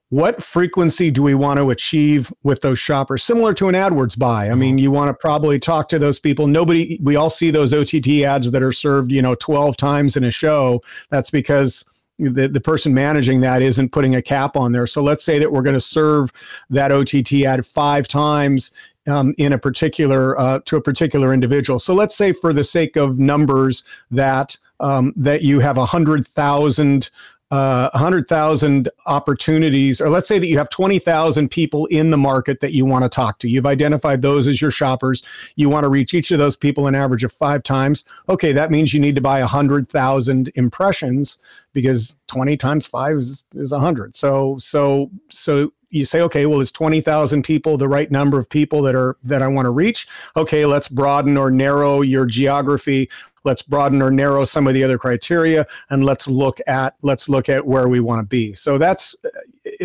what 0.09 0.43
frequency 0.43 1.09
do 1.09 1.23
we 1.23 1.35
want 1.35 1.57
to 1.57 1.69
achieve 1.69 2.33
with 2.43 2.59
those 2.61 2.77
shoppers? 2.77 3.23
Similar 3.23 3.53
to 3.55 3.69
an 3.69 3.75
AdWords 3.75 4.19
buy. 4.19 4.49
I 4.49 4.55
mean, 4.55 4.75
mm-hmm. 4.75 4.83
you 4.83 4.91
want 4.91 5.07
to 5.07 5.13
probably 5.13 5.57
talk 5.57 5.87
to 5.89 5.99
those 5.99 6.19
people. 6.19 6.47
Nobody, 6.47 6.99
we 7.01 7.15
all 7.15 7.29
see 7.29 7.49
those 7.49 7.73
OTT 7.73 8.23
ads 8.25 8.51
that 8.51 8.61
are 8.61 8.73
served, 8.73 9.09
you 9.09 9.21
know, 9.21 9.35
12 9.35 9.77
times 9.77 10.17
in 10.17 10.25
a 10.25 10.31
show. 10.31 10.81
That's 11.11 11.29
because 11.29 11.85
the, 12.19 12.49
the 12.49 12.59
person 12.59 12.93
managing 12.93 13.39
that 13.41 13.61
isn't 13.61 13.93
putting 13.93 14.15
a 14.15 14.21
cap 14.21 14.57
on 14.57 14.73
there. 14.73 14.85
So 14.85 15.01
let's 15.01 15.23
say 15.23 15.39
that 15.39 15.51
we're 15.51 15.61
going 15.61 15.75
to 15.75 15.79
serve 15.79 16.31
that 16.69 16.91
OTT 16.91 17.45
ad 17.45 17.65
five 17.65 18.05
times 18.07 18.71
um, 19.07 19.33
in 19.37 19.53
a 19.53 19.57
particular 19.57 20.39
uh, 20.39 20.59
to 20.65 20.77
a 20.77 20.81
particular 20.81 21.33
individual. 21.33 21.79
So 21.79 21.93
let's 21.93 22.15
say 22.15 22.33
for 22.33 22.53
the 22.53 22.63
sake 22.63 22.95
of 22.95 23.19
numbers 23.19 23.83
that 24.11 24.57
um, 24.79 25.13
that 25.15 25.43
you 25.43 25.59
have 25.59 25.77
a 25.77 25.85
hundred 25.85 26.27
thousand 26.27 27.09
uh, 27.51 27.89
100,000 27.91 28.89
opportunities, 29.07 29.99
or 29.99 30.09
let's 30.09 30.27
say 30.27 30.39
that 30.39 30.47
you 30.47 30.57
have 30.57 30.69
20,000 30.69 31.49
people 31.49 31.85
in 31.87 32.09
the 32.09 32.17
market 32.17 32.61
that 32.61 32.71
you 32.71 32.85
want 32.85 33.03
to 33.03 33.09
talk 33.09 33.39
to. 33.39 33.49
You've 33.49 33.65
identified 33.65 34.21
those 34.21 34.47
as 34.47 34.61
your 34.61 34.71
shoppers. 34.71 35.21
You 35.57 35.69
want 35.69 35.83
to 35.83 35.89
reach 35.89 36.13
each 36.13 36.31
of 36.31 36.39
those 36.39 36.55
people 36.55 36.87
an 36.87 36.95
average 36.95 37.25
of 37.25 37.33
five 37.33 37.61
times. 37.63 38.05
Okay, 38.29 38.53
that 38.53 38.71
means 38.71 38.93
you 38.93 39.01
need 39.01 39.15
to 39.15 39.21
buy 39.21 39.41
100,000 39.41 40.51
impressions 40.55 41.39
because 41.73 42.15
20 42.27 42.55
times 42.55 42.87
five 42.87 43.17
is, 43.17 43.45
is 43.53 43.73
100. 43.73 44.15
So, 44.15 44.57
so, 44.57 45.11
so 45.29 45.73
you 45.91 46.05
say, 46.05 46.21
okay, 46.21 46.45
well, 46.45 46.61
is 46.61 46.71
20,000 46.71 47.43
people 47.43 47.77
the 47.77 47.87
right 47.87 48.09
number 48.09 48.39
of 48.39 48.49
people 48.49 48.81
that 48.81 48.95
are 48.95 49.17
that 49.23 49.41
I 49.41 49.47
want 49.47 49.65
to 49.65 49.69
reach? 49.69 50.07
Okay, 50.35 50.65
let's 50.65 50.87
broaden 50.87 51.37
or 51.37 51.51
narrow 51.51 52.01
your 52.01 52.25
geography 52.25 53.09
let's 53.43 53.61
broaden 53.61 54.01
or 54.01 54.11
narrow 54.11 54.45
some 54.45 54.67
of 54.67 54.73
the 54.73 54.83
other 54.83 54.97
criteria 54.97 55.65
and 55.89 56.05
let's 56.05 56.27
look 56.27 56.59
at 56.67 56.95
let's 57.01 57.27
look 57.29 57.49
at 57.49 57.65
where 57.65 57.87
we 57.87 57.99
want 57.99 58.21
to 58.21 58.27
be. 58.27 58.53
So 58.53 58.77
that's 58.77 59.15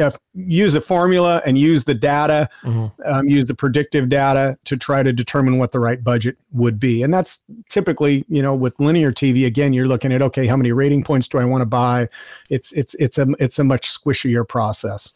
uh, 0.01 0.11
use 0.35 0.75
a 0.75 0.81
formula 0.81 1.42
and 1.45 1.59
use 1.59 1.85
the 1.85 1.95
data 1.95 2.49
mm-hmm. 2.62 2.87
um, 3.05 3.29
use 3.29 3.45
the 3.47 3.55
predictive 3.55 4.09
data 4.09 4.57
to 4.64 4.77
try 4.77 5.03
to 5.03 5.12
determine 5.12 5.59
what 5.59 5.73
the 5.73 5.81
right 5.81 6.03
budget 6.03 6.37
would 6.53 6.81
be. 6.81 7.03
And 7.03 7.12
that's 7.12 7.42
typically 7.69 8.25
you 8.29 8.42
know 8.42 8.55
with 8.55 8.79
linear 8.79 9.12
tv 9.12 9.47
again 9.47 9.73
you're 9.73 9.88
looking 9.88 10.12
at 10.12 10.23
okay 10.23 10.47
how 10.47 10.57
many 10.57 10.73
rating 10.73 11.03
points 11.03 11.29
do 11.29 11.38
i 11.38 11.45
want 11.45 11.62
to 11.62 11.66
buy? 11.66 12.09
It's 12.51 12.73
it's 12.73 12.95
it's 12.95 13.19
a 13.19 13.27
it's 13.38 13.59
a 13.59 13.64
much 13.64 13.90
squishier 13.90 14.47
process. 14.49 15.12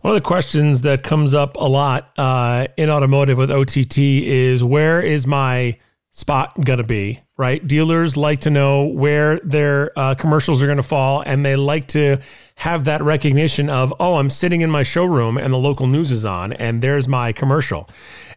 One 0.00 0.14
of 0.14 0.22
the 0.22 0.26
questions 0.26 0.82
that 0.82 1.02
comes 1.02 1.34
up 1.34 1.56
a 1.56 1.68
lot 1.68 2.12
uh, 2.18 2.68
in 2.76 2.90
automotive 2.90 3.38
with 3.38 3.50
ott 3.50 3.76
is 3.98 4.64
where 4.64 5.00
is 5.00 5.26
my 5.26 5.78
spot 6.12 6.60
going 6.64 6.78
to 6.78 6.84
be, 6.84 7.20
right? 7.38 7.66
Dealers 7.66 8.16
like 8.16 8.40
to 8.40 8.50
know 8.50 8.84
where 8.84 9.38
their 9.40 9.96
uh, 9.96 10.14
commercials 10.16 10.62
are 10.62 10.66
going 10.66 10.76
to 10.76 10.82
fall, 10.82 11.22
and 11.24 11.46
they 11.46 11.56
like 11.56 11.86
to 11.88 12.18
have 12.56 12.84
that 12.84 13.00
recognition 13.00 13.70
of, 13.70 13.94
oh, 14.00 14.16
I'm 14.16 14.28
sitting 14.28 14.60
in 14.60 14.70
my 14.70 14.82
showroom 14.82 15.38
and 15.38 15.54
the 15.54 15.58
local 15.58 15.86
news 15.86 16.10
is 16.10 16.24
on, 16.24 16.52
and 16.52 16.82
there's 16.82 17.06
my 17.06 17.32
commercial. 17.32 17.88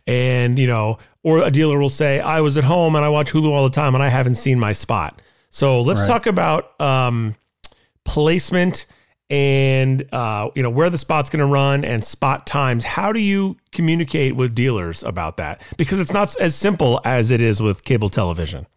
And, 0.05 0.59
you 0.59 0.67
know, 0.67 0.99
or 1.23 1.39
a 1.39 1.49
dealer 1.49 1.79
will 1.79 1.89
say, 1.89 2.19
I 2.19 2.41
was 2.41 2.57
at 2.57 2.63
home 2.63 2.95
and 2.95 3.03
I 3.03 3.09
watch 3.09 3.33
Hulu 3.33 3.51
all 3.51 3.63
the 3.63 3.73
time 3.73 3.95
and 3.95 4.03
I 4.03 4.09
haven't 4.09 4.35
seen 4.35 4.59
my 4.59 4.71
spot. 4.71 5.21
So 5.49 5.81
let's 5.81 6.01
right. 6.01 6.07
talk 6.07 6.27
about 6.27 6.79
um, 6.79 7.35
placement 8.05 8.85
and 9.31 10.13
uh, 10.13 10.49
you 10.55 10.61
know 10.61 10.69
where 10.69 10.89
the 10.89 10.97
spot's 10.97 11.29
going 11.29 11.39
to 11.39 11.45
run 11.45 11.85
and 11.85 12.03
spot 12.03 12.45
times. 12.45 12.83
How 12.83 13.13
do 13.13 13.19
you 13.19 13.55
communicate 13.71 14.35
with 14.35 14.53
dealers 14.53 15.03
about 15.03 15.37
that? 15.37 15.61
Because 15.77 16.01
it's 16.01 16.11
not 16.11 16.35
as 16.39 16.53
simple 16.53 16.99
as 17.05 17.31
it 17.31 17.39
is 17.39 17.61
with 17.61 17.83
cable 17.83 18.09
television. 18.09 18.67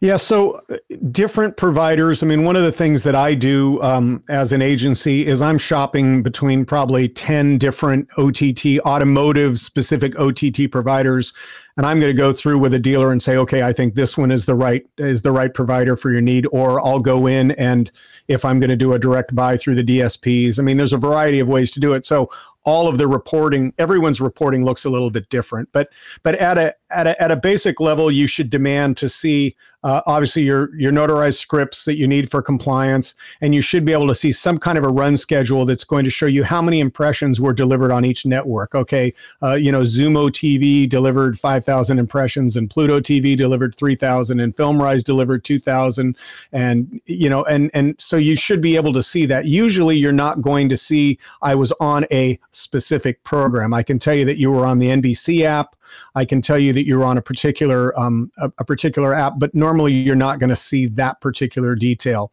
Yeah, 0.00 0.16
so 0.16 0.60
uh, 0.70 0.76
different 1.10 1.56
providers. 1.56 2.22
I 2.22 2.26
mean, 2.26 2.44
one 2.44 2.54
of 2.54 2.62
the 2.62 2.70
things 2.70 3.02
that 3.02 3.16
I 3.16 3.34
do 3.34 3.82
um, 3.82 4.22
as 4.28 4.52
an 4.52 4.62
agency 4.62 5.26
is 5.26 5.42
I'm 5.42 5.58
shopping 5.58 6.22
between 6.22 6.64
probably 6.64 7.08
10 7.08 7.58
different 7.58 8.08
OTT, 8.16 8.78
automotive 8.86 9.58
specific 9.58 10.16
OTT 10.16 10.70
providers. 10.70 11.32
And 11.76 11.84
I'm 11.84 11.98
going 11.98 12.12
to 12.12 12.16
go 12.16 12.32
through 12.32 12.58
with 12.58 12.74
a 12.74 12.78
dealer 12.78 13.10
and 13.10 13.20
say, 13.20 13.36
okay, 13.38 13.62
I 13.62 13.72
think 13.72 13.94
this 13.94 14.16
one 14.16 14.30
is 14.30 14.46
the 14.46 14.54
right 14.54 14.86
is 14.98 15.22
the 15.22 15.32
right 15.32 15.52
provider 15.52 15.96
for 15.96 16.12
your 16.12 16.20
need. 16.20 16.46
Or 16.52 16.80
I'll 16.80 17.00
go 17.00 17.26
in 17.26 17.50
and 17.52 17.90
if 18.28 18.44
I'm 18.44 18.60
going 18.60 18.70
to 18.70 18.76
do 18.76 18.92
a 18.92 18.98
direct 19.00 19.34
buy 19.34 19.56
through 19.56 19.76
the 19.76 19.84
DSPs, 19.84 20.60
I 20.60 20.62
mean, 20.62 20.76
there's 20.76 20.92
a 20.92 20.98
variety 20.98 21.40
of 21.40 21.48
ways 21.48 21.72
to 21.72 21.80
do 21.80 21.94
it. 21.94 22.04
So 22.04 22.30
all 22.64 22.86
of 22.86 22.98
the 22.98 23.08
reporting 23.08 23.72
everyone's 23.78 24.20
reporting 24.20 24.62
looks 24.64 24.84
a 24.84 24.90
little 24.90 25.10
bit 25.10 25.26
different 25.30 25.66
but 25.72 25.88
but 26.22 26.34
at 26.34 26.58
a 26.58 26.74
at 26.90 27.06
a, 27.06 27.22
at 27.22 27.30
a 27.30 27.36
basic 27.36 27.80
level 27.80 28.10
you 28.10 28.26
should 28.26 28.50
demand 28.50 28.96
to 28.96 29.08
see 29.08 29.56
uh, 29.84 30.00
obviously 30.06 30.42
your 30.42 30.74
your 30.76 30.90
notarized 30.90 31.38
scripts 31.38 31.84
that 31.84 31.96
you 31.96 32.08
need 32.08 32.30
for 32.30 32.42
compliance, 32.42 33.14
and 33.40 33.54
you 33.54 33.62
should 33.62 33.84
be 33.84 33.92
able 33.92 34.08
to 34.08 34.14
see 34.14 34.32
some 34.32 34.58
kind 34.58 34.76
of 34.76 34.82
a 34.82 34.88
run 34.88 35.16
schedule 35.16 35.64
that's 35.64 35.84
going 35.84 36.04
to 36.04 36.10
show 36.10 36.26
you 36.26 36.42
how 36.42 36.60
many 36.60 36.80
impressions 36.80 37.40
were 37.40 37.52
delivered 37.52 37.92
on 37.92 38.04
each 38.04 38.26
network. 38.26 38.74
Okay, 38.74 39.14
uh, 39.40 39.54
you 39.54 39.70
know 39.70 39.82
Xumo 39.82 40.30
TV 40.30 40.88
delivered 40.88 41.38
5,000 41.38 41.98
impressions, 41.98 42.56
and 42.56 42.68
Pluto 42.68 42.98
TV 42.98 43.36
delivered 43.36 43.74
3,000, 43.76 44.40
and 44.40 44.54
FilmRise 44.54 45.04
delivered 45.04 45.44
2,000, 45.44 46.16
and 46.52 47.00
you 47.06 47.30
know, 47.30 47.44
and 47.44 47.70
and 47.72 47.94
so 48.00 48.16
you 48.16 48.36
should 48.36 48.60
be 48.60 48.74
able 48.74 48.92
to 48.92 49.02
see 49.02 49.26
that. 49.26 49.44
Usually, 49.46 49.96
you're 49.96 50.12
not 50.12 50.42
going 50.42 50.68
to 50.70 50.76
see 50.76 51.18
I 51.40 51.54
was 51.54 51.72
on 51.78 52.04
a 52.10 52.38
specific 52.50 53.22
program. 53.22 53.72
I 53.72 53.84
can 53.84 54.00
tell 54.00 54.14
you 54.14 54.24
that 54.24 54.38
you 54.38 54.50
were 54.50 54.66
on 54.66 54.80
the 54.80 54.88
NBC 54.88 55.44
app. 55.44 55.76
I 56.14 56.24
can 56.24 56.42
tell 56.42 56.58
you 56.58 56.72
that 56.72 56.86
you're 56.86 57.04
on 57.04 57.18
a 57.18 57.22
particular 57.22 57.98
um, 57.98 58.30
a, 58.38 58.50
a 58.58 58.64
particular 58.64 59.14
app, 59.14 59.34
but 59.38 59.54
normally 59.54 59.92
you're 59.92 60.16
not 60.16 60.38
going 60.38 60.50
to 60.50 60.56
see 60.56 60.86
that 60.86 61.20
particular 61.20 61.74
detail. 61.74 62.32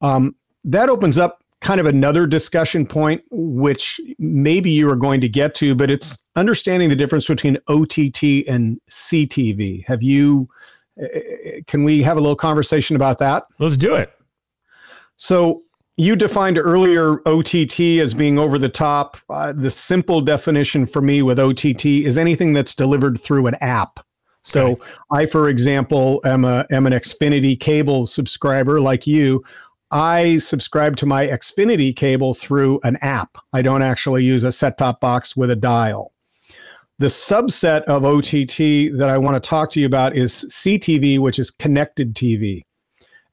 Um, 0.00 0.34
that 0.64 0.88
opens 0.88 1.18
up 1.18 1.42
kind 1.60 1.80
of 1.80 1.86
another 1.86 2.26
discussion 2.26 2.84
point, 2.84 3.22
which 3.30 4.00
maybe 4.18 4.70
you 4.70 4.90
are 4.90 4.96
going 4.96 5.20
to 5.20 5.28
get 5.28 5.54
to, 5.54 5.74
but 5.74 5.90
it's 5.90 6.18
understanding 6.36 6.88
the 6.88 6.96
difference 6.96 7.26
between 7.26 7.56
OTT 7.68 8.46
and 8.48 8.80
CTV. 8.90 9.84
Have 9.86 10.02
you? 10.02 10.48
Eh, 11.00 11.06
eh, 11.06 11.60
can 11.66 11.84
we 11.84 12.02
have 12.02 12.16
a 12.16 12.20
little 12.20 12.36
conversation 12.36 12.96
about 12.96 13.18
that? 13.18 13.44
Let's 13.58 13.76
do 13.76 13.94
it. 13.94 14.12
So 15.16 15.62
you 15.96 16.16
defined 16.16 16.58
earlier 16.58 17.20
OTT 17.26 17.80
as 18.00 18.14
being 18.14 18.38
over 18.38 18.58
the 18.58 18.68
top. 18.68 19.16
Uh, 19.28 19.52
the 19.52 19.70
simple 19.70 20.20
definition 20.20 20.86
for 20.86 21.02
me 21.02 21.22
with 21.22 21.38
OTT 21.38 21.84
is 21.84 22.16
anything 22.16 22.52
that's 22.52 22.74
delivered 22.74 23.20
through 23.20 23.46
an 23.46 23.56
app. 23.56 24.00
So 24.44 24.72
okay. 24.72 24.90
I, 25.10 25.26
for 25.26 25.48
example, 25.48 26.20
am 26.24 26.44
a 26.44 26.66
am 26.70 26.86
an 26.86 26.92
Xfinity 26.92 27.58
cable 27.58 28.06
subscriber 28.06 28.80
like 28.80 29.06
you. 29.06 29.44
I 29.92 30.38
subscribe 30.38 30.96
to 30.96 31.06
my 31.06 31.26
Xfinity 31.26 31.94
cable 31.94 32.34
through 32.34 32.80
an 32.82 32.96
app. 33.02 33.36
I 33.52 33.60
don't 33.60 33.82
actually 33.82 34.24
use 34.24 34.42
a 34.42 34.50
set-top 34.50 35.00
box 35.00 35.36
with 35.36 35.50
a 35.50 35.56
dial. 35.56 36.12
The 36.98 37.08
subset 37.08 37.82
of 37.82 38.04
OTT 38.04 38.96
that 38.98 39.10
I 39.10 39.18
want 39.18 39.42
to 39.42 39.48
talk 39.48 39.70
to 39.72 39.80
you 39.80 39.86
about 39.86 40.16
is 40.16 40.46
CTV, 40.50 41.18
which 41.18 41.38
is 41.38 41.50
connected 41.50 42.14
TV. 42.14 42.62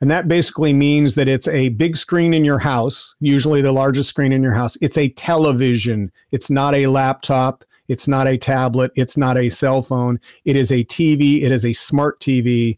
And 0.01 0.09
that 0.09 0.27
basically 0.27 0.71
means 0.71 1.15
that 1.15 1.27
it's 1.27 1.47
a 1.49 1.69
big 1.69 1.97
screen 1.97 2.33
in 2.33 2.45
your 2.45 2.59
house, 2.59 3.15
usually 3.19 3.61
the 3.61 3.73
largest 3.73 4.09
screen 4.09 4.31
in 4.31 4.41
your 4.41 4.53
house. 4.53 4.77
It's 4.81 4.97
a 4.97 5.09
television. 5.09 6.11
It's 6.31 6.49
not 6.49 6.73
a 6.73 6.87
laptop. 6.87 7.65
It's 7.89 8.07
not 8.07 8.27
a 8.27 8.37
tablet. 8.37 8.91
It's 8.95 9.17
not 9.17 9.37
a 9.37 9.49
cell 9.49 9.81
phone. 9.81 10.19
It 10.45 10.55
is 10.55 10.71
a 10.71 10.85
TV. 10.85 11.41
It 11.41 11.51
is 11.51 11.65
a 11.65 11.73
smart 11.73 12.19
TV. 12.21 12.77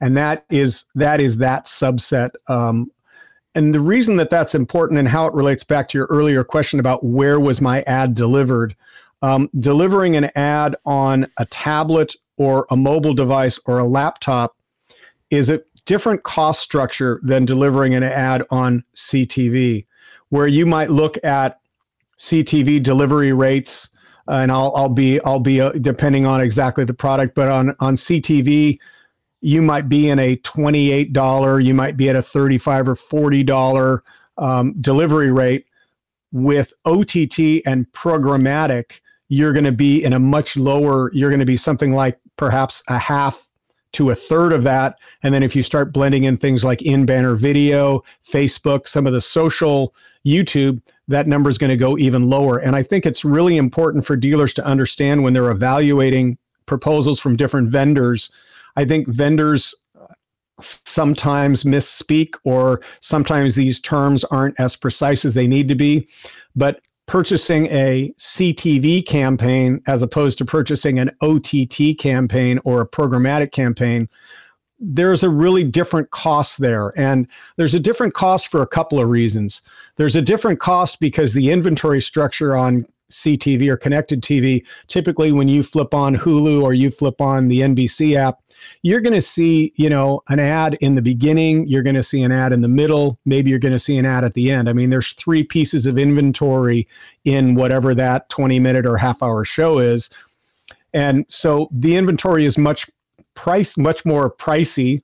And 0.00 0.16
that 0.16 0.44
is 0.50 0.84
that 0.94 1.20
is 1.20 1.38
that 1.38 1.66
subset. 1.66 2.32
Um, 2.48 2.90
and 3.54 3.74
the 3.74 3.80
reason 3.80 4.16
that 4.16 4.30
that's 4.30 4.54
important 4.54 4.98
and 4.98 5.08
how 5.08 5.26
it 5.26 5.34
relates 5.34 5.62
back 5.62 5.88
to 5.88 5.98
your 5.98 6.06
earlier 6.06 6.42
question 6.42 6.80
about 6.80 7.04
where 7.04 7.38
was 7.38 7.60
my 7.60 7.82
ad 7.82 8.14
delivered, 8.14 8.74
um, 9.20 9.48
delivering 9.58 10.16
an 10.16 10.30
ad 10.34 10.74
on 10.84 11.26
a 11.36 11.46
tablet 11.46 12.16
or 12.36 12.66
a 12.70 12.76
mobile 12.76 13.14
device 13.14 13.60
or 13.66 13.78
a 13.78 13.84
laptop 13.84 14.56
is 15.32 15.48
a 15.48 15.62
different 15.86 16.22
cost 16.22 16.60
structure 16.60 17.18
than 17.22 17.44
delivering 17.44 17.94
an 17.94 18.02
ad 18.02 18.44
on 18.50 18.84
CTV, 18.94 19.86
where 20.28 20.46
you 20.46 20.66
might 20.66 20.90
look 20.90 21.16
at 21.24 21.58
CTV 22.18 22.82
delivery 22.82 23.32
rates, 23.32 23.88
uh, 24.28 24.34
and 24.34 24.52
I'll 24.52 24.72
I'll 24.76 24.90
be 24.90 25.20
I'll 25.24 25.40
be 25.40 25.60
uh, 25.60 25.72
depending 25.72 26.26
on 26.26 26.40
exactly 26.40 26.84
the 26.84 26.94
product, 26.94 27.34
but 27.34 27.50
on 27.50 27.74
on 27.80 27.96
CTV, 27.96 28.78
you 29.40 29.62
might 29.62 29.88
be 29.88 30.10
in 30.10 30.18
a 30.18 30.36
twenty 30.36 30.92
eight 30.92 31.12
dollar, 31.12 31.58
you 31.58 31.74
might 31.74 31.96
be 31.96 32.10
at 32.10 32.14
a 32.14 32.22
thirty 32.22 32.58
five 32.58 32.86
or 32.86 32.94
forty 32.94 33.42
dollar 33.42 34.04
um, 34.38 34.74
delivery 34.80 35.32
rate. 35.32 35.66
With 36.30 36.72
OTT 36.86 37.60
and 37.66 37.90
programmatic, 37.92 39.00
you're 39.28 39.52
going 39.52 39.66
to 39.66 39.72
be 39.72 40.02
in 40.02 40.12
a 40.14 40.18
much 40.18 40.56
lower. 40.56 41.10
You're 41.12 41.28
going 41.28 41.40
to 41.40 41.46
be 41.46 41.58
something 41.58 41.92
like 41.92 42.18
perhaps 42.36 42.82
a 42.88 42.98
half 42.98 43.51
to 43.92 44.10
a 44.10 44.14
third 44.14 44.52
of 44.52 44.62
that. 44.62 44.98
And 45.22 45.34
then 45.34 45.42
if 45.42 45.54
you 45.54 45.62
start 45.62 45.92
blending 45.92 46.24
in 46.24 46.36
things 46.36 46.64
like 46.64 46.82
in 46.82 47.06
banner 47.06 47.34
video, 47.34 48.02
Facebook, 48.26 48.88
some 48.88 49.06
of 49.06 49.12
the 49.12 49.20
social, 49.20 49.94
YouTube, 50.26 50.80
that 51.08 51.26
number 51.26 51.50
is 51.50 51.58
going 51.58 51.70
to 51.70 51.76
go 51.76 51.98
even 51.98 52.28
lower. 52.28 52.58
And 52.58 52.74
I 52.74 52.82
think 52.82 53.06
it's 53.06 53.24
really 53.24 53.56
important 53.56 54.06
for 54.06 54.16
dealers 54.16 54.54
to 54.54 54.64
understand 54.64 55.22
when 55.22 55.32
they're 55.32 55.50
evaluating 55.50 56.38
proposals 56.66 57.20
from 57.20 57.36
different 57.36 57.68
vendors. 57.68 58.30
I 58.76 58.84
think 58.84 59.08
vendors 59.08 59.74
uh, 60.00 60.14
sometimes 60.60 61.64
misspeak 61.64 62.36
or 62.44 62.80
sometimes 63.00 63.54
these 63.54 63.80
terms 63.80 64.24
aren't 64.24 64.58
as 64.58 64.76
precise 64.76 65.24
as 65.24 65.34
they 65.34 65.46
need 65.46 65.68
to 65.68 65.74
be. 65.74 66.08
But 66.56 66.80
purchasing 67.06 67.66
a 67.66 68.12
CTV 68.18 69.06
campaign 69.06 69.80
as 69.86 70.02
opposed 70.02 70.38
to 70.38 70.44
purchasing 70.44 70.98
an 70.98 71.10
OTT 71.20 71.98
campaign 71.98 72.58
or 72.64 72.80
a 72.80 72.88
programmatic 72.88 73.52
campaign, 73.52 74.08
there's 74.78 75.22
a 75.22 75.30
really 75.30 75.64
different 75.64 76.10
cost 76.10 76.58
there. 76.58 76.92
And 76.96 77.28
there's 77.56 77.74
a 77.74 77.80
different 77.80 78.14
cost 78.14 78.48
for 78.48 78.62
a 78.62 78.66
couple 78.66 78.98
of 78.98 79.08
reasons. 79.08 79.62
There's 79.96 80.16
a 80.16 80.22
different 80.22 80.58
cost 80.58 81.00
because 81.00 81.32
the 81.32 81.50
inventory 81.50 82.00
structure 82.00 82.56
on 82.56 82.86
CTV 83.12 83.68
or 83.68 83.76
connected 83.76 84.22
TV, 84.22 84.64
typically 84.88 85.32
when 85.32 85.48
you 85.48 85.62
flip 85.62 85.94
on 85.94 86.16
Hulu 86.16 86.62
or 86.62 86.72
you 86.74 86.90
flip 86.90 87.20
on 87.20 87.48
the 87.48 87.60
NBC 87.60 88.16
app, 88.16 88.41
you're 88.82 89.00
going 89.00 89.14
to 89.14 89.20
see, 89.20 89.72
you 89.76 89.88
know, 89.88 90.22
an 90.28 90.40
ad 90.40 90.74
in 90.80 90.94
the 90.94 91.02
beginning, 91.02 91.66
you're 91.66 91.82
going 91.82 91.96
to 91.96 92.02
see 92.02 92.22
an 92.22 92.32
ad 92.32 92.52
in 92.52 92.62
the 92.62 92.68
middle, 92.68 93.18
maybe 93.24 93.50
you're 93.50 93.58
going 93.58 93.72
to 93.72 93.78
see 93.78 93.96
an 93.96 94.06
ad 94.06 94.24
at 94.24 94.34
the 94.34 94.50
end. 94.50 94.68
I 94.68 94.72
mean, 94.72 94.90
there's 94.90 95.12
three 95.12 95.42
pieces 95.42 95.86
of 95.86 95.98
inventory 95.98 96.88
in 97.24 97.54
whatever 97.54 97.94
that 97.94 98.28
20 98.28 98.58
minute 98.60 98.86
or 98.86 98.96
half 98.96 99.22
hour 99.22 99.44
show 99.44 99.78
is. 99.78 100.10
And 100.94 101.24
so 101.28 101.68
the 101.72 101.96
inventory 101.96 102.44
is 102.44 102.58
much 102.58 102.90
price 103.34 103.76
much 103.76 104.04
more 104.04 104.30
pricey, 104.30 105.02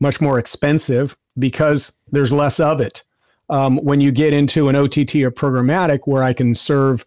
much 0.00 0.20
more 0.20 0.38
expensive 0.38 1.16
because 1.38 1.92
there's 2.10 2.32
less 2.32 2.60
of 2.60 2.80
it. 2.80 3.02
Um, 3.48 3.78
when 3.78 4.00
you 4.00 4.12
get 4.12 4.32
into 4.32 4.68
an 4.68 4.76
OTT 4.76 5.16
or 5.16 5.30
programmatic 5.30 6.00
where 6.04 6.22
I 6.22 6.32
can 6.32 6.54
serve 6.54 7.04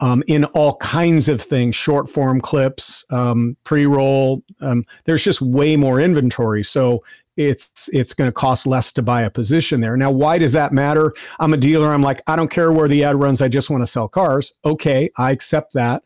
um, 0.00 0.22
in 0.26 0.44
all 0.46 0.76
kinds 0.76 1.28
of 1.28 1.40
things 1.40 1.74
short 1.74 2.08
form 2.10 2.40
clips 2.40 3.04
um, 3.10 3.56
pre-roll 3.64 4.42
um, 4.60 4.84
there's 5.04 5.24
just 5.24 5.40
way 5.40 5.76
more 5.76 6.00
inventory. 6.00 6.64
So 6.64 7.02
it's 7.36 7.90
it's 7.92 8.14
going 8.14 8.28
to 8.28 8.32
cost 8.32 8.66
less 8.66 8.92
to 8.92 9.02
buy 9.02 9.22
a 9.22 9.30
position 9.30 9.80
there. 9.80 9.96
Now 9.96 10.10
why 10.10 10.38
does 10.38 10.52
that 10.52 10.72
matter? 10.72 11.12
I'm 11.38 11.52
a 11.52 11.58
dealer. 11.58 11.92
I'm 11.92 12.02
like 12.02 12.22
i 12.26 12.36
don't 12.36 12.50
care 12.50 12.72
where 12.72 12.88
the 12.88 13.04
ad 13.04 13.16
runs. 13.16 13.42
I 13.42 13.48
just 13.48 13.68
want 13.70 13.82
to 13.82 13.86
sell 13.86 14.08
cars. 14.08 14.52
Okay 14.64 15.10
i 15.18 15.30
accept 15.30 15.72
that. 15.74 16.02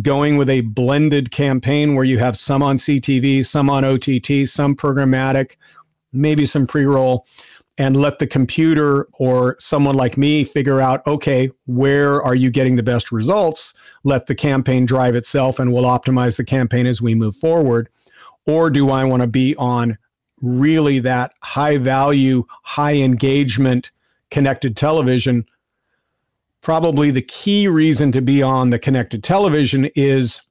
Going 0.00 0.36
with 0.36 0.48
a 0.48 0.60
blended 0.60 1.32
campaign 1.32 1.96
where 1.96 2.04
you 2.04 2.18
have 2.18 2.36
some 2.36 2.62
on 2.62 2.76
ctv 2.76 3.44
some 3.44 3.68
on 3.68 3.84
ott 3.84 4.06
some 4.46 4.76
programmatic 4.76 5.56
maybe 6.12 6.46
some 6.46 6.66
pre-roll 6.66 7.26
and 7.78 7.96
let 7.96 8.18
the 8.18 8.26
computer 8.26 9.08
or 9.14 9.56
someone 9.58 9.94
like 9.94 10.16
me 10.16 10.44
figure 10.44 10.80
out 10.80 11.06
okay 11.06 11.50
where 11.66 12.22
are 12.22 12.34
you 12.34 12.50
getting 12.50 12.76
the 12.76 12.82
best 12.82 13.10
results 13.10 13.74
let 14.04 14.26
the 14.26 14.34
campaign 14.34 14.84
drive 14.84 15.14
itself 15.14 15.58
and 15.58 15.72
we'll 15.72 15.84
optimize 15.84 16.36
the 16.36 16.44
campaign 16.44 16.86
as 16.86 17.00
we 17.00 17.14
move 17.14 17.36
forward 17.36 17.88
or 18.46 18.68
do 18.68 18.90
i 18.90 19.04
want 19.04 19.22
to 19.22 19.28
be 19.28 19.54
on 19.56 19.96
really 20.40 20.98
that 20.98 21.32
high 21.42 21.78
value 21.78 22.44
high 22.62 22.94
engagement 22.94 23.90
connected 24.30 24.76
television 24.76 25.44
probably 26.60 27.10
the 27.10 27.22
key 27.22 27.68
reason 27.68 28.12
to 28.12 28.20
be 28.20 28.42
on 28.42 28.70
the 28.70 28.78
connected 28.78 29.22
television 29.22 29.86
is 29.94 30.42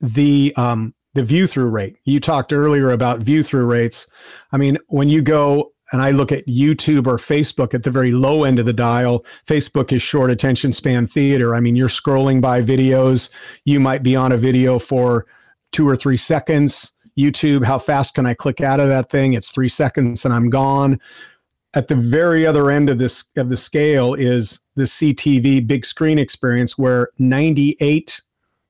the 0.00 0.54
um, 0.56 0.94
the 1.14 1.24
view 1.24 1.46
through 1.46 1.68
rate. 1.68 1.96
You 2.04 2.20
talked 2.20 2.52
earlier 2.52 2.90
about 2.90 3.20
view 3.20 3.42
through 3.42 3.66
rates. 3.66 4.06
I 4.52 4.56
mean, 4.56 4.78
when 4.88 5.08
you 5.08 5.22
go 5.22 5.72
and 5.92 6.02
I 6.02 6.10
look 6.10 6.32
at 6.32 6.46
YouTube 6.46 7.06
or 7.06 7.16
Facebook 7.16 7.72
at 7.74 7.82
the 7.82 7.90
very 7.90 8.12
low 8.12 8.44
end 8.44 8.58
of 8.58 8.66
the 8.66 8.72
dial, 8.72 9.24
Facebook 9.46 9.92
is 9.92 10.02
short 10.02 10.30
attention 10.30 10.72
span 10.72 11.06
theater. 11.06 11.54
I 11.54 11.60
mean, 11.60 11.76
you're 11.76 11.88
scrolling 11.88 12.40
by 12.40 12.62
videos. 12.62 13.30
You 13.64 13.80
might 13.80 14.02
be 14.02 14.14
on 14.14 14.32
a 14.32 14.36
video 14.36 14.78
for 14.78 15.26
two 15.72 15.88
or 15.88 15.96
three 15.96 16.16
seconds. 16.16 16.92
YouTube, 17.18 17.64
how 17.64 17.78
fast 17.78 18.14
can 18.14 18.26
I 18.26 18.34
click 18.34 18.60
out 18.60 18.80
of 18.80 18.88
that 18.88 19.10
thing? 19.10 19.32
It's 19.32 19.50
three 19.50 19.68
seconds 19.68 20.24
and 20.24 20.32
I'm 20.32 20.50
gone. 20.50 21.00
At 21.74 21.88
the 21.88 21.96
very 21.96 22.46
other 22.46 22.70
end 22.70 22.88
of 22.88 22.98
this 22.98 23.24
of 23.36 23.48
the 23.48 23.56
scale 23.56 24.14
is 24.14 24.60
the 24.76 24.84
CTV 24.84 25.66
big 25.66 25.84
screen 25.84 26.18
experience 26.18 26.78
where 26.78 27.10
98 27.18 28.20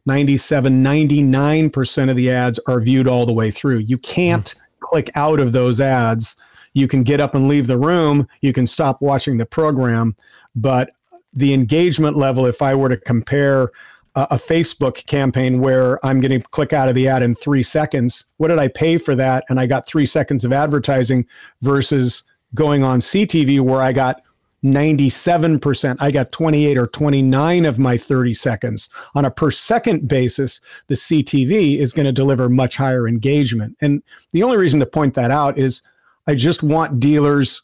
97 0.07 0.83
99% 0.83 2.11
of 2.11 2.17
the 2.17 2.31
ads 2.31 2.59
are 2.67 2.81
viewed 2.81 3.07
all 3.07 3.27
the 3.27 3.33
way 3.33 3.51
through. 3.51 3.79
You 3.79 3.99
can't 3.99 4.47
mm. 4.47 4.81
click 4.81 5.11
out 5.15 5.39
of 5.39 5.53
those 5.53 5.81
ads 5.81 6.35
you 6.75 6.89
can 6.89 7.03
get 7.03 7.21
up 7.21 7.35
and 7.35 7.49
leave 7.49 7.67
the 7.67 7.79
room, 7.79 8.29
you 8.41 8.53
can 8.53 8.67
stop 8.67 9.01
watching 9.01 9.39
the 9.39 9.47
program, 9.47 10.17
but 10.55 10.91
the 11.33 11.55
engagement 11.55 12.17
level, 12.17 12.47
if 12.47 12.63
I 12.63 12.75
were 12.75 12.89
to 12.89 12.97
compare 12.97 13.71
a 14.15 14.37
Facebook 14.37 15.07
campaign 15.07 15.61
where 15.61 16.05
I'm 16.05 16.21
going 16.21 16.41
to 16.41 16.49
click 16.49 16.73
out 16.73 16.89
of 16.89 16.95
the 16.95 17.09
ad 17.09 17.23
in 17.23 17.35
three 17.35 17.63
seconds. 17.63 18.25
What 18.39 18.49
did 18.49 18.59
I 18.59 18.67
pay 18.69 18.99
for 18.99 19.15
that? 19.15 19.45
And 19.49 19.61
I 19.61 19.67
got 19.67 19.87
three 19.87 20.07
seconds 20.07 20.45
of 20.45 20.53
advertising 20.53 21.25
versus 21.63 22.25
going 22.55 22.83
on 22.83 22.99
CTV 22.99 23.61
where 23.61 23.81
I 23.81 23.93
got 23.93 24.23
97%. 24.65 25.97
I 26.01 26.11
got 26.11 26.33
28 26.33 26.79
or 26.79 26.89
29 26.89 27.65
of 27.65 27.79
my 27.79 27.97
30 27.97 28.35
seconds. 28.35 28.89
On 29.15 29.25
a 29.25 29.31
per 29.31 29.53
second 29.53 30.09
basis, 30.09 30.61
the 30.89 30.97
CTV 30.97 31.79
is 31.79 31.93
going 31.93 32.07
to 32.07 32.13
deliver 32.13 32.49
much 32.49 32.77
higher 32.77 33.07
engagement. 33.07 33.77
And 33.81 34.03
the 34.33 34.43
only 34.43 34.57
reason 34.57 34.81
to 34.81 34.87
point 34.87 35.15
that 35.15 35.31
out 35.31 35.59
is 35.59 35.83
I 36.29 36.35
just 36.35 36.63
want 36.63 37.01
dealers 37.01 37.63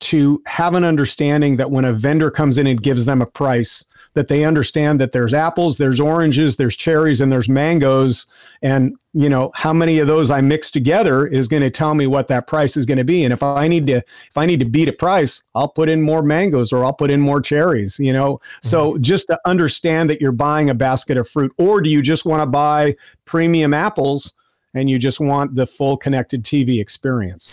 to 0.00 0.42
have 0.46 0.74
an 0.74 0.84
understanding 0.84 1.56
that 1.56 1.70
when 1.70 1.86
a 1.86 1.92
vendor 1.92 2.30
comes 2.30 2.58
in 2.58 2.66
and 2.66 2.82
gives 2.82 3.06
them 3.06 3.22
a 3.22 3.26
price, 3.26 3.84
that 4.12 4.28
they 4.28 4.44
understand 4.44 5.00
that 5.00 5.12
there's 5.12 5.32
apples, 5.34 5.78
there's 5.78 5.98
oranges, 5.98 6.56
there's 6.56 6.76
cherries, 6.76 7.20
and 7.20 7.32
there's 7.32 7.48
mangoes. 7.48 8.26
And, 8.62 8.94
you 9.12 9.28
know, 9.28 9.50
how 9.54 9.72
many 9.72 9.98
of 9.98 10.06
those 10.06 10.30
I 10.30 10.40
mix 10.40 10.70
together 10.70 11.26
is 11.26 11.48
going 11.48 11.62
to 11.62 11.70
tell 11.70 11.94
me 11.94 12.06
what 12.06 12.28
that 12.28 12.46
price 12.46 12.76
is 12.76 12.86
going 12.86 12.98
to 12.98 13.04
be. 13.04 13.24
And 13.24 13.32
if 13.32 13.42
I 13.42 13.66
need 13.66 13.86
to, 13.88 13.96
if 13.96 14.36
I 14.36 14.46
need 14.46 14.60
to 14.60 14.66
beat 14.66 14.88
a 14.88 14.92
price, 14.92 15.42
I'll 15.54 15.68
put 15.68 15.88
in 15.88 16.02
more 16.02 16.22
mangoes 16.22 16.72
or 16.72 16.84
I'll 16.84 16.92
put 16.92 17.10
in 17.10 17.20
more 17.20 17.40
cherries, 17.40 17.98
you 17.98 18.12
know? 18.12 18.34
Mm-hmm. 18.34 18.68
So 18.68 18.98
just 18.98 19.26
to 19.28 19.40
understand 19.46 20.10
that 20.10 20.20
you're 20.20 20.30
buying 20.30 20.70
a 20.70 20.74
basket 20.74 21.16
of 21.16 21.28
fruit, 21.28 21.52
or 21.58 21.80
do 21.80 21.88
you 21.88 22.02
just 22.02 22.24
want 22.24 22.42
to 22.42 22.46
buy 22.46 22.96
premium 23.24 23.74
apples? 23.74 24.34
And 24.74 24.90
you 24.90 24.98
just 24.98 25.20
want 25.20 25.54
the 25.54 25.66
full 25.66 25.96
connected 25.96 26.44
TV 26.44 26.80
experience. 26.80 27.52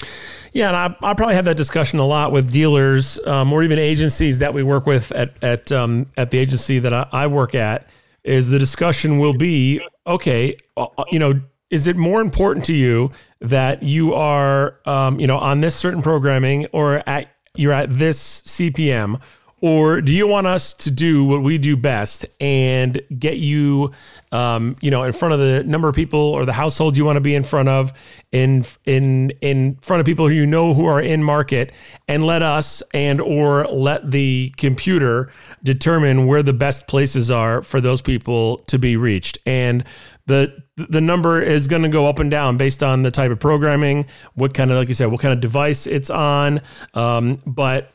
Yeah, 0.53 0.67
and 0.67 0.75
I, 0.75 1.11
I 1.11 1.13
probably 1.13 1.35
have 1.35 1.45
that 1.45 1.57
discussion 1.57 1.99
a 1.99 2.05
lot 2.05 2.31
with 2.31 2.51
dealers 2.51 3.19
um, 3.25 3.53
or 3.53 3.63
even 3.63 3.79
agencies 3.79 4.39
that 4.39 4.53
we 4.53 4.63
work 4.63 4.85
with 4.85 5.11
at 5.11 5.41
at 5.43 5.71
um, 5.71 6.07
at 6.17 6.31
the 6.31 6.37
agency 6.37 6.79
that 6.79 6.93
I, 6.93 7.07
I 7.11 7.27
work 7.27 7.55
at. 7.55 7.87
Is 8.23 8.49
the 8.49 8.59
discussion 8.59 9.19
will 9.19 9.33
be 9.33 9.81
okay? 10.05 10.55
Uh, 10.77 10.87
uh, 10.97 11.05
you 11.11 11.19
know, 11.19 11.41
is 11.69 11.87
it 11.87 11.95
more 11.95 12.21
important 12.21 12.65
to 12.65 12.73
you 12.73 13.11
that 13.39 13.81
you 13.81 14.13
are 14.13 14.79
um, 14.85 15.19
you 15.19 15.27
know 15.27 15.37
on 15.37 15.61
this 15.61 15.75
certain 15.75 16.01
programming 16.01 16.65
or 16.73 17.07
at 17.07 17.29
you're 17.55 17.73
at 17.73 17.93
this 17.93 18.41
CPM 18.41 19.19
or 19.61 20.01
do 20.01 20.11
you 20.11 20.27
want 20.27 20.47
us 20.47 20.73
to 20.73 20.89
do 20.89 21.23
what 21.23 21.43
we 21.43 21.59
do 21.59 21.77
best 21.77 22.25
and 22.39 22.99
get 23.17 23.37
you, 23.37 23.91
um, 24.31 24.75
you 24.81 24.89
know, 24.89 25.03
in 25.03 25.13
front 25.13 25.33
of 25.35 25.39
the 25.39 25.63
number 25.63 25.87
of 25.87 25.93
people 25.93 26.19
or 26.19 26.45
the 26.45 26.53
households 26.53 26.97
you 26.97 27.05
want 27.05 27.17
to 27.17 27.21
be 27.21 27.35
in 27.35 27.43
front 27.43 27.69
of, 27.69 27.93
in 28.31 28.65
in 28.85 29.29
in 29.41 29.75
front 29.75 29.99
of 29.99 30.05
people 30.05 30.27
who 30.27 30.33
you 30.33 30.47
know 30.47 30.73
who 30.73 30.85
are 30.85 30.99
in 30.99 31.23
market, 31.23 31.71
and 32.07 32.25
let 32.25 32.41
us 32.41 32.81
and 32.93 33.21
or 33.21 33.65
let 33.65 34.09
the 34.09 34.51
computer 34.57 35.31
determine 35.61 36.25
where 36.25 36.41
the 36.41 36.53
best 36.53 36.87
places 36.87 37.29
are 37.29 37.61
for 37.61 37.79
those 37.79 38.01
people 38.01 38.57
to 38.67 38.79
be 38.79 38.97
reached, 38.97 39.37
and 39.45 39.83
the 40.25 40.63
the 40.75 41.01
number 41.01 41.39
is 41.39 41.67
going 41.67 41.83
to 41.83 41.89
go 41.89 42.07
up 42.07 42.17
and 42.17 42.31
down 42.31 42.57
based 42.57 42.81
on 42.81 43.03
the 43.03 43.11
type 43.11 43.29
of 43.29 43.39
programming, 43.39 44.07
what 44.33 44.53
kind 44.53 44.71
of 44.71 44.77
like 44.77 44.87
you 44.87 44.93
said, 44.93 45.11
what 45.11 45.21
kind 45.21 45.33
of 45.33 45.39
device 45.39 45.85
it's 45.85 46.09
on, 46.09 46.61
um, 46.95 47.37
but 47.45 47.93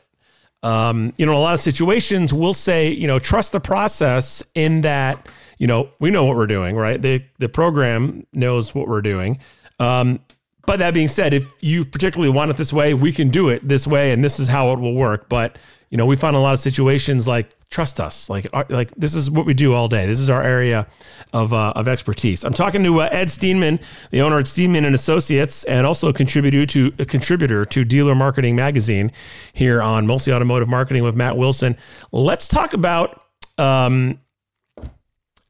um, 0.67 1.13
you 1.17 1.25
know, 1.25 1.31
a 1.31 1.39
lot 1.39 1.53
of 1.53 1.61
situations 1.61 2.33
we'll 2.33 2.53
say, 2.53 2.91
you 2.91 3.07
know, 3.07 3.19
trust 3.19 3.53
the 3.53 3.59
process 3.61 4.43
in 4.53 4.81
that, 4.81 5.31
you 5.59 5.65
know, 5.65 5.89
we 6.01 6.11
know 6.11 6.25
what 6.25 6.35
we're 6.35 6.45
doing, 6.45 6.75
right? 6.75 7.01
The 7.01 7.23
the 7.39 7.47
program 7.47 8.27
knows 8.33 8.75
what 8.75 8.89
we're 8.89 9.01
doing. 9.01 9.39
Um, 9.79 10.19
but 10.65 10.79
that 10.79 10.93
being 10.93 11.07
said, 11.07 11.33
if 11.33 11.49
you 11.61 11.85
particularly 11.85 12.33
want 12.33 12.51
it 12.51 12.57
this 12.57 12.73
way, 12.73 12.93
we 12.93 13.13
can 13.13 13.29
do 13.29 13.47
it 13.47 13.65
this 13.65 13.87
way, 13.87 14.11
and 14.11 14.21
this 14.21 14.41
is 14.41 14.49
how 14.49 14.73
it 14.73 14.79
will 14.79 14.93
work. 14.93 15.29
But 15.29 15.57
you 15.89 15.97
know, 15.97 16.05
we 16.05 16.15
find 16.15 16.35
a 16.35 16.39
lot 16.39 16.53
of 16.53 16.59
situations 16.59 17.27
like 17.27 17.49
trust 17.69 17.99
us, 17.99 18.29
like 18.29 18.47
uh, 18.53 18.65
like 18.69 18.93
this 18.95 19.13
is 19.13 19.31
what 19.31 19.45
we 19.45 19.53
do 19.53 19.73
all 19.73 19.87
day. 19.87 20.05
This 20.05 20.19
is 20.19 20.29
our 20.29 20.43
area 20.43 20.87
of 21.31 21.53
uh, 21.53 21.73
of 21.75 21.87
expertise. 21.87 22.43
I'm 22.43 22.53
talking 22.53 22.83
to 22.83 23.01
uh, 23.01 23.09
Ed 23.11 23.27
Steenman, 23.27 23.81
the 24.11 24.21
owner 24.21 24.37
at 24.37 24.45
Steenman 24.45 24.85
and 24.85 24.93
Associates, 24.93 25.63
and 25.63 25.87
also 25.87 26.09
a 26.09 26.13
contributor 26.13 26.65
to 26.65 26.93
a 26.99 27.05
contributor 27.05 27.63
to 27.65 27.85
Dealer 27.85 28.15
Marketing 28.15 28.55
Magazine 28.55 29.11
here 29.53 29.81
on 29.81 30.05
Mostly 30.05 30.33
Automotive 30.33 30.67
Marketing 30.67 31.03
with 31.03 31.15
Matt 31.15 31.37
Wilson. 31.37 31.77
Let's 32.11 32.49
talk 32.49 32.73
about 32.73 33.21
um, 33.57 34.19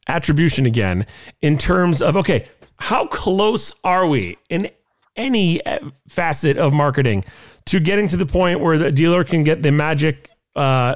attribution 0.08 0.68
again 0.68 1.08
in 1.42 1.58
terms 1.58 2.02
of 2.02 2.16
okay, 2.16 2.46
how 2.78 3.08
close 3.08 3.74
are 3.84 4.06
we 4.06 4.38
in 4.50 4.70
any 5.18 5.66
uh, 5.66 5.80
facet 6.08 6.58
of 6.58 6.74
marketing 6.74 7.24
to 7.66 7.80
getting 7.80 8.08
to 8.08 8.18
the 8.18 8.26
point 8.26 8.60
where 8.60 8.78
the 8.78 8.92
dealer 8.92 9.24
can 9.24 9.44
get 9.44 9.64
the 9.64 9.72
magic 9.72 10.30
uh, 10.56 10.96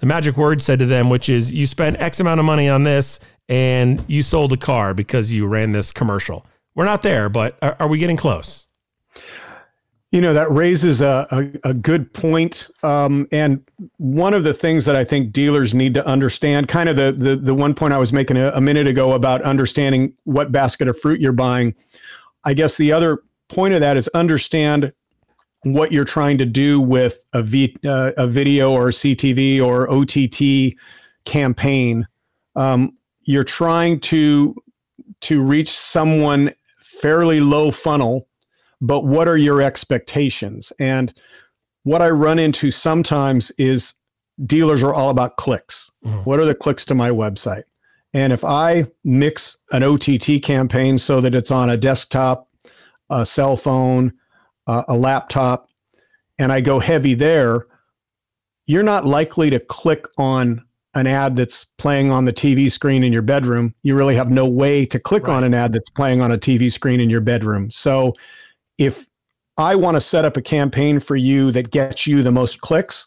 the 0.00 0.06
magic 0.06 0.36
word 0.36 0.62
said 0.62 0.78
to 0.78 0.86
them, 0.86 1.10
which 1.10 1.28
is 1.28 1.52
you 1.52 1.66
spent 1.66 2.00
X 2.00 2.20
amount 2.20 2.40
of 2.40 2.46
money 2.46 2.68
on 2.68 2.82
this 2.82 3.20
and 3.48 4.02
you 4.08 4.22
sold 4.22 4.52
a 4.52 4.56
car 4.56 4.94
because 4.94 5.32
you 5.32 5.46
ran 5.46 5.70
this 5.70 5.92
commercial. 5.92 6.46
We're 6.74 6.84
not 6.84 7.02
there, 7.02 7.28
but 7.28 7.58
are, 7.62 7.76
are 7.80 7.88
we 7.88 7.98
getting 7.98 8.16
close? 8.16 8.66
You 10.12 10.20
know, 10.20 10.34
that 10.34 10.50
raises 10.50 11.00
a, 11.02 11.26
a, 11.30 11.70
a 11.70 11.74
good 11.74 12.12
point. 12.12 12.68
Um, 12.82 13.28
and 13.30 13.62
one 13.98 14.34
of 14.34 14.42
the 14.42 14.52
things 14.52 14.84
that 14.86 14.96
I 14.96 15.04
think 15.04 15.32
dealers 15.32 15.72
need 15.72 15.94
to 15.94 16.04
understand, 16.04 16.66
kind 16.66 16.88
of 16.88 16.96
the, 16.96 17.12
the, 17.12 17.36
the 17.36 17.54
one 17.54 17.74
point 17.74 17.92
I 17.92 17.98
was 17.98 18.12
making 18.12 18.36
a, 18.36 18.50
a 18.50 18.60
minute 18.60 18.88
ago 18.88 19.12
about 19.12 19.42
understanding 19.42 20.14
what 20.24 20.50
basket 20.50 20.88
of 20.88 20.98
fruit 20.98 21.20
you're 21.20 21.32
buying. 21.32 21.74
I 22.42 22.54
guess 22.54 22.76
the 22.76 22.92
other 22.92 23.22
point 23.50 23.74
of 23.74 23.80
that 23.80 23.96
is 23.96 24.08
understand 24.08 24.92
what 25.62 25.92
you're 25.92 26.04
trying 26.04 26.38
to 26.38 26.46
do 26.46 26.80
with 26.80 27.24
a, 27.32 27.42
v, 27.42 27.76
uh, 27.86 28.12
a 28.16 28.26
video 28.26 28.72
or 28.72 28.88
CTV 28.88 29.60
or 29.60 29.90
OTT 29.90 30.74
campaign. 31.24 32.06
Um, 32.56 32.96
you're 33.22 33.44
trying 33.44 34.00
to 34.00 34.54
to 35.22 35.42
reach 35.42 35.68
someone 35.68 36.52
fairly 36.82 37.40
low 37.40 37.70
funnel, 37.70 38.26
but 38.80 39.04
what 39.04 39.28
are 39.28 39.36
your 39.36 39.60
expectations? 39.60 40.72
And 40.78 41.12
what 41.82 42.00
I 42.00 42.08
run 42.10 42.38
into 42.38 42.70
sometimes 42.70 43.50
is 43.52 43.94
dealers 44.46 44.82
are 44.82 44.94
all 44.94 45.10
about 45.10 45.36
clicks. 45.36 45.90
Mm. 46.04 46.24
What 46.24 46.40
are 46.40 46.46
the 46.46 46.54
clicks 46.54 46.84
to 46.86 46.94
my 46.94 47.10
website? 47.10 47.64
And 48.12 48.32
if 48.32 48.44
I 48.44 48.86
mix 49.04 49.56
an 49.72 49.82
OTT 49.82 50.42
campaign 50.42 50.98
so 50.98 51.20
that 51.20 51.34
it's 51.34 51.50
on 51.50 51.70
a 51.70 51.76
desktop, 51.76 52.48
a 53.10 53.26
cell 53.26 53.56
phone, 53.56 54.12
uh, 54.66 54.84
a 54.88 54.96
laptop, 54.96 55.68
and 56.38 56.52
I 56.52 56.60
go 56.60 56.78
heavy 56.78 57.14
there, 57.14 57.66
you're 58.66 58.82
not 58.82 59.04
likely 59.04 59.50
to 59.50 59.60
click 59.60 60.06
on 60.16 60.64
an 60.94 61.06
ad 61.06 61.36
that's 61.36 61.64
playing 61.64 62.10
on 62.10 62.24
the 62.24 62.32
TV 62.32 62.70
screen 62.70 63.04
in 63.04 63.12
your 63.12 63.22
bedroom. 63.22 63.74
You 63.82 63.94
really 63.94 64.16
have 64.16 64.30
no 64.30 64.46
way 64.46 64.86
to 64.86 64.98
click 64.98 65.26
right. 65.26 65.34
on 65.34 65.44
an 65.44 65.54
ad 65.54 65.72
that's 65.72 65.90
playing 65.90 66.20
on 66.20 66.32
a 66.32 66.38
TV 66.38 66.70
screen 66.70 67.00
in 67.00 67.10
your 67.10 67.20
bedroom. 67.20 67.70
So 67.70 68.14
if 68.78 69.06
I 69.56 69.76
want 69.76 69.96
to 69.96 70.00
set 70.00 70.24
up 70.24 70.36
a 70.36 70.42
campaign 70.42 71.00
for 71.00 71.16
you 71.16 71.52
that 71.52 71.70
gets 71.70 72.06
you 72.06 72.22
the 72.22 72.32
most 72.32 72.60
clicks, 72.60 73.06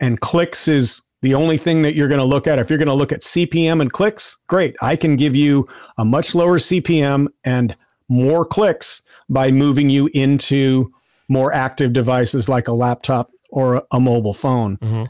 and 0.00 0.20
clicks 0.20 0.66
is 0.66 1.02
the 1.22 1.34
only 1.34 1.58
thing 1.58 1.82
that 1.82 1.94
you're 1.94 2.08
going 2.08 2.18
to 2.20 2.24
look 2.24 2.46
at. 2.46 2.58
If 2.58 2.70
you're 2.70 2.78
going 2.78 2.88
to 2.88 2.94
look 2.94 3.12
at 3.12 3.20
CPM 3.20 3.80
and 3.80 3.92
clicks, 3.92 4.38
great. 4.48 4.74
I 4.80 4.96
can 4.96 5.16
give 5.16 5.36
you 5.36 5.68
a 5.98 6.04
much 6.04 6.34
lower 6.34 6.58
CPM 6.58 7.28
and 7.44 7.76
more 8.10 8.44
clicks 8.44 9.00
by 9.30 9.50
moving 9.50 9.88
you 9.88 10.10
into 10.12 10.92
more 11.28 11.52
active 11.52 11.92
devices 11.92 12.48
like 12.48 12.68
a 12.68 12.72
laptop 12.72 13.30
or 13.50 13.82
a 13.92 14.00
mobile 14.00 14.34
phone. 14.34 14.76
Mm-hmm. 14.78 15.04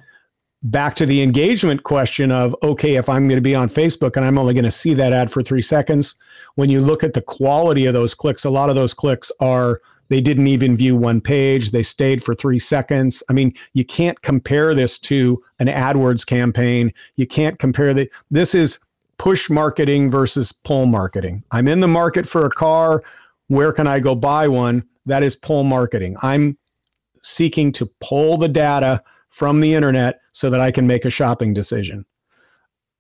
Back 0.63 0.95
to 0.97 1.07
the 1.07 1.23
engagement 1.23 1.85
question 1.85 2.31
of 2.31 2.55
okay, 2.63 2.97
if 2.97 3.09
I'm 3.09 3.27
going 3.27 3.39
to 3.39 3.43
be 3.43 3.55
on 3.55 3.71
Facebook 3.71 4.17
and 4.17 4.27
I'm 4.27 4.37
only 4.37 4.53
going 4.53 4.65
to 4.65 4.71
see 4.71 4.93
that 4.95 5.15
ad 5.15 5.33
for 5.33 5.43
three 5.43 5.63
seconds, 5.63 6.15
when 6.57 6.69
you 6.69 6.81
look 6.81 7.03
at 7.03 7.15
the 7.15 7.23
quality 7.23 7.87
of 7.87 7.95
those 7.95 8.15
clicks, 8.15 8.45
a 8.45 8.51
lot 8.51 8.69
of 8.69 8.77
those 8.77 8.93
clicks 8.93 9.33
are 9.41 9.81
they 10.11 10.21
didn't 10.21 10.49
even 10.49 10.77
view 10.77 10.97
one 10.97 11.21
page, 11.23 11.71
they 11.71 11.85
stayed 11.85 12.23
for 12.23 12.35
three 12.35 12.59
seconds. 12.59 13.23
I 13.31 13.33
mean, 13.33 13.55
you 13.73 13.85
can't 13.85 14.21
compare 14.21 14.75
this 14.75 14.99
to 15.01 15.43
an 15.61 15.69
AdWords 15.69 16.27
campaign. 16.27 16.93
You 17.17 17.27
can't 17.27 17.59
compare 17.59 17.95
the, 17.95 18.11
this 18.31 18.55
is 18.55 18.81
push 19.21 19.51
marketing 19.51 20.11
versus 20.11 20.51
pull 20.51 20.87
marketing. 20.87 21.45
I'm 21.51 21.69
in 21.69 21.81
the 21.81 21.87
market 21.87 22.27
for 22.27 22.47
a 22.47 22.51
car 22.51 23.05
where 23.51 23.73
can 23.73 23.87
I 23.87 23.99
go 23.99 24.15
buy 24.15 24.47
one? 24.47 24.83
That 25.07 25.23
is 25.25 25.35
pull 25.35 25.65
marketing. 25.65 26.17
I'm 26.23 26.57
seeking 27.21 27.73
to 27.73 27.87
pull 28.01 28.39
the 28.39 28.49
data 28.49 29.03
from 29.29 29.61
the 29.61 29.75
internet 29.75 30.21
so 30.31 30.49
that 30.49 30.61
I 30.61 30.71
can 30.71 30.87
make 30.87 31.05
a 31.05 31.11
shopping 31.11 31.53
decision. 31.53 32.07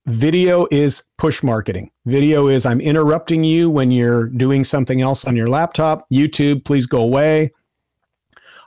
Video 0.07 0.67
is 0.71 1.05
push 1.19 1.43
marketing. 1.43 1.91
Video 2.05 2.49
is 2.49 2.67
I'm 2.67 2.81
interrupting 2.81 3.45
you 3.45 3.71
when 3.71 3.91
you're 3.91 4.27
doing 4.27 4.65
something 4.65 5.01
else 5.01 5.25
on 5.25 5.37
your 5.37 5.49
laptop. 5.49 6.05
YouTube, 6.11 6.65
please 6.65 6.85
go 6.85 7.01
away. 7.01 7.53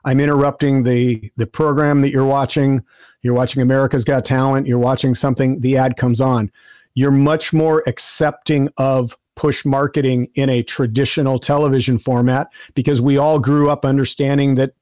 I'm 0.05 0.21
interrupting 0.21 0.83
the 0.83 1.31
the 1.35 1.47
program 1.47 2.01
that 2.01 2.11
you're 2.11 2.25
watching. 2.25 2.81
You're 3.21 3.33
watching 3.33 3.61
America's 3.61 4.05
Got 4.05 4.23
Talent, 4.23 4.67
you're 4.67 4.79
watching 4.79 5.13
something, 5.15 5.59
the 5.59 5.77
ad 5.77 5.97
comes 5.97 6.21
on. 6.21 6.49
You're 6.95 7.11
much 7.11 7.53
more 7.53 7.83
accepting 7.87 8.69
of 8.77 9.17
push 9.35 9.65
marketing 9.65 10.27
in 10.35 10.49
a 10.49 10.63
traditional 10.63 11.39
television 11.39 11.97
format 11.97 12.47
because 12.75 13.01
we 13.01 13.17
all 13.17 13.39
grew 13.39 13.69
up 13.69 13.83
understanding 13.85 14.55
that 14.55 14.73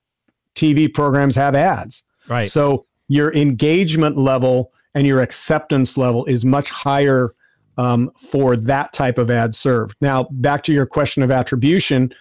TV 0.55 0.93
programs 0.93 1.35
have 1.35 1.55
ads. 1.55 2.03
Right. 2.27 2.51
So 2.51 2.85
your 3.07 3.33
engagement 3.33 4.17
level 4.17 4.73
and 4.93 5.07
your 5.07 5.21
acceptance 5.21 5.97
level 5.97 6.25
is 6.25 6.43
much 6.43 6.69
higher 6.69 7.33
um, 7.77 8.11
for 8.15 8.55
that 8.55 8.93
type 8.93 9.17
of 9.17 9.31
ad 9.31 9.55
served. 9.55 9.95
Now, 10.01 10.27
back 10.31 10.63
to 10.63 10.73
your 10.73 10.85
question 10.85 11.23
of 11.23 11.31
attribution, 11.31 12.13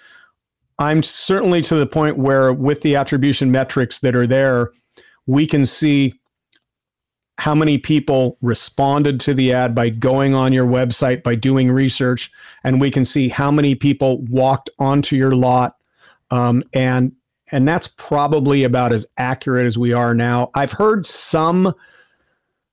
I'm 0.79 1.03
certainly 1.03 1.61
to 1.63 1.75
the 1.75 1.87
point 1.87 2.17
where, 2.17 2.53
with 2.53 2.81
the 2.81 2.97
attribution 2.97 3.51
metrics 3.51 3.99
that 3.99 4.15
are 4.15 4.27
there, 4.27 4.71
we 5.27 5.47
can 5.47 5.67
see 5.67 6.20
how 7.41 7.55
many 7.55 7.79
people 7.79 8.37
responded 8.43 9.19
to 9.19 9.33
the 9.33 9.51
ad 9.51 9.75
by 9.75 9.89
going 9.89 10.35
on 10.35 10.53
your 10.53 10.67
website, 10.67 11.23
by 11.23 11.35
doing 11.35 11.71
research, 11.71 12.31
and 12.65 12.79
we 12.79 12.91
can 12.91 13.03
see 13.07 13.31
how 13.31 13.51
many 13.51 13.75
people 13.75 14.19
walked 14.27 14.69
onto 14.79 15.17
your 15.17 15.35
lot. 15.35 15.77
Um, 16.31 16.63
and 16.75 17.13
and 17.51 17.67
that's 17.67 17.89
probably 17.89 18.63
about 18.63 18.93
as 18.93 19.07
accurate 19.17 19.67
as 19.67 19.79
we 19.79 19.95
are 19.95 20.15
now. 20.15 20.51
I've 20.55 20.71
heard 20.71 21.07
some 21.07 21.73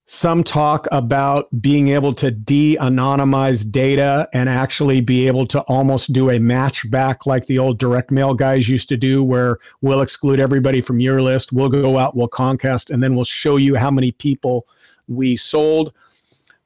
some 0.09 0.41
talk 0.41 0.87
about 0.91 1.49
being 1.61 1.89
able 1.89 2.13
to 2.13 2.31
de-anonymize 2.31 3.69
data 3.69 4.27
and 4.33 4.47
actually 4.47 5.01
be 5.01 5.27
able 5.27 5.45
to 5.45 5.59
almost 5.61 6.13
do 6.13 6.29
a 6.29 6.39
match 6.39 6.89
back 6.89 7.25
like 7.25 7.45
the 7.47 7.59
old 7.59 7.77
direct 7.77 8.09
mail 8.09 8.33
guys 8.33 8.69
used 8.69 8.87
to 8.87 8.95
do 8.95 9.21
where 9.21 9.57
we'll 9.81 10.01
exclude 10.01 10.39
everybody 10.39 10.79
from 10.79 11.01
your 11.01 11.21
list 11.21 11.51
we'll 11.51 11.67
go 11.67 11.97
out 11.97 12.15
we'll 12.15 12.27
conquest 12.29 12.89
and 12.89 13.03
then 13.03 13.15
we'll 13.15 13.25
show 13.25 13.57
you 13.57 13.75
how 13.75 13.91
many 13.91 14.13
people 14.13 14.65
we 15.07 15.37
sold. 15.37 15.93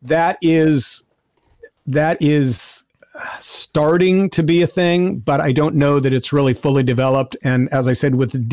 That 0.01 0.37
is 0.41 1.03
that 1.87 2.21
is 2.21 2.83
starting 3.39 4.29
to 4.29 4.41
be 4.41 4.61
a 4.61 4.67
thing 4.67 5.17
but 5.19 5.41
i 5.41 5.51
don't 5.51 5.75
know 5.75 5.99
that 5.99 6.13
it's 6.13 6.31
really 6.31 6.53
fully 6.53 6.83
developed. 6.83 7.35
And 7.43 7.69
as 7.73 7.87
i 7.87 7.93
said 7.93 8.15
with 8.15 8.49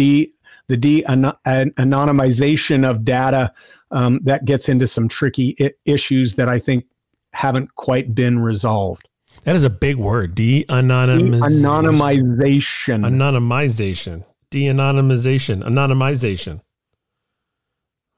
the 0.68 0.76
de-anonymization 0.76 2.88
of 2.88 3.04
data 3.04 3.52
um, 3.90 4.20
that 4.24 4.44
gets 4.44 4.68
into 4.68 4.86
some 4.86 5.08
tricky 5.08 5.56
I- 5.60 5.72
issues 5.84 6.34
that 6.34 6.48
I 6.48 6.58
think 6.58 6.84
haven't 7.32 7.74
quite 7.74 8.14
been 8.14 8.38
resolved. 8.38 9.08
That 9.44 9.56
is 9.56 9.64
a 9.64 9.70
big 9.70 9.96
word. 9.96 10.34
De-anonymization. 10.34 11.40
De-anonymization. 11.40 13.04
Anonymization. 13.04 14.24
De-anonymization. 14.50 15.62
Anonymization. 15.62 16.60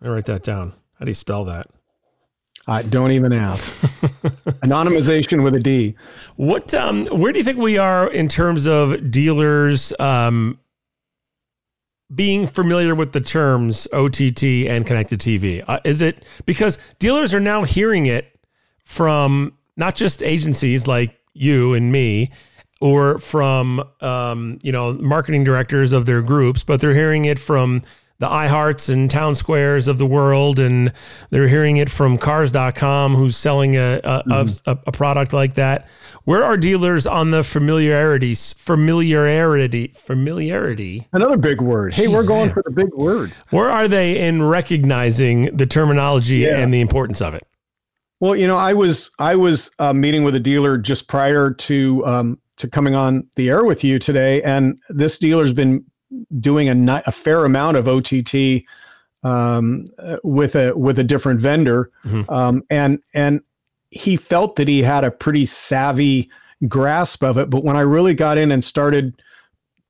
I 0.02 0.08
write 0.08 0.24
that 0.26 0.42
down. 0.42 0.72
How 0.98 1.04
do 1.04 1.10
you 1.10 1.14
spell 1.14 1.44
that? 1.44 1.66
I 2.66 2.82
don't 2.82 3.12
even 3.12 3.32
ask. 3.32 3.80
Anonymization 4.62 5.42
with 5.42 5.54
a 5.54 5.60
D. 5.60 5.94
What? 6.36 6.74
Um, 6.74 7.06
where 7.06 7.32
do 7.32 7.38
you 7.38 7.44
think 7.44 7.58
we 7.58 7.78
are 7.78 8.08
in 8.08 8.28
terms 8.28 8.66
of 8.66 9.10
dealers 9.10 9.92
um, 9.98 10.58
being 12.14 12.46
familiar 12.46 12.94
with 12.94 13.12
the 13.12 13.20
terms 13.20 13.86
OTT 13.92 14.42
and 14.68 14.86
connected 14.86 15.20
TV? 15.20 15.64
Uh, 15.66 15.80
is 15.84 16.02
it 16.02 16.24
because 16.46 16.78
dealers 16.98 17.32
are 17.34 17.40
now 17.40 17.64
hearing 17.64 18.06
it 18.06 18.38
from 18.82 19.52
not 19.76 19.94
just 19.94 20.22
agencies 20.22 20.86
like 20.86 21.18
you 21.32 21.74
and 21.74 21.92
me, 21.92 22.30
or 22.80 23.18
from 23.18 23.82
um, 24.00 24.58
you 24.62 24.72
know 24.72 24.94
marketing 24.94 25.44
directors 25.44 25.92
of 25.92 26.06
their 26.06 26.22
groups, 26.22 26.64
but 26.64 26.80
they're 26.80 26.94
hearing 26.94 27.24
it 27.24 27.38
from 27.38 27.82
the 28.20 28.28
iHearts 28.28 28.92
and 28.92 29.10
Town 29.10 29.34
Squares 29.34 29.88
of 29.88 29.96
the 29.98 30.06
world, 30.06 30.58
and 30.58 30.92
they're 31.30 31.48
hearing 31.48 31.78
it 31.78 31.90
from 31.90 32.18
Cars.com, 32.18 33.14
who's 33.14 33.36
selling 33.36 33.76
a 33.76 34.00
a, 34.04 34.22
mm-hmm. 34.22 34.70
a 34.70 34.78
a, 34.86 34.92
product 34.92 35.32
like 35.32 35.54
that. 35.54 35.88
Where 36.24 36.44
are 36.44 36.58
dealers 36.58 37.06
on 37.06 37.30
the 37.30 37.42
familiarity 37.42 38.34
familiarity 38.34 39.94
familiarity? 39.96 41.08
Another 41.12 41.38
big 41.38 41.62
word. 41.62 41.94
Hey, 41.94 42.06
Jeez, 42.06 42.12
we're 42.12 42.26
going 42.26 42.52
for 42.52 42.62
the 42.62 42.70
big 42.70 42.92
words. 42.94 43.42
Where 43.50 43.70
are 43.70 43.88
they 43.88 44.20
in 44.20 44.42
recognizing 44.42 45.56
the 45.56 45.66
terminology 45.66 46.38
yeah. 46.38 46.58
and 46.58 46.72
the 46.72 46.82
importance 46.82 47.22
of 47.22 47.34
it? 47.34 47.46
Well, 48.20 48.36
you 48.36 48.46
know, 48.46 48.58
I 48.58 48.74
was 48.74 49.10
I 49.18 49.34
was 49.34 49.70
uh, 49.78 49.94
meeting 49.94 50.24
with 50.24 50.34
a 50.34 50.40
dealer 50.40 50.76
just 50.76 51.08
prior 51.08 51.52
to 51.52 52.06
um, 52.06 52.38
to 52.58 52.68
coming 52.68 52.94
on 52.94 53.26
the 53.36 53.48
air 53.48 53.64
with 53.64 53.82
you 53.82 53.98
today, 53.98 54.42
and 54.42 54.78
this 54.90 55.16
dealer's 55.16 55.54
been 55.54 55.82
doing 56.38 56.68
a, 56.68 57.02
a 57.06 57.12
fair 57.12 57.44
amount 57.44 57.76
of 57.76 57.88
OTT 57.88 58.64
um, 59.22 59.86
with 60.24 60.54
a 60.54 60.76
with 60.76 60.98
a 60.98 61.04
different 61.04 61.40
vendor, 61.40 61.90
mm-hmm. 62.04 62.30
um, 62.32 62.62
and 62.70 63.00
and 63.14 63.40
he 63.90 64.16
felt 64.16 64.56
that 64.56 64.68
he 64.68 64.82
had 64.82 65.04
a 65.04 65.10
pretty 65.10 65.46
savvy 65.46 66.30
grasp 66.68 67.22
of 67.22 67.36
it. 67.38 67.50
But 67.50 67.64
when 67.64 67.76
I 67.76 67.80
really 67.80 68.14
got 68.14 68.38
in 68.38 68.50
and 68.50 68.64
started 68.64 69.20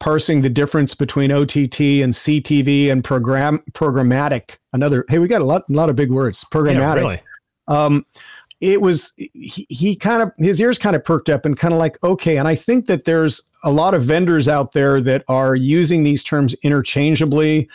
parsing 0.01 0.41
the 0.41 0.49
difference 0.49 0.95
between 0.95 1.31
OTT 1.31 1.81
and 2.03 2.13
CTV 2.13 2.91
and 2.91 3.05
program 3.05 3.63
programmatic, 3.73 4.57
another 4.73 5.05
hey, 5.09 5.19
we 5.19 5.29
got 5.29 5.43
a 5.43 5.45
lot 5.45 5.65
a 5.69 5.73
lot 5.73 5.91
of 5.91 5.97
big 5.97 6.11
words 6.11 6.45
programmatic. 6.53 6.79
Yeah, 6.79 6.95
really. 6.95 7.23
Um, 7.69 8.05
it 8.61 8.81
was 8.81 9.13
he, 9.17 9.67
he 9.69 9.97
kind 9.97 10.23
of 10.23 10.33
his 10.39 10.61
ears 10.61 10.79
kind 10.79 10.95
of 10.95 11.05
perked 11.05 11.31
up 11.31 11.47
and 11.47 11.57
kind 11.57 11.73
of 11.73 11.81
like 11.81 12.03
okay 12.05 12.37
and 12.37 12.47
i 12.47 12.55
think 12.55 12.87
that 12.87 13.05
there's 13.05 13.43
a 13.63 13.71
lot 13.71 13.95
of 13.95 14.03
vendors 14.03 14.49
out 14.49 14.73
there 14.73 15.01
that 15.01 15.25
are 15.29 15.55
using 15.55 16.03
these 16.03 16.25
terms 16.25 16.55
interchangeably. 16.63 17.69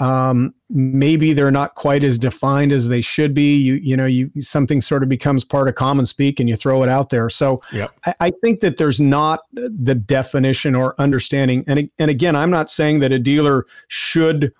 Um, 0.00 0.52
maybe 0.70 1.32
they're 1.32 1.52
not 1.52 1.76
quite 1.76 2.02
as 2.02 2.18
defined 2.18 2.72
as 2.72 2.88
they 2.88 3.00
should 3.00 3.32
be. 3.32 3.56
You 3.56 3.74
you 3.74 3.96
know 3.96 4.06
you 4.06 4.30
something 4.40 4.80
sort 4.80 5.04
of 5.04 5.08
becomes 5.08 5.44
part 5.44 5.68
of 5.68 5.76
common 5.76 6.04
speak 6.04 6.40
and 6.40 6.48
you 6.48 6.56
throw 6.56 6.82
it 6.82 6.88
out 6.88 7.10
there. 7.10 7.30
So 7.30 7.60
yep. 7.72 7.92
I, 8.04 8.14
I 8.20 8.32
think 8.42 8.60
that 8.60 8.76
there's 8.76 9.00
not 9.00 9.40
the 9.52 9.94
definition 9.94 10.74
or 10.74 11.00
understanding. 11.00 11.64
And, 11.68 11.88
and 11.98 12.10
again 12.10 12.34
i'm 12.34 12.50
not 12.50 12.70
saying 12.70 12.98
that 13.00 13.12
a 13.12 13.18
dealer 13.20 13.66
should 13.88 14.52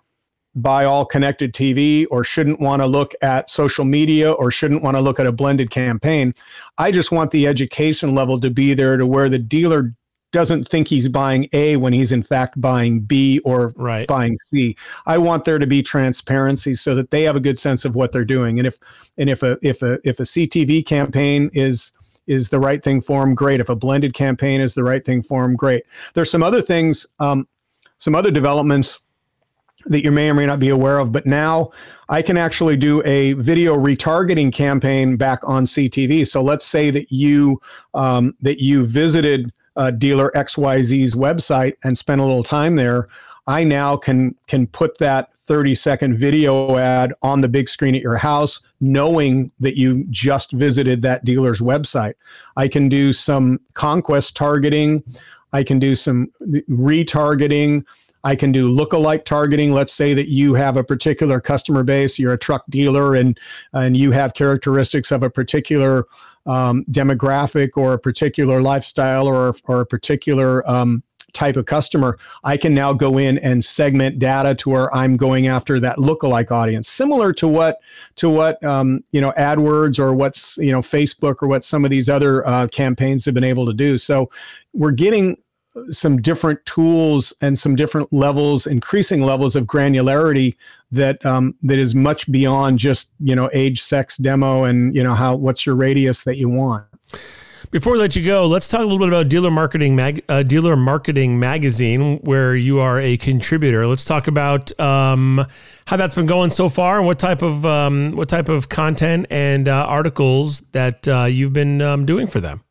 buy 0.54 0.84
all 0.84 1.04
connected 1.04 1.52
TV 1.52 2.06
or 2.10 2.24
shouldn't 2.24 2.60
want 2.60 2.80
to 2.80 2.86
look 2.86 3.12
at 3.22 3.50
social 3.50 3.84
media 3.84 4.32
or 4.32 4.50
shouldn't 4.50 4.82
want 4.82 4.96
to 4.96 5.00
look 5.00 5.18
at 5.18 5.26
a 5.26 5.32
blended 5.32 5.70
campaign. 5.70 6.32
I 6.78 6.90
just 6.90 7.10
want 7.10 7.30
the 7.30 7.46
education 7.46 8.14
level 8.14 8.40
to 8.40 8.50
be 8.50 8.74
there 8.74 8.96
to 8.96 9.06
where 9.06 9.28
the 9.28 9.38
dealer 9.38 9.94
doesn't 10.34 10.66
think 10.68 10.88
he's 10.88 11.08
buying 11.08 11.48
A 11.52 11.76
when 11.76 11.92
he's 11.92 12.10
in 12.10 12.22
fact 12.22 12.60
buying 12.60 13.00
B 13.00 13.38
or 13.44 13.72
right. 13.76 14.06
buying 14.08 14.36
C. 14.50 14.76
I 15.06 15.16
want 15.16 15.44
there 15.44 15.60
to 15.60 15.66
be 15.66 15.80
transparency 15.80 16.74
so 16.74 16.96
that 16.96 17.10
they 17.12 17.22
have 17.22 17.36
a 17.36 17.40
good 17.40 17.58
sense 17.58 17.84
of 17.84 17.94
what 17.94 18.10
they're 18.10 18.24
doing. 18.24 18.58
And 18.58 18.66
if 18.66 18.76
and 19.16 19.30
if 19.30 19.44
a 19.44 19.58
if 19.62 19.80
a 19.80 20.00
if 20.02 20.18
a 20.18 20.24
CTV 20.24 20.84
campaign 20.84 21.50
is 21.52 21.92
is 22.26 22.48
the 22.48 22.58
right 22.58 22.82
thing 22.82 23.00
for 23.00 23.20
them, 23.20 23.36
great. 23.36 23.60
If 23.60 23.68
a 23.68 23.76
blended 23.76 24.14
campaign 24.14 24.60
is 24.60 24.74
the 24.74 24.82
right 24.82 25.04
thing 25.04 25.22
for 25.22 25.42
them, 25.42 25.54
great. 25.54 25.84
There's 26.14 26.32
some 26.32 26.42
other 26.42 26.62
things, 26.62 27.06
um, 27.20 27.46
some 27.98 28.16
other 28.16 28.32
developments 28.32 28.98
that 29.86 30.02
you 30.02 30.10
may 30.10 30.30
or 30.30 30.34
may 30.34 30.46
not 30.46 30.60
be 30.60 30.68
aware 30.68 30.98
of. 30.98 31.12
But 31.12 31.26
now 31.26 31.70
I 32.08 32.22
can 32.22 32.36
actually 32.36 32.76
do 32.76 33.02
a 33.04 33.34
video 33.34 33.76
retargeting 33.76 34.52
campaign 34.52 35.16
back 35.16 35.40
on 35.44 35.64
CTV. 35.64 36.26
So 36.26 36.42
let's 36.42 36.64
say 36.64 36.90
that 36.90 37.10
you 37.10 37.60
um, 37.94 38.34
that 38.40 38.62
you 38.62 38.86
visited 38.86 39.52
uh, 39.76 39.90
dealer 39.90 40.30
XYZ's 40.34 41.14
website 41.14 41.74
and 41.82 41.96
spent 41.98 42.20
a 42.20 42.24
little 42.24 42.44
time 42.44 42.76
there. 42.76 43.08
I 43.46 43.62
now 43.64 43.96
can 43.96 44.34
can 44.46 44.66
put 44.66 44.98
that 44.98 45.34
30 45.34 45.74
second 45.74 46.16
video 46.16 46.78
ad 46.78 47.12
on 47.22 47.42
the 47.42 47.48
big 47.48 47.68
screen 47.68 47.94
at 47.94 48.00
your 48.00 48.16
house, 48.16 48.60
knowing 48.80 49.52
that 49.60 49.76
you 49.76 50.04
just 50.08 50.52
visited 50.52 51.02
that 51.02 51.24
dealer's 51.24 51.60
website. 51.60 52.14
I 52.56 52.68
can 52.68 52.88
do 52.88 53.12
some 53.12 53.60
conquest 53.74 54.34
targeting. 54.36 55.04
I 55.52 55.62
can 55.62 55.78
do 55.78 55.94
some 55.94 56.32
retargeting. 56.42 57.84
I 58.24 58.34
can 58.34 58.50
do 58.50 58.74
lookalike 58.74 59.24
targeting. 59.24 59.72
Let's 59.72 59.92
say 59.92 60.14
that 60.14 60.28
you 60.28 60.54
have 60.54 60.76
a 60.76 60.82
particular 60.82 61.40
customer 61.40 61.84
base, 61.84 62.18
you're 62.18 62.32
a 62.32 62.38
truck 62.38 62.64
dealer, 62.70 63.14
and 63.14 63.38
and 63.72 63.96
you 63.96 64.10
have 64.10 64.34
characteristics 64.34 65.12
of 65.12 65.22
a 65.22 65.30
particular 65.30 66.06
um, 66.46 66.84
demographic 66.90 67.76
or 67.76 67.92
a 67.94 67.98
particular 67.98 68.60
lifestyle 68.60 69.26
or 69.26 69.54
or 69.64 69.82
a 69.82 69.86
particular 69.86 70.68
um, 70.68 71.02
type 71.34 71.56
of 71.56 71.66
customer, 71.66 72.16
I 72.44 72.56
can 72.56 72.74
now 72.74 72.92
go 72.92 73.18
in 73.18 73.38
and 73.38 73.62
segment 73.62 74.18
data 74.18 74.54
to 74.54 74.70
where 74.70 74.94
I'm 74.94 75.16
going 75.16 75.48
after 75.48 75.78
that 75.80 75.98
lookalike 75.98 76.50
audience, 76.50 76.88
similar 76.88 77.32
to 77.34 77.48
what 77.48 77.80
to 78.16 78.30
what 78.30 78.62
um, 78.64 79.04
you 79.12 79.20
know 79.20 79.32
AdWords 79.32 79.98
or 79.98 80.14
what's 80.14 80.56
you 80.56 80.72
know 80.72 80.80
Facebook 80.80 81.42
or 81.42 81.48
what 81.48 81.64
some 81.64 81.84
of 81.84 81.90
these 81.90 82.08
other 82.08 82.46
uh, 82.46 82.68
campaigns 82.68 83.24
have 83.26 83.34
been 83.34 83.44
able 83.44 83.66
to 83.66 83.74
do. 83.74 83.98
So 83.98 84.30
we're 84.72 84.92
getting 84.92 85.36
some 85.90 86.20
different 86.20 86.64
tools 86.66 87.32
and 87.40 87.58
some 87.58 87.74
different 87.74 88.12
levels, 88.12 88.66
increasing 88.66 89.22
levels 89.22 89.56
of 89.56 89.64
granularity 89.64 90.56
that 90.92 91.24
um, 91.26 91.54
that 91.62 91.78
is 91.78 91.94
much 91.94 92.30
beyond 92.30 92.78
just 92.78 93.12
you 93.20 93.34
know 93.34 93.50
age, 93.52 93.82
sex, 93.82 94.16
demo, 94.16 94.64
and 94.64 94.94
you 94.94 95.02
know 95.02 95.14
how 95.14 95.34
what's 95.34 95.66
your 95.66 95.74
radius 95.74 96.24
that 96.24 96.36
you 96.36 96.48
want. 96.48 96.84
Before 97.70 97.94
we 97.94 97.98
let 97.98 98.14
you 98.14 98.24
go, 98.24 98.46
let's 98.46 98.68
talk 98.68 98.80
a 98.80 98.84
little 98.84 99.00
bit 99.00 99.08
about 99.08 99.28
Dealer 99.28 99.50
Marketing 99.50 99.96
Mag, 99.96 100.22
uh, 100.28 100.44
Dealer 100.44 100.76
Marketing 100.76 101.40
Magazine, 101.40 102.18
where 102.18 102.54
you 102.54 102.78
are 102.78 103.00
a 103.00 103.16
contributor. 103.16 103.84
Let's 103.88 104.04
talk 104.04 104.28
about 104.28 104.78
um, 104.78 105.44
how 105.86 105.96
that's 105.96 106.14
been 106.14 106.26
going 106.26 106.50
so 106.50 106.68
far, 106.68 106.98
and 106.98 107.06
what 107.06 107.18
type 107.18 107.42
of 107.42 107.66
um, 107.66 108.12
what 108.12 108.28
type 108.28 108.48
of 108.48 108.68
content 108.68 109.26
and 109.28 109.66
uh, 109.66 109.86
articles 109.88 110.60
that 110.70 111.08
uh, 111.08 111.24
you've 111.24 111.52
been 111.52 111.82
um, 111.82 112.06
doing 112.06 112.28
for 112.28 112.38
them. 112.38 112.62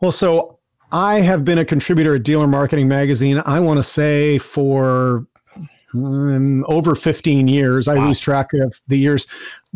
Well, 0.00 0.12
so 0.12 0.55
I 0.92 1.20
have 1.20 1.44
been 1.44 1.58
a 1.58 1.64
contributor 1.64 2.14
at 2.14 2.22
Dealer 2.22 2.46
Marketing 2.46 2.88
Magazine, 2.88 3.42
I 3.44 3.60
want 3.60 3.78
to 3.78 3.82
say 3.82 4.38
for 4.38 5.26
um, 5.94 6.64
over 6.68 6.94
15 6.94 7.48
years. 7.48 7.88
I 7.88 7.94
lose 7.94 8.20
track 8.20 8.52
of 8.54 8.80
the 8.88 8.98
years. 8.98 9.26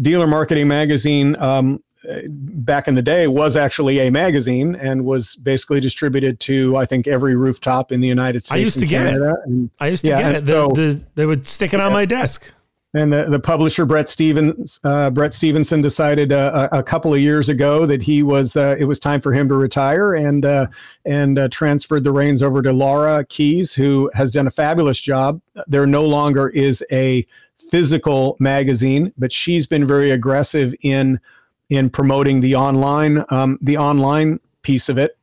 Dealer 0.01 0.27
Marketing 0.27 0.69
Magazine, 0.69 1.37
um, 1.41 1.83
back 2.29 2.89
in 2.89 2.95
the 2.95 3.03
day, 3.03 3.27
was 3.27 3.57
actually 3.57 3.99
a 4.01 4.11
magazine 4.11 4.75
and 4.77 5.05
was 5.05 5.35
basically 5.37 5.81
distributed 5.81 6.41
to, 6.41 6.77
I 6.77 6.87
think, 6.87 7.07
every 7.07 7.35
rooftop 7.35 7.93
in 7.93 8.01
the 8.01 8.09
United 8.09 8.41
States. 8.45 8.55
I 8.55 8.59
used 8.59 8.81
to 8.81 8.87
get 8.87 9.07
it. 9.07 9.21
And, 9.45 9.71
I 9.81 9.89
used 9.89 10.05
to 10.05 10.11
Yeah, 10.11 10.21
get 10.21 10.35
it. 10.37 10.45
The, 10.45 10.53
so- 10.53 10.73
the, 10.75 11.01
they 11.15 11.27
would 11.27 11.47
stick 11.47 11.75
it 11.75 11.81
on 11.81 11.93
my 11.93 12.05
desk. 12.05 12.53
And 12.93 13.12
the, 13.12 13.24
the 13.24 13.38
publisher 13.38 13.86
Brett 13.86 14.09
Stevens, 14.09 14.80
uh, 14.82 15.11
Brett 15.11 15.32
Stevenson, 15.32 15.80
decided 15.80 16.32
uh, 16.32 16.68
a, 16.72 16.82
couple 16.82 17.14
of 17.14 17.20
years 17.20 17.49
ago 17.49 17.86
that 17.86 18.03
he 18.03 18.22
was 18.22 18.57
uh, 18.57 18.76
it 18.78 18.84
was 18.84 18.99
time 18.99 19.20
for 19.20 19.32
him 19.32 19.49
to 19.49 19.55
retire 19.55 20.14
and 20.14 20.45
uh, 20.45 20.66
and 21.05 21.38
uh, 21.38 21.49
transferred 21.49 22.03
the 22.03 22.11
reins 22.11 22.43
over 22.43 22.62
to 22.62 22.72
Laura 22.72 23.24
Keys, 23.26 23.72
who 23.72 24.11
has 24.14 24.32
done 24.32 24.47
a 24.47 24.51
fabulous 24.51 25.01
job. 25.01 25.41
There 25.68 25.86
no 25.86 26.05
longer 26.05 26.49
is 26.49 26.84
a 26.91 27.26
physical 27.70 28.36
magazine, 28.41 29.12
but 29.16 29.32
she's 29.32 29.66
been 29.66 29.86
very 29.86 30.11
aggressive 30.11 30.74
in 30.82 31.20
in 31.68 31.91
promoting 31.91 32.41
the 32.41 32.57
online 32.57 33.24
um, 33.28 33.59
the 33.62 33.76
online 33.76 34.41
piece 34.62 34.88
of 34.88 34.99
it. 34.99 35.16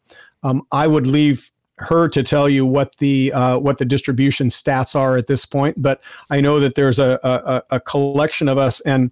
Um, 0.44 0.66
I 0.72 0.88
would 0.88 1.06
leave 1.06 1.52
her 1.80 2.08
to 2.10 2.24
tell 2.24 2.50
you 2.50 2.66
what 2.66 2.96
the 2.98 3.32
uh, 3.34 3.58
what 3.60 3.78
the 3.78 3.86
distribution 3.86 4.50
stats 4.50 4.96
are 4.96 5.18
at 5.18 5.28
this 5.28 5.46
point, 5.46 5.82
but 5.82 6.02
I 6.30 6.42
know 6.42 6.60
that 6.60 6.76
there's 6.76 7.00
a 7.00 7.20
a, 7.24 7.64
a 7.76 7.80
collection 7.80 8.48
of 8.48 8.58
us, 8.58 8.80
and 8.82 9.12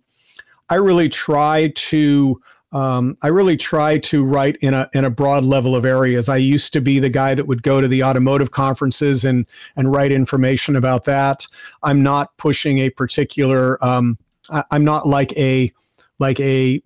I 0.69 0.75
really 0.75 1.09
try 1.09 1.71
to. 1.75 2.41
Um, 2.71 3.17
I 3.21 3.27
really 3.27 3.55
try 3.55 3.99
to 3.99 4.25
write 4.25 4.57
in 4.57 4.73
a 4.73 4.89
in 4.93 5.05
a 5.05 5.09
broad 5.09 5.45
level 5.45 5.75
of 5.77 5.85
areas. 5.85 6.27
I 6.27 6.37
used 6.37 6.73
to 6.73 6.81
be 6.81 6.99
the 6.99 7.09
guy 7.09 7.33
that 7.33 7.47
would 7.47 7.63
go 7.63 7.79
to 7.79 7.87
the 7.87 8.03
automotive 8.03 8.51
conferences 8.51 9.23
and 9.23 9.45
and 9.77 9.91
write 9.91 10.11
information 10.11 10.75
about 10.75 11.05
that. 11.05 11.47
I'm 11.83 12.03
not 12.03 12.35
pushing 12.37 12.79
a 12.79 12.89
particular. 12.89 13.81
Um, 13.83 14.17
I, 14.49 14.63
I'm 14.71 14.83
not 14.83 15.07
like 15.07 15.31
a 15.37 15.71
like 16.19 16.39
a 16.39 16.81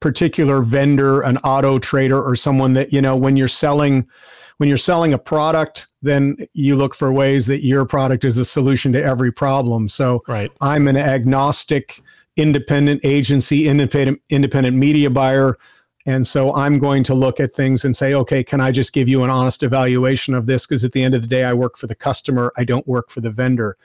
particular 0.00 0.60
vendor, 0.60 1.22
an 1.22 1.38
auto 1.38 1.78
trader, 1.78 2.22
or 2.22 2.36
someone 2.36 2.74
that 2.74 2.92
you 2.92 3.00
know 3.00 3.16
when 3.16 3.36
you're 3.36 3.48
selling 3.48 4.06
when 4.58 4.68
you're 4.68 4.78
selling 4.78 5.12
a 5.12 5.18
product, 5.18 5.88
then 6.02 6.36
you 6.52 6.76
look 6.76 6.94
for 6.94 7.12
ways 7.12 7.46
that 7.46 7.64
your 7.64 7.84
product 7.84 8.24
is 8.24 8.38
a 8.38 8.44
solution 8.44 8.92
to 8.92 9.02
every 9.02 9.32
problem. 9.32 9.88
So 9.88 10.22
Right. 10.28 10.50
I'm 10.60 10.88
an 10.88 10.96
agnostic, 10.96 12.00
independent 12.36 13.00
agency, 13.04 13.68
independent 13.68 14.20
independent 14.30 14.76
media 14.76 15.10
buyer. 15.10 15.56
And 16.06 16.26
so 16.26 16.54
I'm 16.54 16.78
going 16.78 17.02
to 17.04 17.14
look 17.14 17.40
at 17.40 17.52
things 17.52 17.84
and 17.84 17.96
say, 17.96 18.12
okay, 18.12 18.44
can 18.44 18.60
I 18.60 18.70
just 18.70 18.92
give 18.92 19.08
you 19.08 19.24
an 19.24 19.30
honest 19.30 19.62
evaluation 19.62 20.34
of 20.34 20.46
this? 20.46 20.66
Because 20.66 20.84
at 20.84 20.92
the 20.92 21.02
end 21.02 21.14
of 21.14 21.22
the 21.22 21.28
day, 21.28 21.44
I 21.44 21.54
work 21.54 21.78
for 21.78 21.86
the 21.86 21.94
customer, 21.94 22.52
I 22.58 22.64
don't 22.64 22.86
work 22.86 23.08
for 23.08 23.22
the 23.22 23.30
vendor. 23.30 23.76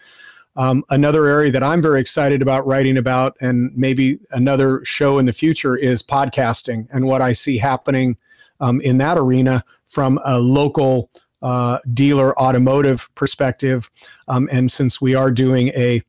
Um, 0.57 0.83
another 0.89 1.27
area 1.27 1.51
that 1.53 1.63
I'm 1.63 1.81
very 1.81 2.01
excited 2.01 2.41
about 2.41 2.67
writing 2.67 2.97
about, 2.97 3.37
and 3.39 3.71
maybe 3.77 4.19
another 4.31 4.83
show 4.83 5.17
in 5.17 5.25
the 5.25 5.31
future, 5.31 5.77
is 5.77 6.03
podcasting 6.03 6.87
and 6.91 7.05
what 7.05 7.21
I 7.21 7.31
see 7.31 7.57
happening 7.57 8.17
um, 8.59 8.81
in 8.81 8.97
that 8.97 9.17
arena 9.17 9.63
from 9.89 10.19
a 10.23 10.39
local 10.39 11.09
uh, 11.41 11.79
dealer 11.93 12.37
automotive 12.39 13.09
perspective. 13.15 13.89
Um, 14.27 14.47
and 14.51 14.71
since 14.71 15.01
we 15.01 15.15
are 15.15 15.31
doing 15.31 15.69
a 15.69 16.01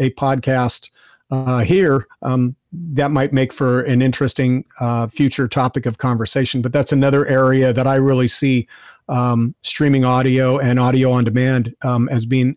a 0.00 0.10
podcast 0.10 0.90
uh, 1.30 1.60
here, 1.60 2.06
um, 2.22 2.56
that 2.72 3.10
might 3.12 3.32
make 3.32 3.52
for 3.52 3.82
an 3.82 4.02
interesting 4.02 4.64
uh, 4.80 5.06
future 5.06 5.46
topic 5.46 5.86
of 5.86 5.98
conversation. 5.98 6.60
But 6.62 6.72
that's 6.72 6.92
another 6.92 7.26
area 7.26 7.72
that 7.72 7.86
I 7.86 7.94
really 7.94 8.28
see 8.28 8.66
um, 9.08 9.54
streaming 9.62 10.04
audio 10.04 10.58
and 10.58 10.80
audio 10.80 11.12
on 11.12 11.24
demand 11.24 11.74
um, 11.82 12.08
as 12.08 12.26
being 12.26 12.56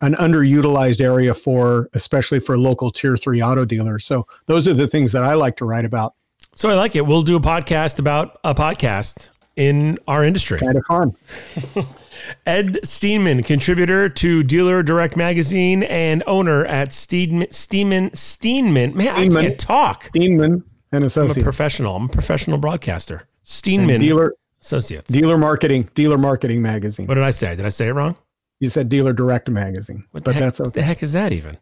an 0.00 0.14
underutilized 0.14 1.00
area 1.00 1.32
for, 1.32 1.88
especially 1.94 2.40
for 2.40 2.58
local 2.58 2.90
tier 2.90 3.16
three 3.16 3.40
auto 3.40 3.64
dealers. 3.64 4.04
So 4.04 4.26
those 4.46 4.66
are 4.66 4.74
the 4.74 4.88
things 4.88 5.12
that 5.12 5.22
I 5.22 5.34
like 5.34 5.56
to 5.58 5.64
write 5.64 5.84
about. 5.84 6.14
So 6.54 6.68
I 6.68 6.74
like 6.74 6.96
it. 6.96 7.06
We'll 7.06 7.22
do 7.22 7.36
a 7.36 7.40
podcast 7.40 7.98
about 7.98 8.40
a 8.42 8.54
podcast 8.54 9.30
in 9.56 9.98
our 10.08 10.24
industry. 10.24 10.58
Kind 10.58 10.76
of 10.76 10.84
fun. 10.86 11.14
Ed 12.46 12.74
Steenman, 12.84 13.44
contributor 13.44 14.08
to 14.08 14.42
Dealer 14.42 14.82
Direct 14.82 15.16
Magazine 15.16 15.82
and 15.84 16.22
owner 16.26 16.64
at 16.66 16.90
Steenman. 16.90 17.48
Steenman. 17.48 18.10
Steenman. 18.12 18.94
Man, 18.94 19.08
I 19.08 19.26
Steenman. 19.26 19.40
can't 19.42 19.58
talk. 19.58 20.04
Steenman 20.14 20.62
and 20.92 21.04
I'm 21.16 21.30
a 21.30 21.34
professional. 21.42 21.96
I'm 21.96 22.04
a 22.04 22.08
professional 22.08 22.58
broadcaster. 22.58 23.26
Steenman 23.44 24.00
Dealer 24.00 24.34
Associates. 24.60 25.10
dealer 25.12 25.36
marketing 25.36 25.88
dealer 25.94 26.18
marketing 26.18 26.62
magazine. 26.62 27.06
what 27.06 27.14
did 27.16 27.24
I 27.24 27.32
say? 27.32 27.56
Did 27.56 27.66
I 27.66 27.70
say 27.70 27.88
it 27.88 27.92
wrong? 27.92 28.16
You 28.60 28.68
said 28.68 28.88
dealer 28.88 29.12
direct 29.12 29.48
magazine, 29.50 30.04
What 30.12 30.22
but 30.22 30.34
heck, 30.34 30.40
that's 30.40 30.60
what 30.60 30.68
okay. 30.68 30.80
the 30.80 30.84
heck 30.86 31.02
is 31.02 31.14
that 31.14 31.32
even? 31.32 31.58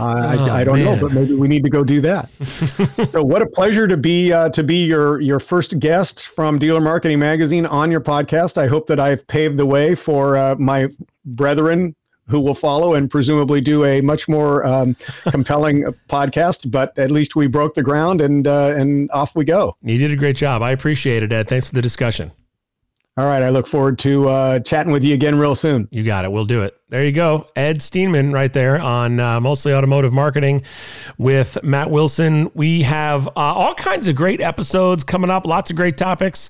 I, 0.00 0.36
Oh, 0.36 0.44
I, 0.46 0.60
I 0.60 0.64
don't 0.64 0.82
man. 0.82 0.98
know, 0.98 1.08
but 1.08 1.12
maybe 1.14 1.34
we 1.34 1.48
need 1.48 1.64
to 1.64 1.70
go 1.70 1.84
do 1.84 2.00
that. 2.02 2.30
so, 3.10 3.22
what 3.22 3.42
a 3.42 3.46
pleasure 3.46 3.88
to 3.88 3.96
be 3.96 4.32
uh, 4.32 4.48
to 4.50 4.62
be 4.62 4.84
your 4.84 5.20
your 5.20 5.40
first 5.40 5.78
guest 5.78 6.28
from 6.28 6.58
Dealer 6.58 6.80
Marketing 6.80 7.18
Magazine 7.18 7.66
on 7.66 7.90
your 7.90 8.00
podcast. 8.00 8.58
I 8.58 8.66
hope 8.66 8.86
that 8.88 9.00
I've 9.00 9.26
paved 9.26 9.56
the 9.56 9.66
way 9.66 9.94
for 9.94 10.36
uh, 10.36 10.54
my 10.58 10.88
brethren 11.24 11.94
who 12.28 12.40
will 12.40 12.54
follow 12.54 12.92
and 12.92 13.10
presumably 13.10 13.58
do 13.60 13.84
a 13.86 14.02
much 14.02 14.28
more 14.28 14.64
um, 14.66 14.94
compelling 15.30 15.84
podcast. 16.10 16.70
But 16.70 16.96
at 16.98 17.10
least 17.10 17.34
we 17.34 17.46
broke 17.46 17.72
the 17.74 17.82
ground 17.82 18.20
and 18.20 18.46
uh, 18.46 18.74
and 18.76 19.10
off 19.12 19.34
we 19.34 19.44
go. 19.44 19.76
You 19.82 19.98
did 19.98 20.10
a 20.10 20.16
great 20.16 20.36
job. 20.36 20.62
I 20.62 20.70
appreciate 20.72 21.22
it, 21.22 21.32
Ed. 21.32 21.48
Thanks 21.48 21.68
for 21.68 21.74
the 21.74 21.82
discussion. 21.82 22.30
All 23.18 23.26
right, 23.26 23.42
I 23.42 23.48
look 23.48 23.66
forward 23.66 23.98
to 24.00 24.28
uh, 24.28 24.60
chatting 24.60 24.92
with 24.92 25.02
you 25.02 25.12
again 25.12 25.36
real 25.36 25.56
soon. 25.56 25.88
You 25.90 26.04
got 26.04 26.24
it. 26.24 26.30
We'll 26.30 26.44
do 26.44 26.62
it. 26.62 26.80
There 26.88 27.04
you 27.04 27.10
go. 27.10 27.48
Ed 27.56 27.80
Steenman 27.80 28.32
right 28.32 28.52
there 28.52 28.80
on 28.80 29.18
uh, 29.18 29.40
Mostly 29.40 29.74
Automotive 29.74 30.12
Marketing 30.12 30.62
with 31.18 31.58
Matt 31.64 31.90
Wilson. 31.90 32.48
We 32.54 32.82
have 32.82 33.26
uh, 33.26 33.32
all 33.34 33.74
kinds 33.74 34.06
of 34.06 34.14
great 34.14 34.40
episodes 34.40 35.02
coming 35.02 35.30
up, 35.30 35.46
lots 35.46 35.68
of 35.68 35.74
great 35.74 35.96
topics, 35.96 36.48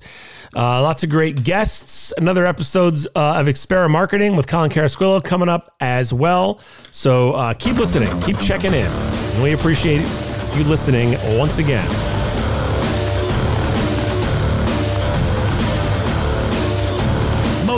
uh, 0.55 0.79
lots 0.83 1.03
of 1.03 1.09
great 1.09 1.43
guests. 1.43 2.13
Another 2.17 2.45
episodes 2.45 3.07
uh, 3.15 3.39
of 3.39 3.47
Xpera 3.47 3.89
Marketing 3.89 4.35
with 4.35 4.45
Colin 4.45 4.69
Carasquillo 4.69 5.23
coming 5.23 5.49
up 5.49 5.75
as 5.79 6.13
well. 6.13 6.59
So 6.91 7.33
uh, 7.33 7.55
keep 7.55 7.77
listening, 7.77 8.11
keep 8.21 8.37
checking 8.37 8.75
in. 8.75 9.41
We 9.41 9.53
appreciate 9.53 10.01
you 10.55 10.63
listening 10.65 11.17
once 11.35 11.57
again. 11.57 12.18